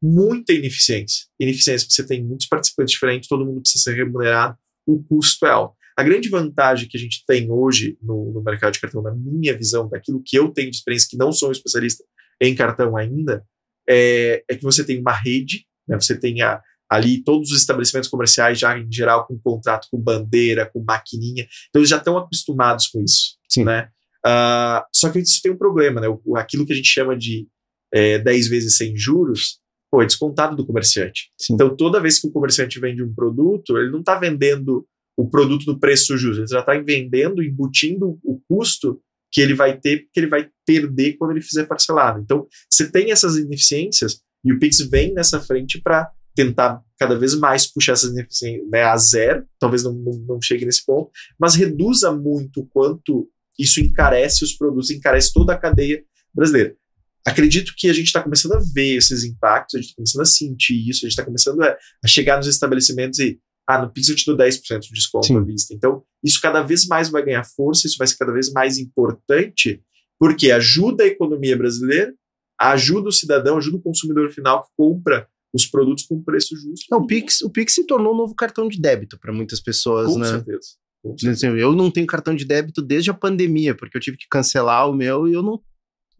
muita 0.05 0.53
ineficiência. 0.53 1.25
Ineficiência, 1.39 1.87
você 1.89 2.05
tem 2.05 2.23
muitos 2.23 2.47
participantes 2.47 2.93
diferentes, 2.93 3.27
todo 3.27 3.45
mundo 3.45 3.61
precisa 3.61 3.85
ser 3.85 3.95
remunerado, 3.95 4.55
o 4.85 5.03
custo 5.03 5.45
é 5.47 5.49
alto. 5.49 5.75
A 5.97 6.03
grande 6.03 6.29
vantagem 6.29 6.87
que 6.87 6.97
a 6.97 6.99
gente 6.99 7.23
tem 7.25 7.49
hoje 7.49 7.97
no, 8.01 8.31
no 8.31 8.43
mercado 8.43 8.73
de 8.73 8.79
cartão, 8.79 9.01
na 9.01 9.15
minha 9.15 9.57
visão, 9.57 9.89
daquilo 9.89 10.21
que 10.23 10.37
eu 10.37 10.49
tenho 10.49 10.69
de 10.69 10.77
experiência, 10.77 11.07
que 11.09 11.17
não 11.17 11.31
sou 11.31 11.49
um 11.49 11.51
especialista 11.51 12.03
em 12.39 12.53
cartão 12.53 12.95
ainda, 12.95 13.43
é, 13.89 14.43
é 14.47 14.55
que 14.55 14.63
você 14.63 14.83
tem 14.83 14.99
uma 14.99 15.13
rede, 15.13 15.65
né, 15.87 15.99
você 15.99 16.19
tem 16.19 16.41
a, 16.41 16.61
ali 16.89 17.23
todos 17.23 17.51
os 17.51 17.59
estabelecimentos 17.59 18.09
comerciais 18.09 18.59
já 18.59 18.77
em 18.77 18.91
geral 18.91 19.25
com 19.25 19.39
contrato 19.39 19.87
com 19.89 19.99
bandeira, 19.99 20.69
com 20.71 20.83
maquininha, 20.83 21.47
então 21.69 21.79
eles 21.79 21.89
já 21.89 21.97
estão 21.97 22.17
acostumados 22.17 22.87
com 22.87 23.01
isso, 23.03 23.37
Sim. 23.49 23.63
né? 23.63 23.89
Uh, 24.25 24.83
só 24.93 25.09
que 25.09 25.19
isso 25.19 25.39
tem 25.41 25.51
um 25.51 25.57
problema, 25.57 26.01
né? 26.01 26.07
O, 26.07 26.35
aquilo 26.35 26.65
que 26.65 26.73
a 26.73 26.75
gente 26.75 26.89
chama 26.89 27.15
de 27.15 27.47
é, 27.93 28.17
10 28.19 28.47
vezes 28.49 28.75
sem 28.75 28.97
juros, 28.97 29.59
pô, 29.91 30.02
é 30.02 30.06
descontado 30.06 30.56
do 30.56 30.65
comerciante. 30.65 31.32
Sim. 31.38 31.54
Então 31.54 31.76
toda 31.76 32.02
vez 32.02 32.19
que 32.19 32.28
o 32.28 32.32
comerciante 32.32 32.80
vende 32.80 33.04
um 33.04 33.13
produto, 33.13 33.78
ele 33.78 33.91
não 33.91 34.00
está 34.00 34.17
vendendo 34.17 34.86
o 35.17 35.30
produto 35.30 35.65
do 35.65 35.80
preço 35.80 36.17
justo, 36.17 36.41
ele 36.41 36.48
já 36.48 36.60
está 36.60 36.78
vendendo, 36.78 37.41
embutindo 37.41 38.19
o 38.24 38.41
custo 38.50 39.00
que 39.32 39.41
ele 39.41 39.54
vai 39.54 39.78
ter, 39.78 40.08
que 40.13 40.19
ele 40.19 40.28
vai 40.28 40.50
perder 40.65 41.17
quando 41.17 41.32
ele 41.32 41.41
fizer 41.41 41.65
parcelado. 41.65 42.21
Então, 42.21 42.48
você 42.69 42.89
tem 42.89 43.12
essas 43.12 43.38
ineficiências 43.38 44.21
e 44.43 44.54
o 44.54 44.60
Pix 44.60 44.80
vem 44.89 45.13
nessa 45.13 45.41
frente 45.41 45.82
para 45.82 46.10
tentar 46.36 46.82
cada 47.00 47.17
vez 47.17 47.34
mais 47.36 47.65
puxar 47.65 47.93
essas 47.93 48.12
ineficiências 48.12 48.69
né, 48.69 48.84
a 48.84 48.95
zero, 48.98 49.45
talvez 49.60 49.84
não, 49.84 49.93
não, 49.93 50.13
não, 50.28 50.41
chegue 50.41 50.65
nesse 50.65 50.86
ponto, 50.86 51.10
mas 51.39 51.56
reduza 51.56 52.12
muito 52.12 52.62
o 52.62 52.67
quanto 52.67 53.30
isso 53.58 53.80
encarece 53.80 54.43
os 54.43 54.54
produtos, 54.54 54.91
encarece 54.91 55.32
toda 55.34 55.54
a 55.54 55.58
cadeia 55.58 56.04
brasileira. 56.34 56.76
Acredito 57.25 57.73
que 57.75 57.89
a 57.89 57.93
gente 57.93 58.05
está 58.05 58.21
começando 58.21 58.53
a 58.53 58.61
ver 58.73 58.97
esses 58.97 59.23
impactos, 59.23 59.75
a 59.75 59.77
gente 59.79 59.88
está 59.88 59.95
começando 59.95 60.21
a 60.21 60.25
sentir 60.25 60.88
isso, 60.88 60.99
a 60.99 61.09
gente 61.09 61.13
está 61.13 61.25
começando 61.25 61.61
a, 61.61 61.75
a, 62.03 62.07
chegar 62.07 62.38
nos 62.38 62.45
estabelecimentos 62.45 63.17
e, 63.17 63.39
ah, 63.67 63.81
no 63.81 63.91
Pix 63.91 64.09
eu 64.09 64.15
te 64.15 64.25
dou 64.25 64.38
10% 64.38 64.79
de 64.79 64.89
desconto 64.93 65.25
Sim. 65.25 65.38
à 65.38 65.41
vista. 65.41 65.73
Então, 65.73 66.03
isso 66.23 66.39
cada 66.39 66.61
vez 66.61 66.85
mais 66.85 67.09
vai 67.09 67.25
ganhar 67.25 67.43
força, 67.43 67.88
isso 67.88 67.97
vai 67.97 68.05
ser 68.05 68.17
cada 68.17 68.31
vez 68.31 68.51
mais 68.51 68.77
importante, 68.77 69.81
porque 70.19 70.51
ajuda 70.51 71.03
a 71.03 71.07
economia 71.07 71.57
brasileira, 71.57 72.13
ajuda 72.61 73.09
o 73.09 73.11
cidadão, 73.11 73.57
ajuda 73.57 73.77
o 73.77 73.81
consumidor 73.81 74.29
final 74.31 74.63
que 74.63 74.69
compra 74.77 75.27
os 75.53 75.65
produtos 75.65 76.05
com 76.05 76.21
preço 76.21 76.55
justo. 76.55 76.85
Não, 76.91 76.99
o, 76.99 77.07
Pix, 77.07 77.41
o 77.41 77.49
Pix 77.49 77.73
se 77.73 77.88
tornou 77.88 78.13
um 78.13 78.17
novo 78.17 78.35
cartão 78.35 78.67
de 78.67 78.79
débito 78.79 79.17
para 79.17 79.33
muitas 79.33 79.59
pessoas, 79.59 80.11
com 80.11 80.19
né? 80.19 80.27
Certeza. 80.27 80.67
Com 81.01 81.17
certeza. 81.17 81.47
Eu 81.47 81.73
não 81.73 81.89
tenho 81.89 82.05
cartão 82.05 82.35
de 82.35 82.45
débito 82.45 82.81
desde 82.81 83.09
a 83.09 83.13
pandemia, 83.13 83.73
porque 83.73 83.95
eu 83.97 84.01
tive 84.01 84.17
que 84.17 84.27
cancelar 84.29 84.89
o 84.89 84.93
meu 84.93 85.27
e 85.27 85.33
eu 85.33 85.41
não, 85.41 85.61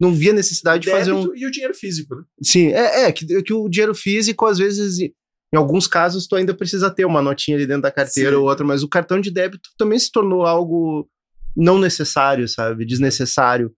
não 0.00 0.14
via 0.14 0.32
necessidade 0.32 0.84
de 0.84 0.90
fazer 0.90 1.12
um. 1.12 1.34
E 1.34 1.46
o 1.46 1.50
dinheiro 1.50 1.74
físico, 1.74 2.14
né? 2.14 2.22
Sim, 2.42 2.68
é, 2.68 3.04
é 3.04 3.12
que, 3.12 3.42
que 3.42 3.52
o 3.52 3.68
dinheiro 3.68 3.94
físico, 3.94 4.46
às 4.46 4.58
vezes, 4.58 4.98
em 5.00 5.56
alguns 5.56 5.86
casos, 5.86 6.26
tu 6.26 6.36
ainda 6.36 6.54
precisa 6.54 6.90
ter 6.90 7.04
uma 7.04 7.22
notinha 7.22 7.56
ali 7.56 7.66
dentro 7.66 7.82
da 7.82 7.90
carteira 7.90 8.30
Sim. 8.30 8.36
ou 8.36 8.44
outra, 8.48 8.64
mas 8.64 8.82
o 8.82 8.88
cartão 8.88 9.20
de 9.20 9.30
débito 9.30 9.70
também 9.78 9.98
se 9.98 10.10
tornou 10.10 10.44
algo 10.44 11.08
não 11.56 11.78
necessário, 11.78 12.46
sabe? 12.46 12.84
Desnecessário. 12.84 13.72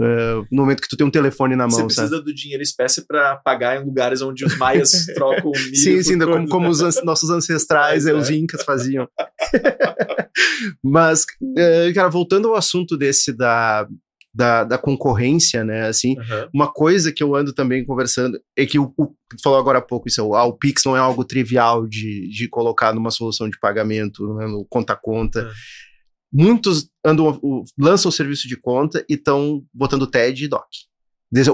Uh, 0.00 0.46
no 0.52 0.62
momento 0.62 0.80
que 0.80 0.88
tu 0.88 0.96
tem 0.96 1.04
um 1.04 1.10
telefone 1.10 1.56
na 1.56 1.64
mão. 1.64 1.70
Você 1.70 1.84
precisa 1.84 2.08
sabe? 2.08 2.24
do 2.24 2.32
dinheiro 2.32 2.62
espécie 2.62 3.04
para 3.04 3.34
pagar 3.36 3.80
em 3.80 3.84
lugares 3.84 4.22
onde 4.22 4.44
os 4.44 4.56
maias 4.56 4.92
trocam 5.12 5.50
milho. 5.50 5.76
Sim, 5.76 6.00
sim, 6.02 6.18
como, 6.18 6.48
como 6.48 6.68
os 6.68 6.80
an 6.80 6.90
nossos 7.04 7.30
ancestrais, 7.30 8.06
é, 8.06 8.14
os 8.14 8.30
incas 8.30 8.62
faziam. 8.62 9.08
Mas, 10.82 11.24
uh, 11.42 11.92
cara, 11.94 12.08
voltando 12.08 12.48
ao 12.48 12.54
assunto 12.54 12.96
desse 12.96 13.32
da, 13.32 13.88
da, 14.34 14.64
da 14.64 14.78
concorrência, 14.78 15.64
né? 15.64 15.86
Assim, 15.86 16.18
uhum. 16.18 16.48
uma 16.54 16.72
coisa 16.72 17.12
que 17.12 17.22
eu 17.22 17.34
ando 17.34 17.52
também 17.52 17.84
conversando 17.84 18.40
é 18.56 18.64
que 18.66 18.78
o, 18.78 18.92
o 18.96 19.14
falou 19.42 19.58
agora 19.58 19.78
há 19.78 19.82
pouco 19.82 20.08
isso, 20.08 20.34
ah, 20.34 20.44
o 20.44 20.56
Pix 20.56 20.84
não 20.84 20.96
é 20.96 21.00
algo 21.00 21.24
trivial 21.24 21.86
de, 21.86 22.28
de 22.30 22.48
colocar 22.48 22.94
numa 22.94 23.10
solução 23.10 23.48
de 23.48 23.58
pagamento, 23.58 24.34
né, 24.34 24.46
no 24.46 24.64
conta 24.68 24.92
a 24.92 24.96
conta. 24.96 25.44
Uhum 25.44 25.50
muitos 26.32 26.88
andam, 27.04 27.40
lançam 27.78 28.08
o 28.08 28.12
serviço 28.12 28.46
de 28.46 28.56
conta 28.56 29.04
e 29.08 29.14
estão 29.14 29.64
botando 29.72 30.06
TED 30.06 30.44
e 30.44 30.48
DOC. 30.48 30.68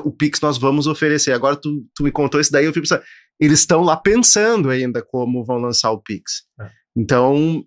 O 0.05 0.13
Pix 0.13 0.41
nós 0.41 0.59
vamos 0.59 0.87
oferecer. 0.87 1.33
Agora 1.33 1.57
tu, 1.57 1.85
tu 1.95 2.05
me 2.05 2.13
contou 2.13 2.41
isso 2.41 2.53
daí, 2.53 2.65
eu 2.65 2.73
fico 2.73 2.87
pensando, 2.87 3.03
eles 3.41 3.61
estão 3.61 3.83
lá 3.83 3.97
pensando 3.97 4.71
ainda 4.71 5.03
como 5.03 5.45
vão 5.45 5.57
lançar 5.59 5.91
o 5.91 6.01
Pix. 6.01 6.45
É. 6.61 6.71
Então, 6.97 7.65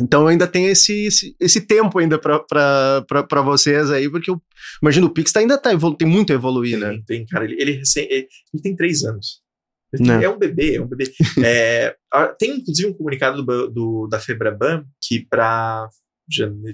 então 0.00 0.26
ainda 0.26 0.46
tem 0.46 0.66
esse, 0.66 1.06
esse, 1.06 1.36
esse 1.40 1.60
tempo 1.60 1.98
ainda 1.98 2.18
para 2.18 3.42
vocês 3.44 3.90
aí, 3.90 4.08
porque 4.10 4.30
eu 4.30 4.40
imagino 4.82 5.06
o 5.06 5.10
Pix 5.10 5.32
tá, 5.32 5.40
ainda 5.40 5.58
tá, 5.58 5.70
tem 5.98 6.08
muito 6.08 6.32
a 6.32 6.36
evoluir, 6.36 6.78
tem, 6.78 6.80
né? 6.80 7.02
Tem, 7.06 7.26
cara, 7.26 7.44
ele, 7.44 7.60
ele, 7.60 7.82
ele, 7.96 8.28
ele 8.52 8.62
tem 8.62 8.76
três 8.76 9.02
anos. 9.04 9.40
Tem, 9.96 10.08
é 10.22 10.28
um 10.28 10.38
bebê, 10.38 10.76
é 10.76 10.82
um 10.82 10.86
bebê. 10.86 11.12
é, 11.44 11.96
tem 12.38 12.58
inclusive 12.58 12.88
um 12.88 12.94
comunicado 12.94 13.44
do, 13.44 13.66
do 13.68 14.06
da 14.06 14.20
Febraban 14.20 14.84
que 15.02 15.26
para 15.28 15.88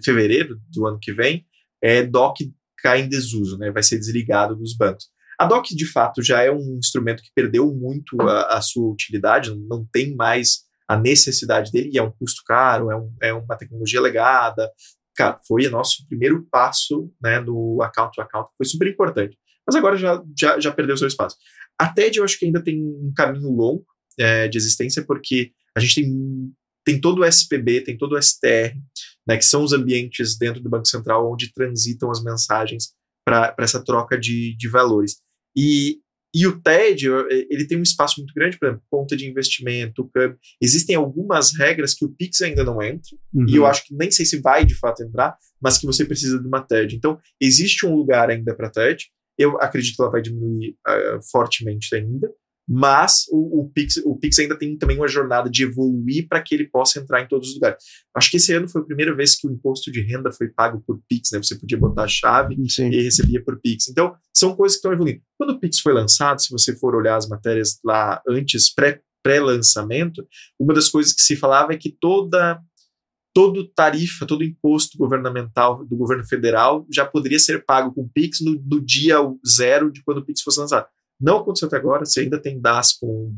fevereiro 0.05 0.61
do 0.71 0.87
ano 0.87 0.99
que 1.01 1.13
vem, 1.13 1.47
é 1.83 2.03
DOC 2.03 2.53
ficar 2.77 2.99
em 2.99 3.09
desuso, 3.09 3.57
né? 3.59 3.71
vai 3.71 3.83
ser 3.83 3.99
desligado 3.99 4.55
dos 4.55 4.77
bancos. 4.77 5.07
A 5.39 5.47
DOC, 5.47 5.75
de 5.75 5.87
fato, 5.87 6.23
já 6.23 6.43
é 6.43 6.51
um 6.51 6.79
instrumento 6.79 7.23
que 7.23 7.31
perdeu 7.35 7.75
muito 7.75 8.21
a, 8.23 8.57
a 8.57 8.61
sua 8.63 8.91
utilidade, 8.91 9.55
não 9.69 9.87
tem 9.91 10.15
mais 10.15 10.66
a 10.89 10.97
necessidade 10.97 11.73
dele, 11.73 11.91
e 11.93 11.99
é 11.99 12.03
um 12.03 12.11
custo 12.11 12.43
caro, 12.45 12.91
é, 12.91 12.97
um, 12.97 13.15
é 13.23 13.33
uma 13.33 13.57
tecnologia 13.57 14.01
legada. 14.01 14.71
Cara, 15.17 15.39
foi 15.47 15.67
o 15.67 15.71
nosso 15.71 16.07
primeiro 16.09 16.47
passo 16.51 17.13
né, 17.21 17.41
no 17.41 17.83
account 17.83 18.15
to 18.15 18.21
account, 18.21 18.51
foi 18.57 18.67
super 18.67 18.87
importante. 18.87 19.37
Mas 19.67 19.75
agora 19.75 19.97
já, 19.97 20.23
já, 20.39 20.61
já 20.61 20.73
perdeu 20.73 20.97
seu 20.97 21.09
espaço. 21.09 21.37
A 21.79 21.89
TED 21.89 22.19
eu 22.19 22.25
acho 22.25 22.39
que 22.39 22.47
ainda 22.47 22.63
tem 22.63 22.81
um 22.81 23.13
caminho 23.15 23.51
longo 23.51 23.85
é, 24.19 24.49
de 24.49 24.57
existência, 24.57 25.05
porque 25.05 25.53
a 25.77 25.81
gente 25.81 25.97
tem, 25.97 26.53
tem 26.85 27.01
todo 27.01 27.21
o 27.21 27.25
SPB, 27.25 27.83
tem 27.83 27.99
todo 27.99 28.15
o 28.15 28.23
STR, 28.23 28.77
né, 29.27 29.37
que 29.37 29.45
são 29.45 29.63
os 29.63 29.73
ambientes 29.73 30.39
dentro 30.39 30.63
do 30.63 30.71
Banco 30.71 30.87
Central 30.87 31.31
onde 31.31 31.53
transitam 31.53 32.11
as 32.11 32.23
mensagens 32.23 32.95
para 33.27 33.55
essa 33.59 33.85
troca 33.85 34.17
de, 34.17 34.57
de 34.57 34.69
valores. 34.69 35.17
E, 35.57 35.99
e 36.39 36.47
o 36.47 36.61
TED, 36.61 37.07
ele 37.49 37.67
tem 37.67 37.79
um 37.79 37.83
espaço 37.83 38.21
muito 38.21 38.35
grande, 38.35 38.59
por 38.59 38.67
exemplo, 38.67 38.85
conta 38.91 39.17
de 39.17 39.27
investimento, 39.27 40.07
câmbio. 40.13 40.39
Existem 40.61 40.95
algumas 40.95 41.57
regras 41.57 41.95
que 41.95 42.05
o 42.05 42.11
Pix 42.11 42.43
ainda 42.43 42.63
não 42.63 42.83
entra, 42.83 43.17
uhum. 43.33 43.47
e 43.49 43.57
eu 43.57 43.65
acho 43.65 43.87
que 43.87 43.95
nem 43.95 44.11
sei 44.11 44.27
se 44.27 44.39
vai 44.39 44.63
de 44.63 44.75
fato 44.75 45.03
entrar, 45.03 45.35
mas 45.59 45.79
que 45.79 45.87
você 45.87 46.05
precisa 46.05 46.39
de 46.39 46.47
uma 46.47 46.61
TED. 46.61 46.95
Então, 46.95 47.19
existe 47.41 47.87
um 47.87 47.95
lugar 47.95 48.29
ainda 48.29 48.55
para 48.55 48.69
TED. 48.69 49.07
Eu 49.39 49.59
acredito 49.63 49.97
que 49.97 50.03
ela 50.03 50.11
vai 50.11 50.21
diminuir 50.21 50.77
uh, 50.87 51.23
fortemente 51.31 51.95
ainda, 51.95 52.31
mas 52.69 53.27
o, 53.31 53.61
o, 53.61 53.71
Pix, 53.71 53.97
o 54.05 54.17
Pix 54.17 54.39
ainda 54.39 54.59
tem 54.59 54.77
também 54.77 54.97
uma 54.97 55.07
jornada 55.07 55.49
de 55.49 55.63
evoluir 55.63 56.27
para 56.29 56.43
que 56.43 56.55
ele 56.55 56.69
possa 56.69 56.99
entrar 56.99 57.23
em 57.23 57.29
todos 57.29 57.49
os 57.49 57.55
lugares. 57.55 57.83
Acho 58.15 58.31
que 58.31 58.39
esse 58.39 58.53
ano 58.53 58.69
foi 58.69 58.83
a 58.83 58.85
primeira 58.85 59.15
vez 59.15 59.37
que 59.37 59.47
o 59.47 59.53
imposto 59.53 59.93
de 59.93 60.01
renda 60.01 60.33
foi 60.33 60.49
pago 60.49 60.83
por 60.85 61.01
Pix, 61.09 61.31
né? 61.33 61.39
Você 61.39 61.55
podia 61.55 61.79
botar 61.79 62.03
a 62.03 62.09
chave 62.09 62.57
Sim. 62.69 62.91
e 62.91 63.03
recebia 63.03 63.43
por 63.45 63.61
Pix. 63.61 63.89
Então, 63.89 64.15
são 64.35 64.57
coisas 64.57 64.77
que 64.77 64.81
estão 64.81 64.93
evoluindo. 64.93 65.21
Quando 65.39 65.51
o 65.51 65.61
Pix 65.61 65.79
foi 65.79 65.93
lançado, 65.93 66.43
se 66.43 66.51
você 66.51 66.77
for 66.77 66.95
olhar 66.95 67.17
as 67.17 67.29
matérias 67.29 67.79
lá 67.85 68.21
antes, 68.29 68.75
pré, 68.75 69.01
pré-lançamento, 69.23 70.27
uma 70.59 70.75
das 70.75 70.89
coisas 70.89 71.13
que 71.13 71.23
se 71.23 71.37
falava 71.37 71.73
é 71.73 71.77
que 71.77 71.91
toda 71.91 72.61
todo 73.37 73.69
tarifa, 73.69 74.25
todo 74.25 74.43
imposto 74.43 74.97
governamental 74.97 75.85
do 75.85 75.95
governo 75.95 76.25
federal 76.25 76.87
já 76.91 77.05
poderia 77.05 77.39
ser 77.39 77.67
pago 77.67 77.93
com 77.93 78.09
Pix 78.09 78.41
no, 78.41 78.59
no 78.65 78.81
dia 78.81 79.19
zero 79.47 79.93
de 79.93 80.03
quando 80.03 80.19
o 80.19 80.25
Pix 80.25 80.41
fosse 80.41 80.59
lançado. 80.59 80.87
Não 81.21 81.39
aconteceu 81.39 81.69
até 81.69 81.77
agora, 81.77 82.05
você 82.05 82.21
ainda 82.21 82.41
tem 82.41 82.61
DAS 82.61 82.93
com 82.93 83.33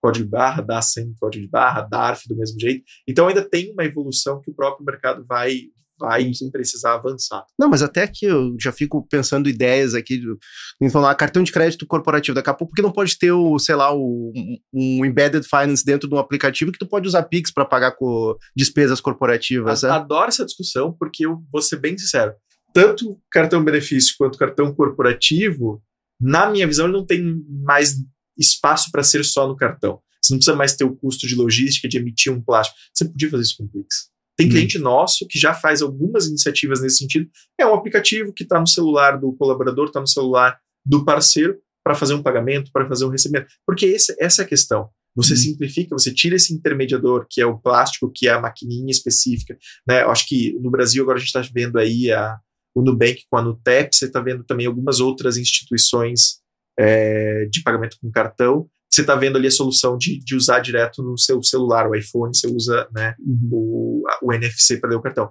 código 0.00 0.24
de 0.24 0.30
barra, 0.30 0.62
DAS 0.62 0.92
sem 0.92 1.14
código 1.20 1.44
de 1.44 1.50
barra, 1.50 1.82
DARF 1.82 2.26
do 2.28 2.36
mesmo 2.36 2.58
jeito. 2.58 2.82
Então 3.06 3.28
ainda 3.28 3.42
tem 3.42 3.72
uma 3.72 3.84
evolução 3.84 4.40
que 4.40 4.50
o 4.50 4.54
próprio 4.54 4.84
mercado 4.84 5.24
vai 5.26 5.60
vai 6.00 6.32
sim 6.32 6.50
precisar 6.50 6.94
avançar. 6.94 7.44
Não, 7.58 7.68
mas 7.68 7.82
até 7.82 8.06
que 8.06 8.24
eu 8.24 8.56
já 8.58 8.72
fico 8.72 9.06
pensando 9.06 9.50
ideias 9.50 9.94
aqui, 9.94 10.18
de 10.18 10.90
falar 10.90 11.14
cartão 11.14 11.42
de 11.42 11.52
crédito 11.52 11.86
corporativo, 11.86 12.34
daqui 12.34 12.48
a 12.48 12.54
pouco 12.54 12.70
porque 12.70 12.80
não 12.80 12.90
pode 12.90 13.18
ter 13.18 13.30
o, 13.32 13.58
sei 13.58 13.74
lá, 13.74 13.94
o, 13.94 14.32
um 14.72 15.04
embedded 15.04 15.46
finance 15.46 15.84
dentro 15.84 16.08
de 16.08 16.14
um 16.14 16.18
aplicativo 16.18 16.72
que 16.72 16.78
tu 16.78 16.88
pode 16.88 17.06
usar 17.06 17.24
Pix 17.24 17.52
para 17.52 17.66
pagar 17.66 17.92
com 17.92 18.34
despesas 18.56 18.98
corporativas. 18.98 19.84
A, 19.84 19.88
é? 19.88 19.90
Adoro 19.90 20.28
essa 20.28 20.46
discussão 20.46 20.96
porque 20.98 21.26
eu 21.26 21.42
vou 21.52 21.60
ser 21.60 21.76
bem 21.76 21.98
sincero, 21.98 22.32
tanto 22.72 23.20
cartão 23.30 23.62
benefício 23.62 24.14
quanto 24.16 24.38
cartão 24.38 24.74
corporativo 24.74 25.82
na 26.20 26.50
minha 26.50 26.66
visão, 26.66 26.86
ele 26.86 26.96
não 26.96 27.06
tem 27.06 27.42
mais 27.48 27.96
espaço 28.36 28.90
para 28.90 29.02
ser 29.02 29.24
só 29.24 29.48
no 29.48 29.56
cartão. 29.56 30.00
Você 30.22 30.34
não 30.34 30.38
precisa 30.38 30.56
mais 30.56 30.76
ter 30.76 30.84
o 30.84 30.94
custo 30.94 31.26
de 31.26 31.34
logística, 31.34 31.88
de 31.88 31.96
emitir 31.96 32.32
um 32.32 32.42
plástico. 32.42 32.78
Você 32.92 33.06
podia 33.06 33.30
fazer 33.30 33.42
isso 33.42 33.56
com 33.56 33.64
o 33.64 33.68
Pix. 33.68 34.10
Tem 34.36 34.46
hum. 34.46 34.50
cliente 34.50 34.78
nosso 34.78 35.26
que 35.26 35.38
já 35.38 35.54
faz 35.54 35.82
algumas 35.82 36.26
iniciativas 36.26 36.80
nesse 36.80 36.98
sentido. 36.98 37.28
É 37.58 37.66
um 37.66 37.74
aplicativo 37.74 38.32
que 38.32 38.42
está 38.42 38.60
no 38.60 38.66
celular 38.66 39.18
do 39.18 39.32
colaborador, 39.34 39.86
está 39.86 40.00
no 40.00 40.06
celular 40.06 40.58
do 40.84 41.04
parceiro, 41.04 41.58
para 41.82 41.94
fazer 41.94 42.14
um 42.14 42.22
pagamento, 42.22 42.70
para 42.72 42.86
fazer 42.86 43.04
um 43.04 43.08
recebimento. 43.08 43.48
Porque 43.66 43.86
esse, 43.86 44.14
essa 44.18 44.42
é 44.42 44.44
a 44.44 44.48
questão. 44.48 44.90
Você 45.16 45.32
hum. 45.32 45.36
simplifica, 45.36 45.96
você 45.96 46.12
tira 46.12 46.36
esse 46.36 46.54
intermediador, 46.54 47.26
que 47.28 47.40
é 47.40 47.46
o 47.46 47.58
plástico, 47.58 48.12
que 48.14 48.28
é 48.28 48.32
a 48.32 48.40
maquininha 48.40 48.90
específica. 48.90 49.58
Né? 49.86 50.02
Eu 50.02 50.10
acho 50.10 50.26
que 50.28 50.52
no 50.60 50.70
Brasil 50.70 51.02
agora 51.02 51.16
a 51.16 51.20
gente 51.20 51.34
está 51.34 51.42
vendo 51.52 51.78
aí 51.78 52.12
a, 52.12 52.38
o 52.74 52.82
Nubank 52.82 53.24
com 53.30 53.36
a 53.36 53.42
Nutep, 53.42 53.94
você 53.94 54.06
está 54.06 54.20
vendo 54.20 54.44
também 54.44 54.66
algumas 54.66 55.00
outras 55.00 55.36
instituições 55.36 56.40
é, 56.78 57.46
de 57.46 57.62
pagamento 57.62 57.96
com 58.00 58.10
cartão. 58.10 58.68
Você 58.90 59.02
está 59.02 59.14
vendo 59.14 59.36
ali 59.36 59.46
a 59.46 59.52
solução 59.52 59.96
de, 59.96 60.18
de 60.18 60.34
usar 60.34 60.60
direto 60.60 61.02
no 61.02 61.16
seu 61.16 61.42
celular, 61.42 61.88
o 61.88 61.94
iPhone, 61.94 62.34
você 62.34 62.48
usa 62.48 62.88
né, 62.92 63.14
uhum. 63.20 63.48
o, 63.52 64.02
o 64.22 64.32
NFC 64.32 64.78
para 64.78 64.90
ler 64.90 64.96
o 64.96 65.02
cartão. 65.02 65.30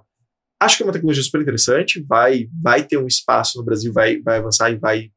Acho 0.60 0.76
que 0.76 0.82
é 0.82 0.86
uma 0.86 0.92
tecnologia 0.92 1.22
super 1.22 1.40
interessante, 1.40 2.02
vai, 2.02 2.48
vai 2.62 2.86
ter 2.86 2.98
um 2.98 3.06
espaço 3.06 3.58
no 3.58 3.64
Brasil, 3.64 3.92
vai, 3.92 4.20
vai 4.20 4.38
avançar 4.38 4.70
e 4.70 4.76
vai 4.76 5.10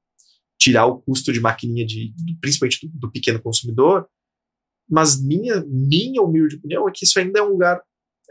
tirar 0.59 0.85
o 0.85 1.01
custo 1.01 1.33
de 1.33 1.41
maquininha, 1.41 1.85
de, 1.85 2.13
principalmente 2.39 2.87
do, 2.87 2.99
do 2.99 3.11
pequeno 3.11 3.41
consumidor, 3.41 4.07
mas 4.89 5.21
minha, 5.21 5.63
minha 5.67 6.21
humilde 6.21 6.55
opinião 6.55 6.87
é 6.87 6.91
que 6.93 7.05
isso 7.05 7.19
ainda 7.19 7.39
é 7.39 7.43
um 7.43 7.49
lugar 7.49 7.81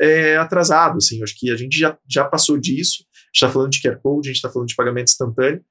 é, 0.00 0.36
atrasado, 0.36 0.96
assim, 0.96 1.22
acho 1.22 1.34
que 1.38 1.50
a 1.50 1.56
gente 1.56 1.78
já, 1.78 1.98
já 2.08 2.24
passou 2.24 2.58
disso, 2.58 3.04
está 3.32 3.50
falando 3.50 3.70
de 3.70 3.80
QR 3.80 3.98
Code, 4.00 4.28
a 4.28 4.32
gente 4.32 4.36
está 4.36 4.50
falando 4.50 4.68
de 4.68 4.76
pagamento 4.76 5.08
instantâneo. 5.08 5.64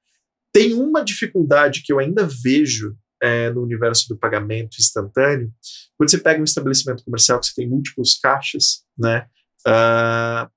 Tem 0.52 0.74
uma 0.74 1.04
dificuldade 1.04 1.82
que 1.82 1.92
eu 1.92 1.98
ainda 1.98 2.28
vejo 2.42 2.96
é, 3.22 3.50
no 3.50 3.62
universo 3.62 4.08
do 4.08 4.18
pagamento 4.18 4.76
instantâneo. 4.78 5.52
Quando 5.96 6.10
você 6.10 6.18
pega 6.18 6.40
um 6.40 6.44
estabelecimento 6.44 7.04
comercial 7.04 7.38
que 7.38 7.46
você 7.46 7.54
tem 7.54 7.68
múltiplos 7.68 8.18
caixas, 8.18 8.82
né, 8.98 9.26
uh, 9.66 10.50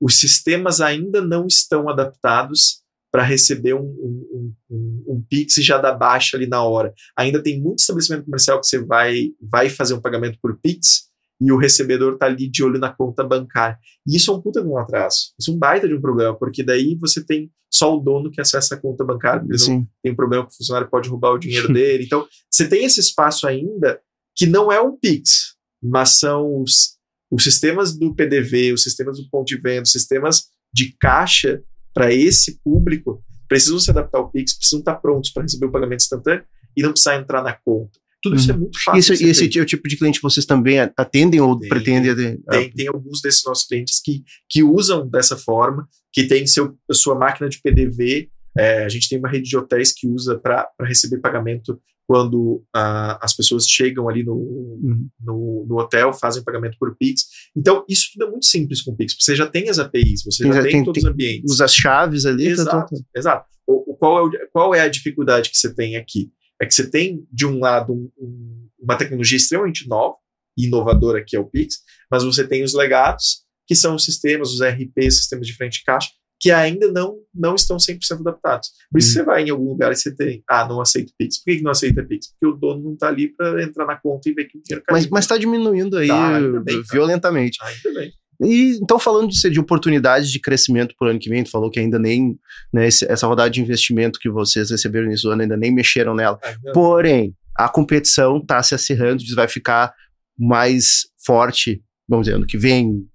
os 0.00 0.20
sistemas 0.20 0.80
ainda 0.80 1.20
não 1.20 1.46
estão 1.46 1.88
adaptados 1.88 2.82
para 3.10 3.22
receber 3.22 3.74
um, 3.74 3.84
um, 3.84 4.54
um, 4.70 5.04
um, 5.08 5.24
Pix 5.28 5.56
e 5.56 5.62
já 5.62 5.78
dar 5.78 5.92
baixa 5.92 6.36
ali 6.36 6.48
na 6.48 6.62
hora. 6.64 6.92
Ainda 7.16 7.42
tem 7.42 7.60
muito 7.60 7.78
estabelecimento 7.78 8.24
comercial 8.24 8.60
que 8.60 8.66
você 8.66 8.78
vai, 8.84 9.30
vai 9.40 9.68
fazer 9.68 9.94
um 9.94 10.00
pagamento 10.00 10.38
por 10.42 10.58
Pix 10.60 11.08
e 11.40 11.52
o 11.52 11.56
recebedor 11.56 12.14
está 12.14 12.26
ali 12.26 12.48
de 12.48 12.62
olho 12.62 12.78
na 12.78 12.92
conta 12.92 13.24
bancária. 13.24 13.78
E 14.06 14.16
isso 14.16 14.30
é 14.30 14.34
um 14.34 14.40
puta 14.40 14.62
de 14.62 14.68
um 14.68 14.78
atraso. 14.78 15.32
Isso 15.38 15.50
é 15.50 15.54
um 15.54 15.58
baita 15.58 15.88
de 15.88 15.94
um 15.94 16.00
problema, 16.00 16.34
porque 16.36 16.62
daí 16.62 16.96
você 17.00 17.24
tem 17.24 17.50
só 17.70 17.96
o 17.96 18.00
dono 18.00 18.30
que 18.30 18.40
acessa 18.40 18.76
a 18.76 18.80
conta 18.80 19.04
bancária, 19.04 19.40
porque 19.40 19.58
Sim. 19.58 19.78
não 19.78 19.88
tem 20.02 20.14
problema 20.14 20.46
que 20.46 20.52
o 20.52 20.56
funcionário 20.56 20.88
pode 20.88 21.08
roubar 21.08 21.32
o 21.32 21.38
dinheiro 21.38 21.70
dele. 21.74 22.04
Então, 22.04 22.26
você 22.50 22.68
tem 22.68 22.84
esse 22.84 23.00
espaço 23.00 23.46
ainda 23.46 24.00
que 24.36 24.46
não 24.46 24.70
é 24.70 24.80
um 24.80 24.96
Pix, 24.96 25.56
mas 25.82 26.18
são 26.18 26.62
os, 26.62 26.96
os 27.30 27.42
sistemas 27.42 27.96
do 27.96 28.14
PDV, 28.14 28.72
os 28.72 28.82
sistemas 28.82 29.18
do 29.18 29.28
ponto 29.28 29.46
de 29.46 29.56
venda, 29.56 29.82
os 29.82 29.92
sistemas 29.92 30.44
de 30.72 30.96
caixa 30.98 31.62
para 31.92 32.12
esse 32.12 32.60
público 32.62 33.22
precisam 33.48 33.78
se 33.78 33.90
adaptar 33.90 34.18
ao 34.18 34.30
Pix, 34.30 34.54
precisam 34.54 34.80
estar 34.80 34.94
prontos 34.96 35.30
para 35.30 35.42
receber 35.42 35.66
o 35.66 35.72
pagamento 35.72 36.00
instantâneo 36.00 36.44
e 36.76 36.82
não 36.82 36.90
precisar 36.90 37.16
entrar 37.16 37.42
na 37.42 37.52
conta. 37.52 37.98
Tudo 38.24 38.36
isso 38.36 38.50
é 38.50 38.54
uhum. 38.54 38.60
muito 38.60 38.82
fácil. 38.82 39.14
Isso, 39.14 39.24
esse 39.26 39.58
é 39.58 39.62
o 39.62 39.66
tipo 39.66 39.86
de 39.86 39.98
cliente 39.98 40.18
vocês 40.22 40.46
também 40.46 40.78
atendem 40.80 41.42
ou 41.42 41.58
tem, 41.58 41.68
pretendem? 41.68 42.40
Tem, 42.48 42.70
tem 42.70 42.88
alguns 42.88 43.20
desses 43.20 43.44
nossos 43.44 43.66
clientes 43.66 44.00
que, 44.02 44.24
que 44.48 44.62
usam 44.62 45.06
dessa 45.06 45.36
forma, 45.36 45.86
que 46.10 46.26
tem 46.26 46.46
seu, 46.46 46.74
sua 46.90 47.14
máquina 47.14 47.50
de 47.50 47.60
PDV. 47.60 48.30
É, 48.56 48.84
a 48.84 48.88
gente 48.88 49.10
tem 49.10 49.18
uma 49.18 49.28
rede 49.28 49.46
de 49.46 49.56
hotéis 49.58 49.92
que 49.92 50.08
usa 50.08 50.38
para 50.38 50.66
receber 50.80 51.18
pagamento 51.18 51.78
quando 52.06 52.64
as 52.72 53.34
pessoas 53.34 53.66
chegam 53.66 54.08
ali 54.08 54.24
no, 54.24 54.34
uhum. 54.34 55.08
no, 55.20 55.66
no, 55.68 55.78
hotel, 55.78 56.12
fazem 56.14 56.42
pagamento 56.42 56.76
por 56.78 56.96
Pix. 56.96 57.24
Então, 57.54 57.84
isso 57.88 58.10
tudo 58.12 58.26
é 58.26 58.30
muito 58.30 58.46
simples 58.46 58.80
com 58.80 58.92
o 58.92 58.96
Pix. 58.96 59.14
Você 59.20 59.36
já 59.36 59.46
tem 59.46 59.68
as 59.68 59.78
APIs, 59.78 60.22
você 60.24 60.44
tem, 60.44 60.52
já 60.52 60.62
tem, 60.62 60.72
tem 60.72 60.84
todos 60.84 61.02
os 61.02 61.10
ambientes. 61.10 61.52
Usa 61.52 61.66
as 61.66 61.74
chaves 61.74 62.24
ali. 62.24 62.46
Exato, 62.46 62.70
tá, 62.70 62.82
tá, 62.82 62.96
tá. 62.96 63.02
exato. 63.14 63.46
O, 63.66 63.92
o, 63.92 63.96
qual, 63.96 64.18
é 64.18 64.22
o, 64.22 64.48
qual 64.50 64.74
é 64.74 64.80
a 64.80 64.88
dificuldade 64.88 65.50
que 65.50 65.58
você 65.58 65.74
tem 65.74 65.96
aqui? 65.96 66.30
É 66.60 66.66
que 66.66 66.74
você 66.74 66.90
tem, 66.90 67.26
de 67.30 67.46
um 67.46 67.58
lado, 67.58 67.92
um, 67.92 68.10
um, 68.18 68.68
uma 68.80 68.96
tecnologia 68.96 69.36
extremamente 69.36 69.88
nova 69.88 70.16
e 70.56 70.66
inovadora, 70.66 71.24
que 71.24 71.36
é 71.36 71.40
o 71.40 71.48
Pix, 71.48 71.78
mas 72.10 72.22
você 72.22 72.46
tem 72.46 72.62
os 72.62 72.74
legados, 72.74 73.44
que 73.66 73.74
são 73.74 73.94
os 73.94 74.04
sistemas, 74.04 74.50
os 74.50 74.60
RPs, 74.62 75.16
sistemas 75.16 75.46
de 75.46 75.54
frente 75.54 75.78
de 75.78 75.84
caixa, 75.84 76.10
que 76.40 76.50
ainda 76.50 76.92
não, 76.92 77.16
não 77.34 77.54
estão 77.54 77.76
100% 77.78 78.20
adaptados. 78.20 78.68
Por 78.90 78.98
isso 78.98 79.10
hum. 79.10 79.12
você 79.12 79.22
vai 79.22 79.44
em 79.44 79.50
algum 79.50 79.68
lugar 79.68 79.92
e 79.92 79.96
você 79.96 80.14
tem, 80.14 80.42
ah, 80.48 80.68
não 80.68 80.80
aceito 80.80 81.12
Pix. 81.18 81.42
Por 81.42 81.52
que, 81.52 81.62
não 81.62 81.70
aceita 81.70 82.04
Pix? 82.04 82.28
Porque 82.28 82.46
o 82.46 82.58
dono 82.58 82.82
não 82.82 82.92
está 82.94 83.08
ali 83.08 83.34
para 83.34 83.62
entrar 83.62 83.86
na 83.86 83.96
conta 83.96 84.28
e 84.28 84.34
ver 84.34 84.44
que 84.44 84.58
o 84.58 84.62
dinheiro 84.62 84.84
caiu. 84.86 85.08
Mas 85.10 85.24
está 85.24 85.38
diminuindo 85.38 85.96
aí 85.96 86.08
tá, 86.08 86.40
bem, 86.62 86.82
violentamente. 86.90 87.58
Tá. 87.58 87.66
Ainda 87.66 88.00
bem. 88.00 88.12
E 88.44 88.78
então, 88.82 88.98
falando 88.98 89.28
de, 89.28 89.50
de 89.50 89.60
oportunidades 89.60 90.30
de 90.30 90.40
crescimento 90.40 90.94
para 90.98 91.08
o 91.08 91.10
ano 91.10 91.18
que 91.18 91.28
vem, 91.28 91.42
tu 91.42 91.50
falou 91.50 91.70
que 91.70 91.80
ainda 91.80 91.98
nem, 91.98 92.38
né, 92.72 92.86
esse, 92.86 93.04
essa 93.10 93.26
rodada 93.26 93.50
de 93.50 93.60
investimento 93.60 94.18
que 94.18 94.28
vocês 94.30 94.70
receberam 94.70 95.08
nesse 95.08 95.26
ano, 95.26 95.42
ainda 95.42 95.56
nem 95.56 95.72
mexeram 95.72 96.14
nela. 96.14 96.38
Porém, 96.72 97.34
a 97.56 97.68
competição 97.68 98.38
está 98.38 98.62
se 98.62 98.74
acirrando, 98.74 99.22
vai 99.34 99.48
ficar 99.48 99.92
mais 100.38 101.06
forte, 101.24 101.82
vamos 102.08 102.26
dizer, 102.26 102.36
ano 102.36 102.46
que 102.46 102.58
vem, 102.58 103.06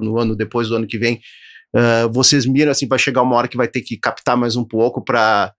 no 0.00 0.18
ano 0.18 0.34
depois 0.34 0.68
do 0.68 0.76
ano 0.76 0.86
que 0.86 0.98
vem. 0.98 1.20
Uh, 1.74 2.10
vocês 2.12 2.44
miram 2.44 2.70
assim, 2.70 2.86
vai 2.86 2.98
chegar 2.98 3.22
uma 3.22 3.36
hora 3.36 3.48
que 3.48 3.56
vai 3.56 3.68
ter 3.68 3.80
que 3.80 3.96
captar 3.96 4.36
mais 4.36 4.56
um 4.56 4.64
pouco 4.64 5.02
para 5.02 5.54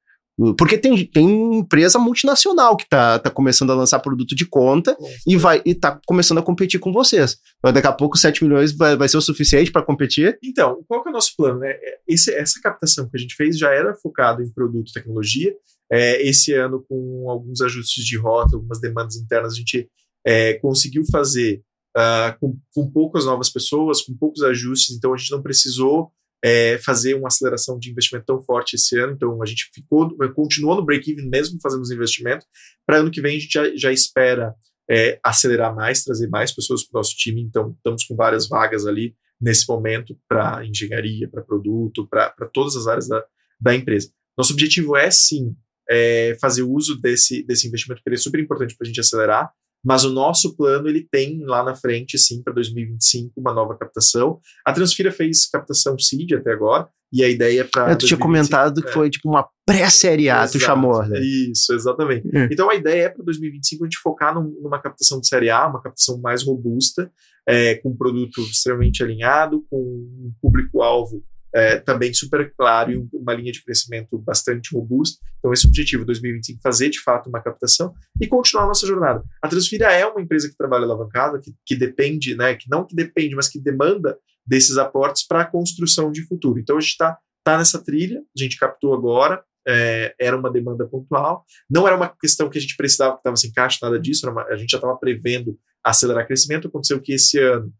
Porque 0.57 0.77
tem, 0.77 1.05
tem 1.05 1.59
empresa 1.59 1.99
multinacional 1.99 2.75
que 2.75 2.89
tá, 2.89 3.19
tá 3.19 3.29
começando 3.29 3.71
a 3.71 3.75
lançar 3.75 3.99
produto 3.99 4.35
de 4.35 4.45
conta 4.45 4.97
e 5.27 5.37
vai 5.37 5.61
e 5.63 5.75
tá 5.75 5.99
começando 6.07 6.39
a 6.39 6.43
competir 6.43 6.79
com 6.79 6.91
vocês. 6.91 7.37
Daqui 7.63 7.87
a 7.87 7.91
pouco 7.91 8.17
7 8.17 8.43
milhões 8.43 8.75
vai, 8.75 8.97
vai 8.97 9.07
ser 9.07 9.17
o 9.17 9.21
suficiente 9.21 9.71
para 9.71 9.83
competir? 9.83 10.37
Então, 10.43 10.83
qual 10.87 11.03
que 11.03 11.09
é 11.09 11.11
o 11.11 11.13
nosso 11.13 11.35
plano? 11.37 11.59
Né? 11.59 11.69
É, 11.69 11.99
esse, 12.07 12.33
essa 12.33 12.59
captação 12.61 13.07
que 13.07 13.15
a 13.15 13.19
gente 13.19 13.35
fez 13.35 13.57
já 13.57 13.71
era 13.71 13.95
focado 13.95 14.41
em 14.41 14.51
produto 14.51 14.89
e 14.89 14.93
tecnologia. 14.93 15.55
É, 15.91 16.27
esse 16.27 16.53
ano, 16.53 16.83
com 16.89 17.29
alguns 17.29 17.61
ajustes 17.61 18.03
de 18.03 18.17
rota, 18.17 18.55
algumas 18.55 18.81
demandas 18.81 19.15
internas, 19.15 19.53
a 19.53 19.55
gente 19.55 19.87
é, 20.25 20.53
conseguiu 20.55 21.03
fazer 21.11 21.61
uh, 21.95 22.37
com, 22.39 22.57
com 22.73 22.89
poucas 22.89 23.25
novas 23.25 23.49
pessoas, 23.49 24.01
com 24.01 24.15
poucos 24.15 24.41
ajustes, 24.41 24.95
então 24.95 25.13
a 25.13 25.17
gente 25.17 25.31
não 25.31 25.41
precisou 25.41 26.11
é, 26.43 26.77
fazer 26.79 27.13
uma 27.15 27.27
aceleração 27.27 27.79
de 27.79 27.89
investimento 27.89 28.25
tão 28.25 28.41
forte 28.41 28.75
esse 28.75 28.99
ano. 28.99 29.13
Então, 29.13 29.41
a 29.41 29.45
gente 29.45 29.69
ficou, 29.73 30.13
continuou 30.33 30.75
no 30.75 30.85
break-even 30.85 31.29
mesmo 31.29 31.57
fazendo 31.61 31.81
os 31.81 31.91
investimentos. 31.91 32.45
Para 32.85 32.97
ano 32.97 33.09
que 33.09 33.21
vem, 33.21 33.37
a 33.37 33.39
gente 33.39 33.53
já, 33.53 33.75
já 33.75 33.91
espera 33.91 34.53
é, 34.89 35.17
acelerar 35.23 35.73
mais, 35.73 36.03
trazer 36.03 36.27
mais 36.27 36.51
pessoas 36.51 36.83
para 36.83 36.97
o 36.97 36.99
nosso 36.99 37.15
time. 37.15 37.41
Então, 37.41 37.73
estamos 37.77 38.03
com 38.03 38.15
várias 38.15 38.49
vagas 38.49 38.85
ali 38.85 39.15
nesse 39.39 39.67
momento 39.67 40.17
para 40.27 40.65
engenharia, 40.65 41.29
para 41.29 41.41
produto, 41.41 42.07
para 42.07 42.29
todas 42.53 42.75
as 42.75 42.87
áreas 42.87 43.07
da, 43.07 43.23
da 43.59 43.73
empresa. 43.73 44.11
Nosso 44.37 44.51
objetivo 44.51 44.97
é, 44.97 45.09
sim, 45.11 45.55
é, 45.89 46.37
fazer 46.41 46.63
uso 46.63 46.99
desse, 46.99 47.43
desse 47.43 47.67
investimento, 47.67 48.01
que 48.03 48.09
ele 48.09 48.15
é 48.15 48.19
super 48.19 48.39
importante 48.39 48.75
para 48.75 48.85
a 48.85 48.87
gente 48.87 48.99
acelerar. 48.99 49.49
Mas 49.83 50.03
o 50.03 50.11
nosso 50.11 50.55
plano 50.55 50.87
ele 50.87 51.05
tem 51.11 51.43
lá 51.43 51.63
na 51.63 51.75
frente, 51.75 52.17
sim, 52.17 52.41
para 52.41 52.53
2025, 52.53 53.33
uma 53.37 53.53
nova 53.53 53.77
captação. 53.77 54.39
A 54.65 54.71
Transfira 54.71 55.11
fez 55.11 55.47
captação 55.47 55.99
seed 55.99 56.31
até 56.33 56.53
agora, 56.53 56.87
e 57.11 57.23
a 57.23 57.29
ideia 57.29 57.61
é 57.61 57.63
para. 57.63 57.91
É, 57.91 57.95
tu 57.95 58.07
tinha 58.07 58.17
comentado 58.17 58.81
que 58.81 58.89
é. 58.89 58.91
foi 58.91 59.09
tipo 59.09 59.29
uma 59.29 59.47
pré-série 59.65 60.29
A, 60.29 60.47
tu 60.47 60.59
chamou, 60.59 61.05
né? 61.05 61.19
Isso, 61.19 61.73
exatamente. 61.73 62.27
É. 62.35 62.49
Então 62.51 62.69
a 62.69 62.75
ideia 62.75 63.03
é 63.03 63.09
para 63.09 63.23
2025 63.23 63.83
a 63.83 63.87
gente 63.87 63.99
focar 64.01 64.33
num, 64.33 64.49
numa 64.61 64.81
captação 64.81 65.19
de 65.19 65.27
série 65.27 65.49
A, 65.49 65.67
uma 65.67 65.81
captação 65.81 66.19
mais 66.19 66.43
robusta, 66.43 67.11
é, 67.47 67.75
com 67.75 67.89
um 67.89 67.95
produto 67.95 68.41
extremamente 68.41 69.03
alinhado, 69.03 69.63
com 69.69 69.77
um 69.77 70.33
público-alvo 70.41 71.23
é, 71.53 71.79
também 71.79 72.13
super 72.13 72.51
claro 72.57 72.91
e 72.91 73.07
uma 73.13 73.33
linha 73.33 73.51
de 73.51 73.63
crescimento 73.63 74.17
bastante 74.17 74.73
robusta. 74.73 75.23
Então, 75.37 75.53
esse 75.53 75.67
objetivo 75.67 76.05
2025 76.05 76.61
fazer 76.61 76.89
de 76.89 76.99
fato 77.01 77.29
uma 77.29 77.41
captação 77.41 77.93
e 78.19 78.27
continuar 78.27 78.63
a 78.63 78.67
nossa 78.67 78.87
jornada. 78.87 79.23
A 79.41 79.47
Transfira 79.47 79.91
é 79.91 80.05
uma 80.05 80.21
empresa 80.21 80.49
que 80.49 80.57
trabalha 80.57 80.85
alavancada, 80.85 81.39
que, 81.39 81.53
que 81.65 81.75
depende, 81.75 82.35
né, 82.35 82.55
que 82.55 82.69
não 82.69 82.85
que 82.85 82.95
depende, 82.95 83.35
mas 83.35 83.47
que 83.47 83.59
demanda 83.59 84.17
desses 84.45 84.77
aportes 84.77 85.25
para 85.25 85.41
a 85.41 85.45
construção 85.45 86.11
de 86.11 86.25
futuro. 86.25 86.59
Então, 86.59 86.77
a 86.77 86.81
gente 86.81 86.91
está 86.91 87.17
tá 87.43 87.57
nessa 87.57 87.83
trilha, 87.83 88.19
a 88.19 88.41
gente 88.41 88.57
captou 88.57 88.93
agora, 88.93 89.43
é, 89.65 90.13
era 90.19 90.37
uma 90.37 90.51
demanda 90.51 90.85
pontual, 90.85 91.45
não 91.69 91.87
era 91.87 91.95
uma 91.95 92.09
questão 92.09 92.49
que 92.49 92.57
a 92.57 92.61
gente 92.61 92.75
precisava, 92.75 93.13
que 93.13 93.19
estava 93.19 93.35
sem 93.35 93.51
caixa, 93.53 93.79
nada 93.81 93.99
disso, 93.99 94.29
uma, 94.29 94.43
a 94.45 94.57
gente 94.57 94.71
já 94.71 94.77
estava 94.77 94.97
prevendo 94.97 95.57
acelerar 95.83 96.25
crescimento. 96.25 96.67
Aconteceu 96.67 96.99
que 96.99 97.13
esse 97.13 97.37
ano 97.39 97.71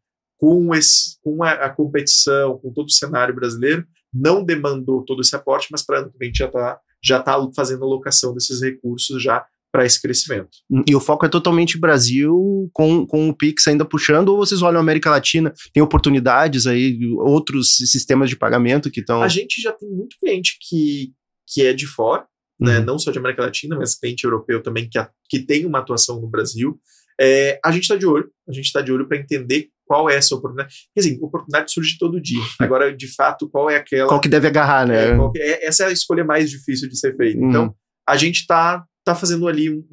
com, 0.44 0.76
esse, 0.76 1.18
com 1.22 1.42
a, 1.42 1.52
a, 1.52 1.70
competição, 1.70 2.58
com 2.58 2.74
todo 2.74 2.88
o 2.88 2.92
cenário 2.92 3.34
brasileiro, 3.34 3.88
não 4.14 4.44
demandou 4.44 5.02
todo 5.06 5.22
esse 5.22 5.34
aporte, 5.34 5.70
mas 5.72 5.86
para 5.86 6.00
ano 6.00 6.12
que 6.12 6.18
vem 6.18 6.34
já 6.36 6.48
está 6.48 6.82
já 7.02 7.22
tá 7.22 7.38
fazendo 7.56 7.86
alocação 7.86 8.34
desses 8.34 8.62
recursos 8.62 9.24
já 9.24 9.46
para 9.72 9.86
esse 9.86 10.02
crescimento. 10.02 10.50
E 10.86 10.94
o 10.94 11.00
foco 11.00 11.26
é 11.26 11.30
totalmente 11.30 11.80
Brasil, 11.80 12.70
com, 12.74 13.08
com 13.08 13.30
o 13.30 13.34
Pix 13.34 13.68
ainda 13.68 13.86
puxando, 13.86 14.30
ou 14.30 14.38
vocês 14.38 14.62
olham 14.62 14.80
a 14.80 14.82
América 14.82 15.10
Latina, 15.10 15.54
tem 15.74 15.82
oportunidades 15.82 16.68
aí, 16.68 17.00
outros 17.20 17.78
sistemas 17.78 18.30
de 18.30 18.36
pagamento 18.36 18.92
que 18.92 19.00
estão... 19.00 19.24
A 19.24 19.30
gente 19.30 19.62
já 19.62 19.72
tem 19.72 19.90
muito 19.90 20.18
cliente 20.20 20.58
que, 20.62 21.14
que 21.48 21.66
é 21.66 21.74
de 21.74 21.88
fora, 21.88 22.26
né, 22.60 22.74
uhum. 22.74 22.80
né, 22.80 22.86
não 22.86 23.00
só 23.00 23.12
de 23.12 23.20
América 23.20 23.44
Latina, 23.44 23.78
mas 23.78 23.98
cliente 23.98 24.26
europeu 24.26 24.62
também 24.62 24.90
que, 24.90 24.98
a, 24.98 25.10
que 25.30 25.40
tem 25.40 25.66
uma 25.66 25.80
atuação 25.80 26.20
no 26.20 26.28
Brasil. 26.28 26.78
É, 27.20 27.60
a 27.64 27.72
gente 27.72 27.84
está 27.84 27.96
de 27.96 28.06
olho, 28.06 28.30
a 28.48 28.52
gente 28.52 28.66
está 28.66 28.82
de 28.82 28.92
olho 28.92 29.08
para 29.08 29.18
entender 29.18 29.70
qual 29.86 30.10
é 30.10 30.16
essa 30.16 30.36
oportunidade. 30.36 30.74
Quer 30.94 31.02
dizer, 31.02 31.20
oportunidade 31.22 31.72
surge 31.72 31.98
todo 31.98 32.22
dia. 32.22 32.42
Agora, 32.60 32.96
de 32.96 33.08
fato, 33.14 33.50
qual 33.50 33.70
é 33.70 33.78
aquela. 33.78 34.08
Qual 34.08 34.22
que 34.22 34.30
deve 34.30 34.48
agarrar, 34.48 34.88
né? 34.88 35.12
É, 35.12 35.32
que, 35.32 35.40
é, 35.40 35.66
essa 35.66 35.84
é 35.84 35.88
a 35.88 35.92
escolha 35.92 36.24
mais 36.24 36.50
difícil 36.50 36.90
de 36.90 36.98
ser 36.98 37.16
feita. 37.16 37.40
Uhum. 37.40 37.50
Então, 37.50 37.76
a 38.08 38.18
gente 38.18 38.42
está 38.42 38.86
tá 39.06 39.14
fazendo 39.14 39.48
ali 39.48 39.70
um, 39.70 39.84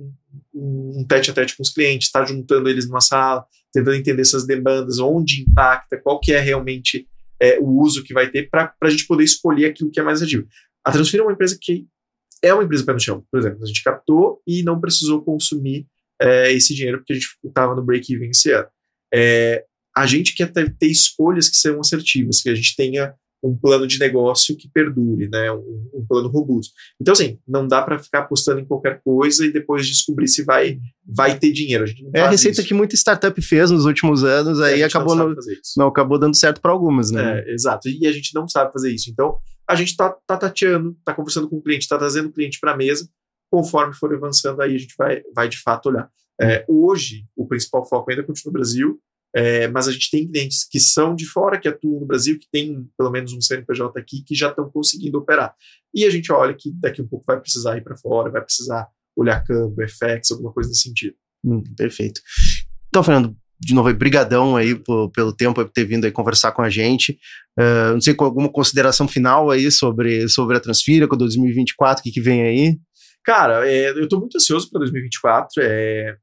um, 0.54 1.00
um 1.00 1.06
tete 1.06 1.30
a 1.30 1.34
tete 1.34 1.56
com 1.56 1.62
os 1.62 1.70
clientes, 1.70 2.06
está 2.06 2.24
juntando 2.24 2.68
eles 2.68 2.86
numa 2.86 3.00
sala, 3.00 3.44
tentando 3.72 3.96
entender 3.96 4.22
essas 4.22 4.46
demandas, 4.46 4.98
onde 4.98 5.42
impacta, 5.42 6.00
qual 6.00 6.20
que 6.20 6.32
é 6.32 6.40
realmente 6.40 7.08
é, 7.40 7.58
o 7.58 7.66
uso 7.80 8.04
que 8.04 8.14
vai 8.14 8.30
ter 8.30 8.48
para 8.48 8.72
a 8.82 8.90
gente 8.90 9.06
poder 9.06 9.24
escolher 9.24 9.66
aquilo 9.66 9.90
que 9.90 9.98
é 9.98 10.02
mais 10.02 10.22
ativo. 10.22 10.46
A 10.84 10.92
Transfira 10.92 11.22
é 11.22 11.26
uma 11.26 11.32
empresa 11.32 11.58
que 11.60 11.86
é 12.42 12.54
uma 12.54 12.64
empresa 12.64 12.84
pé 12.84 12.92
no 12.92 13.00
chão. 13.00 13.24
Por 13.30 13.40
exemplo, 13.40 13.62
a 13.62 13.66
gente 13.66 13.82
captou 13.82 14.40
e 14.46 14.62
não 14.62 14.80
precisou 14.80 15.22
consumir 15.22 15.86
é, 16.20 16.52
esse 16.52 16.74
dinheiro 16.74 16.98
porque 16.98 17.12
a 17.12 17.16
gente 17.16 17.28
estava 17.44 17.74
no 17.74 17.82
break-even 17.82 18.30
esse 18.30 18.52
ano. 18.52 18.68
É, 19.12 19.64
a 19.96 20.06
gente 20.06 20.34
quer 20.34 20.52
ter, 20.52 20.74
ter, 20.76 20.86
escolhas 20.86 21.48
que 21.48 21.56
sejam 21.56 21.80
assertivas, 21.80 22.40
que 22.40 22.48
a 22.48 22.54
gente 22.54 22.76
tenha 22.76 23.14
um 23.42 23.56
plano 23.56 23.86
de 23.86 23.98
negócio 23.98 24.56
que 24.56 24.68
perdure, 24.68 25.28
né, 25.28 25.50
um, 25.50 25.90
um 25.94 26.06
plano 26.06 26.28
robusto. 26.28 26.74
Então, 27.00 27.12
assim, 27.12 27.38
não 27.48 27.66
dá 27.66 27.80
para 27.80 27.98
ficar 27.98 28.20
apostando 28.20 28.60
em 28.60 28.66
qualquer 28.66 29.00
coisa 29.02 29.46
e 29.46 29.52
depois 29.52 29.86
descobrir 29.86 30.28
se 30.28 30.44
vai, 30.44 30.78
vai 31.06 31.38
ter 31.38 31.50
dinheiro. 31.50 31.84
A 31.84 32.18
é 32.18 32.20
a 32.20 32.30
receita 32.30 32.60
isso. 32.60 32.68
que 32.68 32.74
muita 32.74 32.94
startup 32.96 33.40
fez 33.40 33.70
nos 33.70 33.86
últimos 33.86 34.24
anos, 34.24 34.60
aí 34.60 34.82
acabou 34.82 35.14
não, 35.14 35.34
não, 35.76 35.86
acabou 35.86 36.18
dando 36.18 36.36
certo 36.36 36.60
para 36.60 36.70
algumas, 36.70 37.10
né? 37.10 37.40
É, 37.40 37.52
exato. 37.52 37.88
E 37.88 38.06
a 38.06 38.12
gente 38.12 38.34
não 38.34 38.46
sabe 38.46 38.72
fazer 38.72 38.92
isso. 38.92 39.10
Então, 39.10 39.38
a 39.66 39.74
gente 39.74 39.90
está 39.90 40.10
tá 40.26 40.36
tateando, 40.36 40.96
está 40.98 41.14
conversando 41.14 41.48
com 41.48 41.56
o 41.56 41.62
cliente, 41.62 41.84
está 41.84 41.96
trazendo 41.96 42.28
o 42.28 42.32
cliente 42.32 42.58
para 42.60 42.72
a 42.72 42.76
mesa. 42.76 43.08
Conforme 43.50 43.94
for 43.94 44.14
avançando, 44.14 44.60
aí 44.60 44.74
a 44.74 44.78
gente 44.78 44.94
vai, 44.98 45.22
vai 45.34 45.48
de 45.48 45.58
fato 45.58 45.88
olhar. 45.88 46.08
É, 46.40 46.64
hoje, 46.68 47.24
o 47.36 47.46
principal 47.46 47.86
foco 47.86 48.10
ainda 48.10 48.22
continua 48.22 48.52
no 48.52 48.58
Brasil, 48.58 49.00
é, 49.34 49.68
mas 49.68 49.86
a 49.86 49.92
gente 49.92 50.10
tem 50.10 50.28
clientes 50.28 50.66
que 50.68 50.80
são 50.80 51.14
de 51.14 51.26
fora, 51.26 51.58
que 51.58 51.68
atuam 51.68 52.00
no 52.00 52.06
Brasil, 52.06 52.38
que 52.38 52.46
tem 52.50 52.88
pelo 52.96 53.10
menos 53.10 53.32
um 53.32 53.40
CNPJ 53.40 53.98
aqui, 53.98 54.22
que 54.24 54.34
já 54.34 54.48
estão 54.48 54.68
conseguindo 54.70 55.18
operar. 55.18 55.54
E 55.94 56.04
a 56.04 56.10
gente 56.10 56.32
olha 56.32 56.54
que 56.54 56.72
daqui 56.80 57.00
a 57.00 57.04
um 57.04 57.08
pouco 57.08 57.24
vai 57.26 57.40
precisar 57.40 57.76
ir 57.76 57.82
para 57.82 57.96
fora, 57.96 58.30
vai 58.30 58.42
precisar 58.42 58.88
olhar 59.16 59.44
câmbio, 59.44 59.88
FX, 59.88 60.30
alguma 60.32 60.52
coisa 60.52 60.68
nesse 60.68 60.82
sentido. 60.82 61.14
Hum, 61.44 61.62
perfeito. 61.76 62.20
Então, 62.88 63.02
Fernando, 63.02 63.36
de 63.60 63.74
novo, 63.74 63.92
brigadão 63.94 64.56
aí 64.56 64.74
por, 64.74 65.10
pelo 65.10 65.32
tempo 65.32 65.62
por 65.62 65.70
ter 65.70 65.84
vindo 65.84 66.06
aí 66.06 66.10
conversar 66.10 66.52
com 66.52 66.62
a 66.62 66.70
gente. 66.70 67.18
Uh, 67.58 67.92
não 67.92 68.00
sei, 68.00 68.14
com 68.14 68.24
alguma 68.24 68.48
consideração 68.48 69.06
final 69.06 69.50
aí 69.50 69.70
sobre, 69.70 70.28
sobre 70.28 70.56
a 70.56 70.60
Transfira 70.60 71.06
com 71.06 71.16
2024, 71.16 72.00
o 72.00 72.02
que, 72.02 72.10
que 72.10 72.20
vem 72.20 72.42
aí? 72.42 72.78
Cara, 73.22 73.70
é, 73.70 73.90
eu 73.90 74.04
estou 74.04 74.18
muito 74.18 74.36
ansioso 74.36 74.70
para 74.70 74.80
2024. 74.80 75.62
É, 75.62 76.16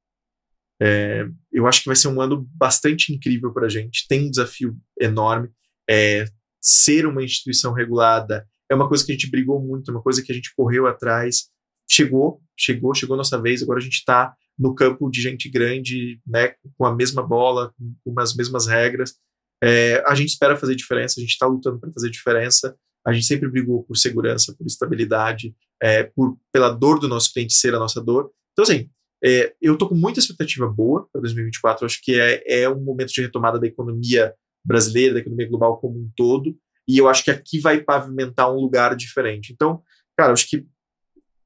é, 0.81 1.27
eu 1.51 1.65
acho 1.65 1.81
que 1.81 1.87
vai 1.87 1.95
ser 1.95 2.07
um 2.07 2.21
ano 2.21 2.47
bastante 2.53 3.13
incrível 3.13 3.51
para 3.51 3.65
a 3.65 3.69
gente. 3.69 4.05
Tem 4.07 4.27
um 4.27 4.29
desafio 4.29 4.77
enorme. 4.99 5.49
É, 5.89 6.25
ser 6.61 7.05
uma 7.05 7.23
instituição 7.23 7.73
regulada 7.73 8.47
é 8.69 8.75
uma 8.75 8.87
coisa 8.87 9.05
que 9.05 9.11
a 9.11 9.15
gente 9.15 9.29
brigou 9.29 9.61
muito, 9.61 9.89
é 9.89 9.93
uma 9.93 10.03
coisa 10.03 10.21
que 10.21 10.31
a 10.31 10.35
gente 10.35 10.53
correu 10.55 10.85
atrás. 10.87 11.49
Chegou, 11.89 12.41
chegou, 12.57 12.93
chegou 12.93 13.13
a 13.15 13.17
nossa 13.17 13.41
vez. 13.41 13.63
Agora 13.63 13.79
a 13.79 13.81
gente 13.83 13.95
está 13.95 14.35
no 14.57 14.75
campo 14.75 15.09
de 15.09 15.21
gente 15.21 15.49
grande, 15.49 16.19
né, 16.25 16.55
com 16.77 16.85
a 16.85 16.93
mesma 16.93 17.21
bola, 17.25 17.73
com 18.03 18.19
as 18.19 18.35
mesmas 18.35 18.67
regras. 18.67 19.15
É, 19.63 20.03
a 20.05 20.13
gente 20.13 20.29
espera 20.29 20.57
fazer 20.57 20.75
diferença, 20.75 21.15
a 21.17 21.21
gente 21.21 21.31
está 21.31 21.47
lutando 21.47 21.79
para 21.79 21.91
fazer 21.91 22.09
diferença. 22.09 22.75
A 23.05 23.13
gente 23.13 23.25
sempre 23.25 23.49
brigou 23.49 23.83
por 23.83 23.95
segurança, 23.95 24.53
por 24.57 24.67
estabilidade, 24.67 25.55
é, 25.81 26.03
por, 26.03 26.37
pela 26.51 26.69
dor 26.69 26.99
do 26.99 27.07
nosso 27.07 27.31
cliente 27.31 27.53
ser 27.53 27.73
a 27.73 27.79
nossa 27.79 28.01
dor. 28.01 28.31
Então, 28.51 28.63
assim, 28.63 28.89
é, 29.23 29.53
eu 29.61 29.73
estou 29.73 29.89
com 29.89 29.95
muita 29.95 30.19
expectativa 30.19 30.67
boa 30.67 31.07
para 31.11 31.21
2024. 31.21 31.85
acho 31.85 31.99
que 32.01 32.19
é, 32.19 32.61
é 32.61 32.69
um 32.69 32.81
momento 32.81 33.11
de 33.11 33.21
retomada 33.21 33.59
da 33.59 33.67
economia 33.67 34.33
brasileira, 34.63 35.15
da 35.15 35.19
economia 35.19 35.47
global 35.47 35.77
como 35.79 35.97
um 35.97 36.09
todo. 36.15 36.55
E 36.87 36.97
eu 36.97 37.07
acho 37.07 37.23
que 37.23 37.31
aqui 37.31 37.59
vai 37.59 37.81
pavimentar 37.81 38.51
um 38.51 38.59
lugar 38.59 38.95
diferente. 38.95 39.51
Então, 39.51 39.81
cara, 40.17 40.33
acho 40.33 40.47
que 40.47 40.65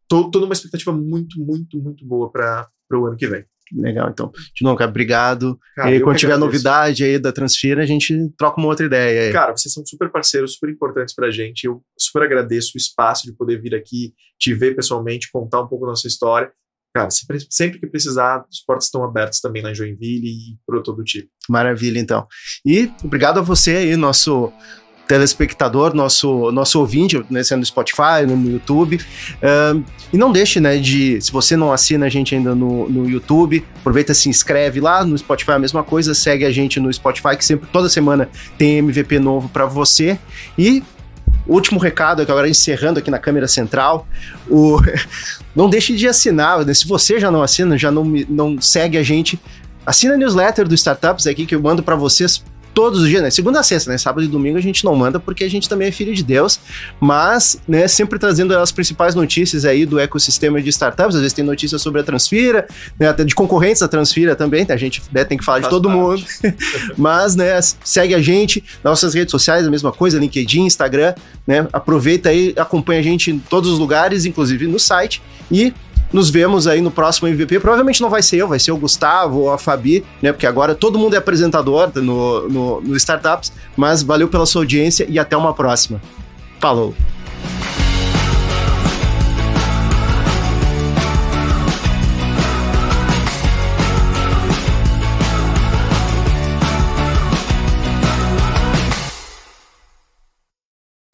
tô 0.08 0.30
numa 0.40 0.54
expectativa 0.54 0.92
muito, 0.92 1.40
muito, 1.40 1.80
muito 1.80 2.06
boa 2.06 2.30
para 2.32 2.70
o 2.94 3.06
ano 3.06 3.16
que 3.16 3.28
vem. 3.28 3.46
Legal, 3.74 4.10
então. 4.10 4.30
De 4.54 4.66
novo, 4.66 4.76
cara, 4.76 4.90
obrigado. 4.90 5.58
Cara, 5.78 5.96
e 5.96 6.02
quando 6.02 6.18
tiver 6.18 6.38
novidade 6.38 7.06
aí 7.06 7.18
da 7.18 7.32
Transfira, 7.32 7.82
a 7.82 7.86
gente 7.86 8.14
troca 8.38 8.60
uma 8.60 8.68
outra 8.68 8.86
ideia. 8.86 9.28
Aí. 9.28 9.32
Cara, 9.32 9.56
vocês 9.56 9.74
são 9.74 9.86
super 9.86 10.12
parceiros, 10.12 10.56
super 10.56 10.70
importantes 10.70 11.16
pra 11.16 11.32
gente. 11.32 11.64
Eu 11.64 11.82
super 11.98 12.24
agradeço 12.24 12.74
o 12.76 12.78
espaço 12.78 13.26
de 13.26 13.34
poder 13.34 13.62
vir 13.62 13.74
aqui, 13.74 14.14
te 14.38 14.54
ver 14.54 14.76
pessoalmente, 14.76 15.32
contar 15.32 15.62
um 15.62 15.68
pouco 15.68 15.86
da 15.86 15.92
nossa 15.92 16.06
história 16.06 16.52
cara, 16.94 17.10
sempre 17.50 17.80
que 17.80 17.88
precisar, 17.88 18.46
os 18.50 18.60
portas 18.60 18.86
estão 18.86 19.04
abertos 19.04 19.40
também 19.40 19.62
lá 19.62 19.72
em 19.72 19.76
Joinville 19.76 20.28
e 20.28 20.58
por 20.66 20.82
todo 20.82 21.04
tipo. 21.04 21.30
Maravilha, 21.50 22.00
então. 22.00 22.28
E 22.66 22.92
obrigado 23.04 23.40
a 23.40 23.42
você 23.42 23.76
aí, 23.78 23.96
nosso 23.96 24.52
telespectador, 25.12 25.94
nosso, 25.94 26.54
nosso 26.54 26.80
ouvinte, 26.80 27.22
né, 27.30 27.44
sendo 27.44 27.60
no 27.60 27.66
Spotify, 27.66 28.26
no 28.26 28.50
YouTube. 28.50 28.98
E 30.14 30.18
não 30.18 30.32
deixe, 30.32 30.62
né, 30.62 30.78
de, 30.78 31.20
se 31.20 31.32
você 31.34 31.58
não 31.58 31.74
assina 31.74 32.06
a 32.06 32.10
gente 32.10 32.34
ainda 32.34 32.56
no, 32.56 32.90
no 32.90 33.10
YouTube, 33.10 33.66
aproveita, 33.80 34.14
se 34.14 34.30
inscreve 34.30 34.80
lá, 34.80 35.04
no 35.04 35.18
Spotify 35.18 35.52
a 35.52 35.60
mesma 35.60 35.84
coisa, 35.84 36.14
segue 36.14 36.46
a 36.46 36.52
gente 36.52 36.80
no 36.80 36.92
Spotify, 36.94 37.36
que 37.36 37.44
sempre, 37.44 37.68
toda 37.74 37.90
semana 37.90 38.30
tem 38.58 38.78
MVP 38.78 39.20
novo 39.20 39.50
para 39.50 39.66
você. 39.66 40.18
E 40.58 40.82
último 41.54 41.80
recado, 41.80 42.22
agora 42.22 42.50
encerrando 42.50 43.00
aqui 43.00 43.12
na 43.12 43.20
câmera 43.20 43.48
central, 43.48 44.08
o... 44.50 44.80
não 45.56 45.70
deixe 45.70 45.96
de 45.96 46.08
assinar, 46.08 46.66
né? 46.66 46.74
se 46.74 46.88
você 46.88 47.20
já 47.20 47.32
não 47.32 47.42
assina, 47.42 47.78
já 47.78 47.92
não, 47.92 48.06
não 48.30 48.62
segue 48.62 48.98
a 48.98 49.04
gente, 49.04 49.40
assina 49.86 50.14
a 50.14 50.18
newsletter 50.18 50.68
do 50.68 50.76
Startups 50.76 51.28
aqui 51.28 51.46
que 51.46 51.56
eu 51.56 51.62
mando 51.62 51.84
para 51.84 51.96
vocês 51.96 52.44
todos 52.74 53.02
os 53.02 53.08
dias, 53.08 53.22
né? 53.22 53.30
Segunda 53.30 53.60
a 53.60 53.64
sexta, 53.64 53.92
né? 53.92 53.98
Sábado 53.98 54.24
e 54.24 54.28
domingo 54.28 54.58
a 54.58 54.62
gente 54.62 54.84
não 54.86 54.96
manda 54.96 55.20
porque 55.20 55.44
a 55.44 55.50
gente 55.50 55.68
também 55.68 55.88
é 55.88 55.92
filho 55.92 56.14
de 56.14 56.24
Deus, 56.24 56.60
mas, 57.00 57.60
né, 57.68 57.88
sempre 57.88 58.18
trazendo 58.18 58.58
as 58.58 58.72
principais 58.72 59.16
notícias 59.16 59.66
aí 59.66 59.86
do 59.86 60.00
ecossistema 60.00 60.62
de 60.62 60.70
startups. 60.70 61.16
Às 61.16 61.22
vezes 61.22 61.34
tem 61.34 61.44
notícias 61.44 61.82
sobre 61.82 62.02
a 62.02 62.04
Transfira, 62.04 62.68
né, 63.00 63.10
até 63.10 63.24
de 63.24 63.36
concorrentes 63.36 63.82
da 63.82 63.88
Transfira 63.88 64.36
também, 64.36 64.66
a 64.70 64.78
gente 64.78 65.02
né, 65.12 65.26
tem 65.26 65.38
que 65.38 65.44
falar 65.44 65.62
Faz 65.62 65.66
de 65.66 65.70
todo 65.70 65.90
parte. 65.90 66.00
mundo. 66.00 66.26
mas, 66.98 67.36
né, 67.36 67.60
segue 67.84 68.16
a 68.16 68.22
gente, 68.22 68.64
nossas 68.84 69.14
redes 69.14 69.32
sociais, 69.32 69.68
a 69.68 69.72
mesma 69.72 69.92
coisa, 69.92 70.20
LinkedIn, 70.20 70.62
Instagram, 70.62 71.14
né? 71.46 71.68
Aproveita 71.74 72.30
aí, 72.30 72.54
acompanha 72.58 73.00
a 73.00 73.04
gente 73.04 73.32
em 73.32 73.40
todos 73.40 73.70
os 73.70 73.80
lugares, 73.80 74.26
inclusive 74.26 74.68
no 74.68 74.80
site 74.80 75.22
e 75.52 75.74
nos 76.12 76.30
vemos 76.30 76.68
aí 76.68 76.82
no 76.82 76.92
próximo 76.92 77.28
MVP. 77.28 77.60
Provavelmente 77.60 78.02
não 78.02 78.10
vai 78.10 78.22
ser 78.22 78.38
eu, 78.38 78.48
vai 78.48 78.60
ser 78.60 78.72
o 78.72 78.78
Gustavo 78.78 79.40
ou 79.40 79.52
a 79.52 79.58
Fabi, 79.58 80.04
né? 80.22 80.32
Porque 80.32 80.48
agora 80.48 80.76
todo 80.76 81.00
mundo 81.00 81.14
é 81.14 81.18
apresentador 81.18 81.92
no, 81.96 82.50
no, 82.50 82.82
no 82.82 82.96
Startups. 82.98 83.52
Mas 83.76 84.04
valeu 84.04 84.28
pela 84.28 84.46
sua 84.46 84.62
audiência 84.62 85.06
e 85.10 85.18
até 85.18 85.36
uma 85.36 85.54
próxima. 85.54 86.02
Falou! 86.60 86.94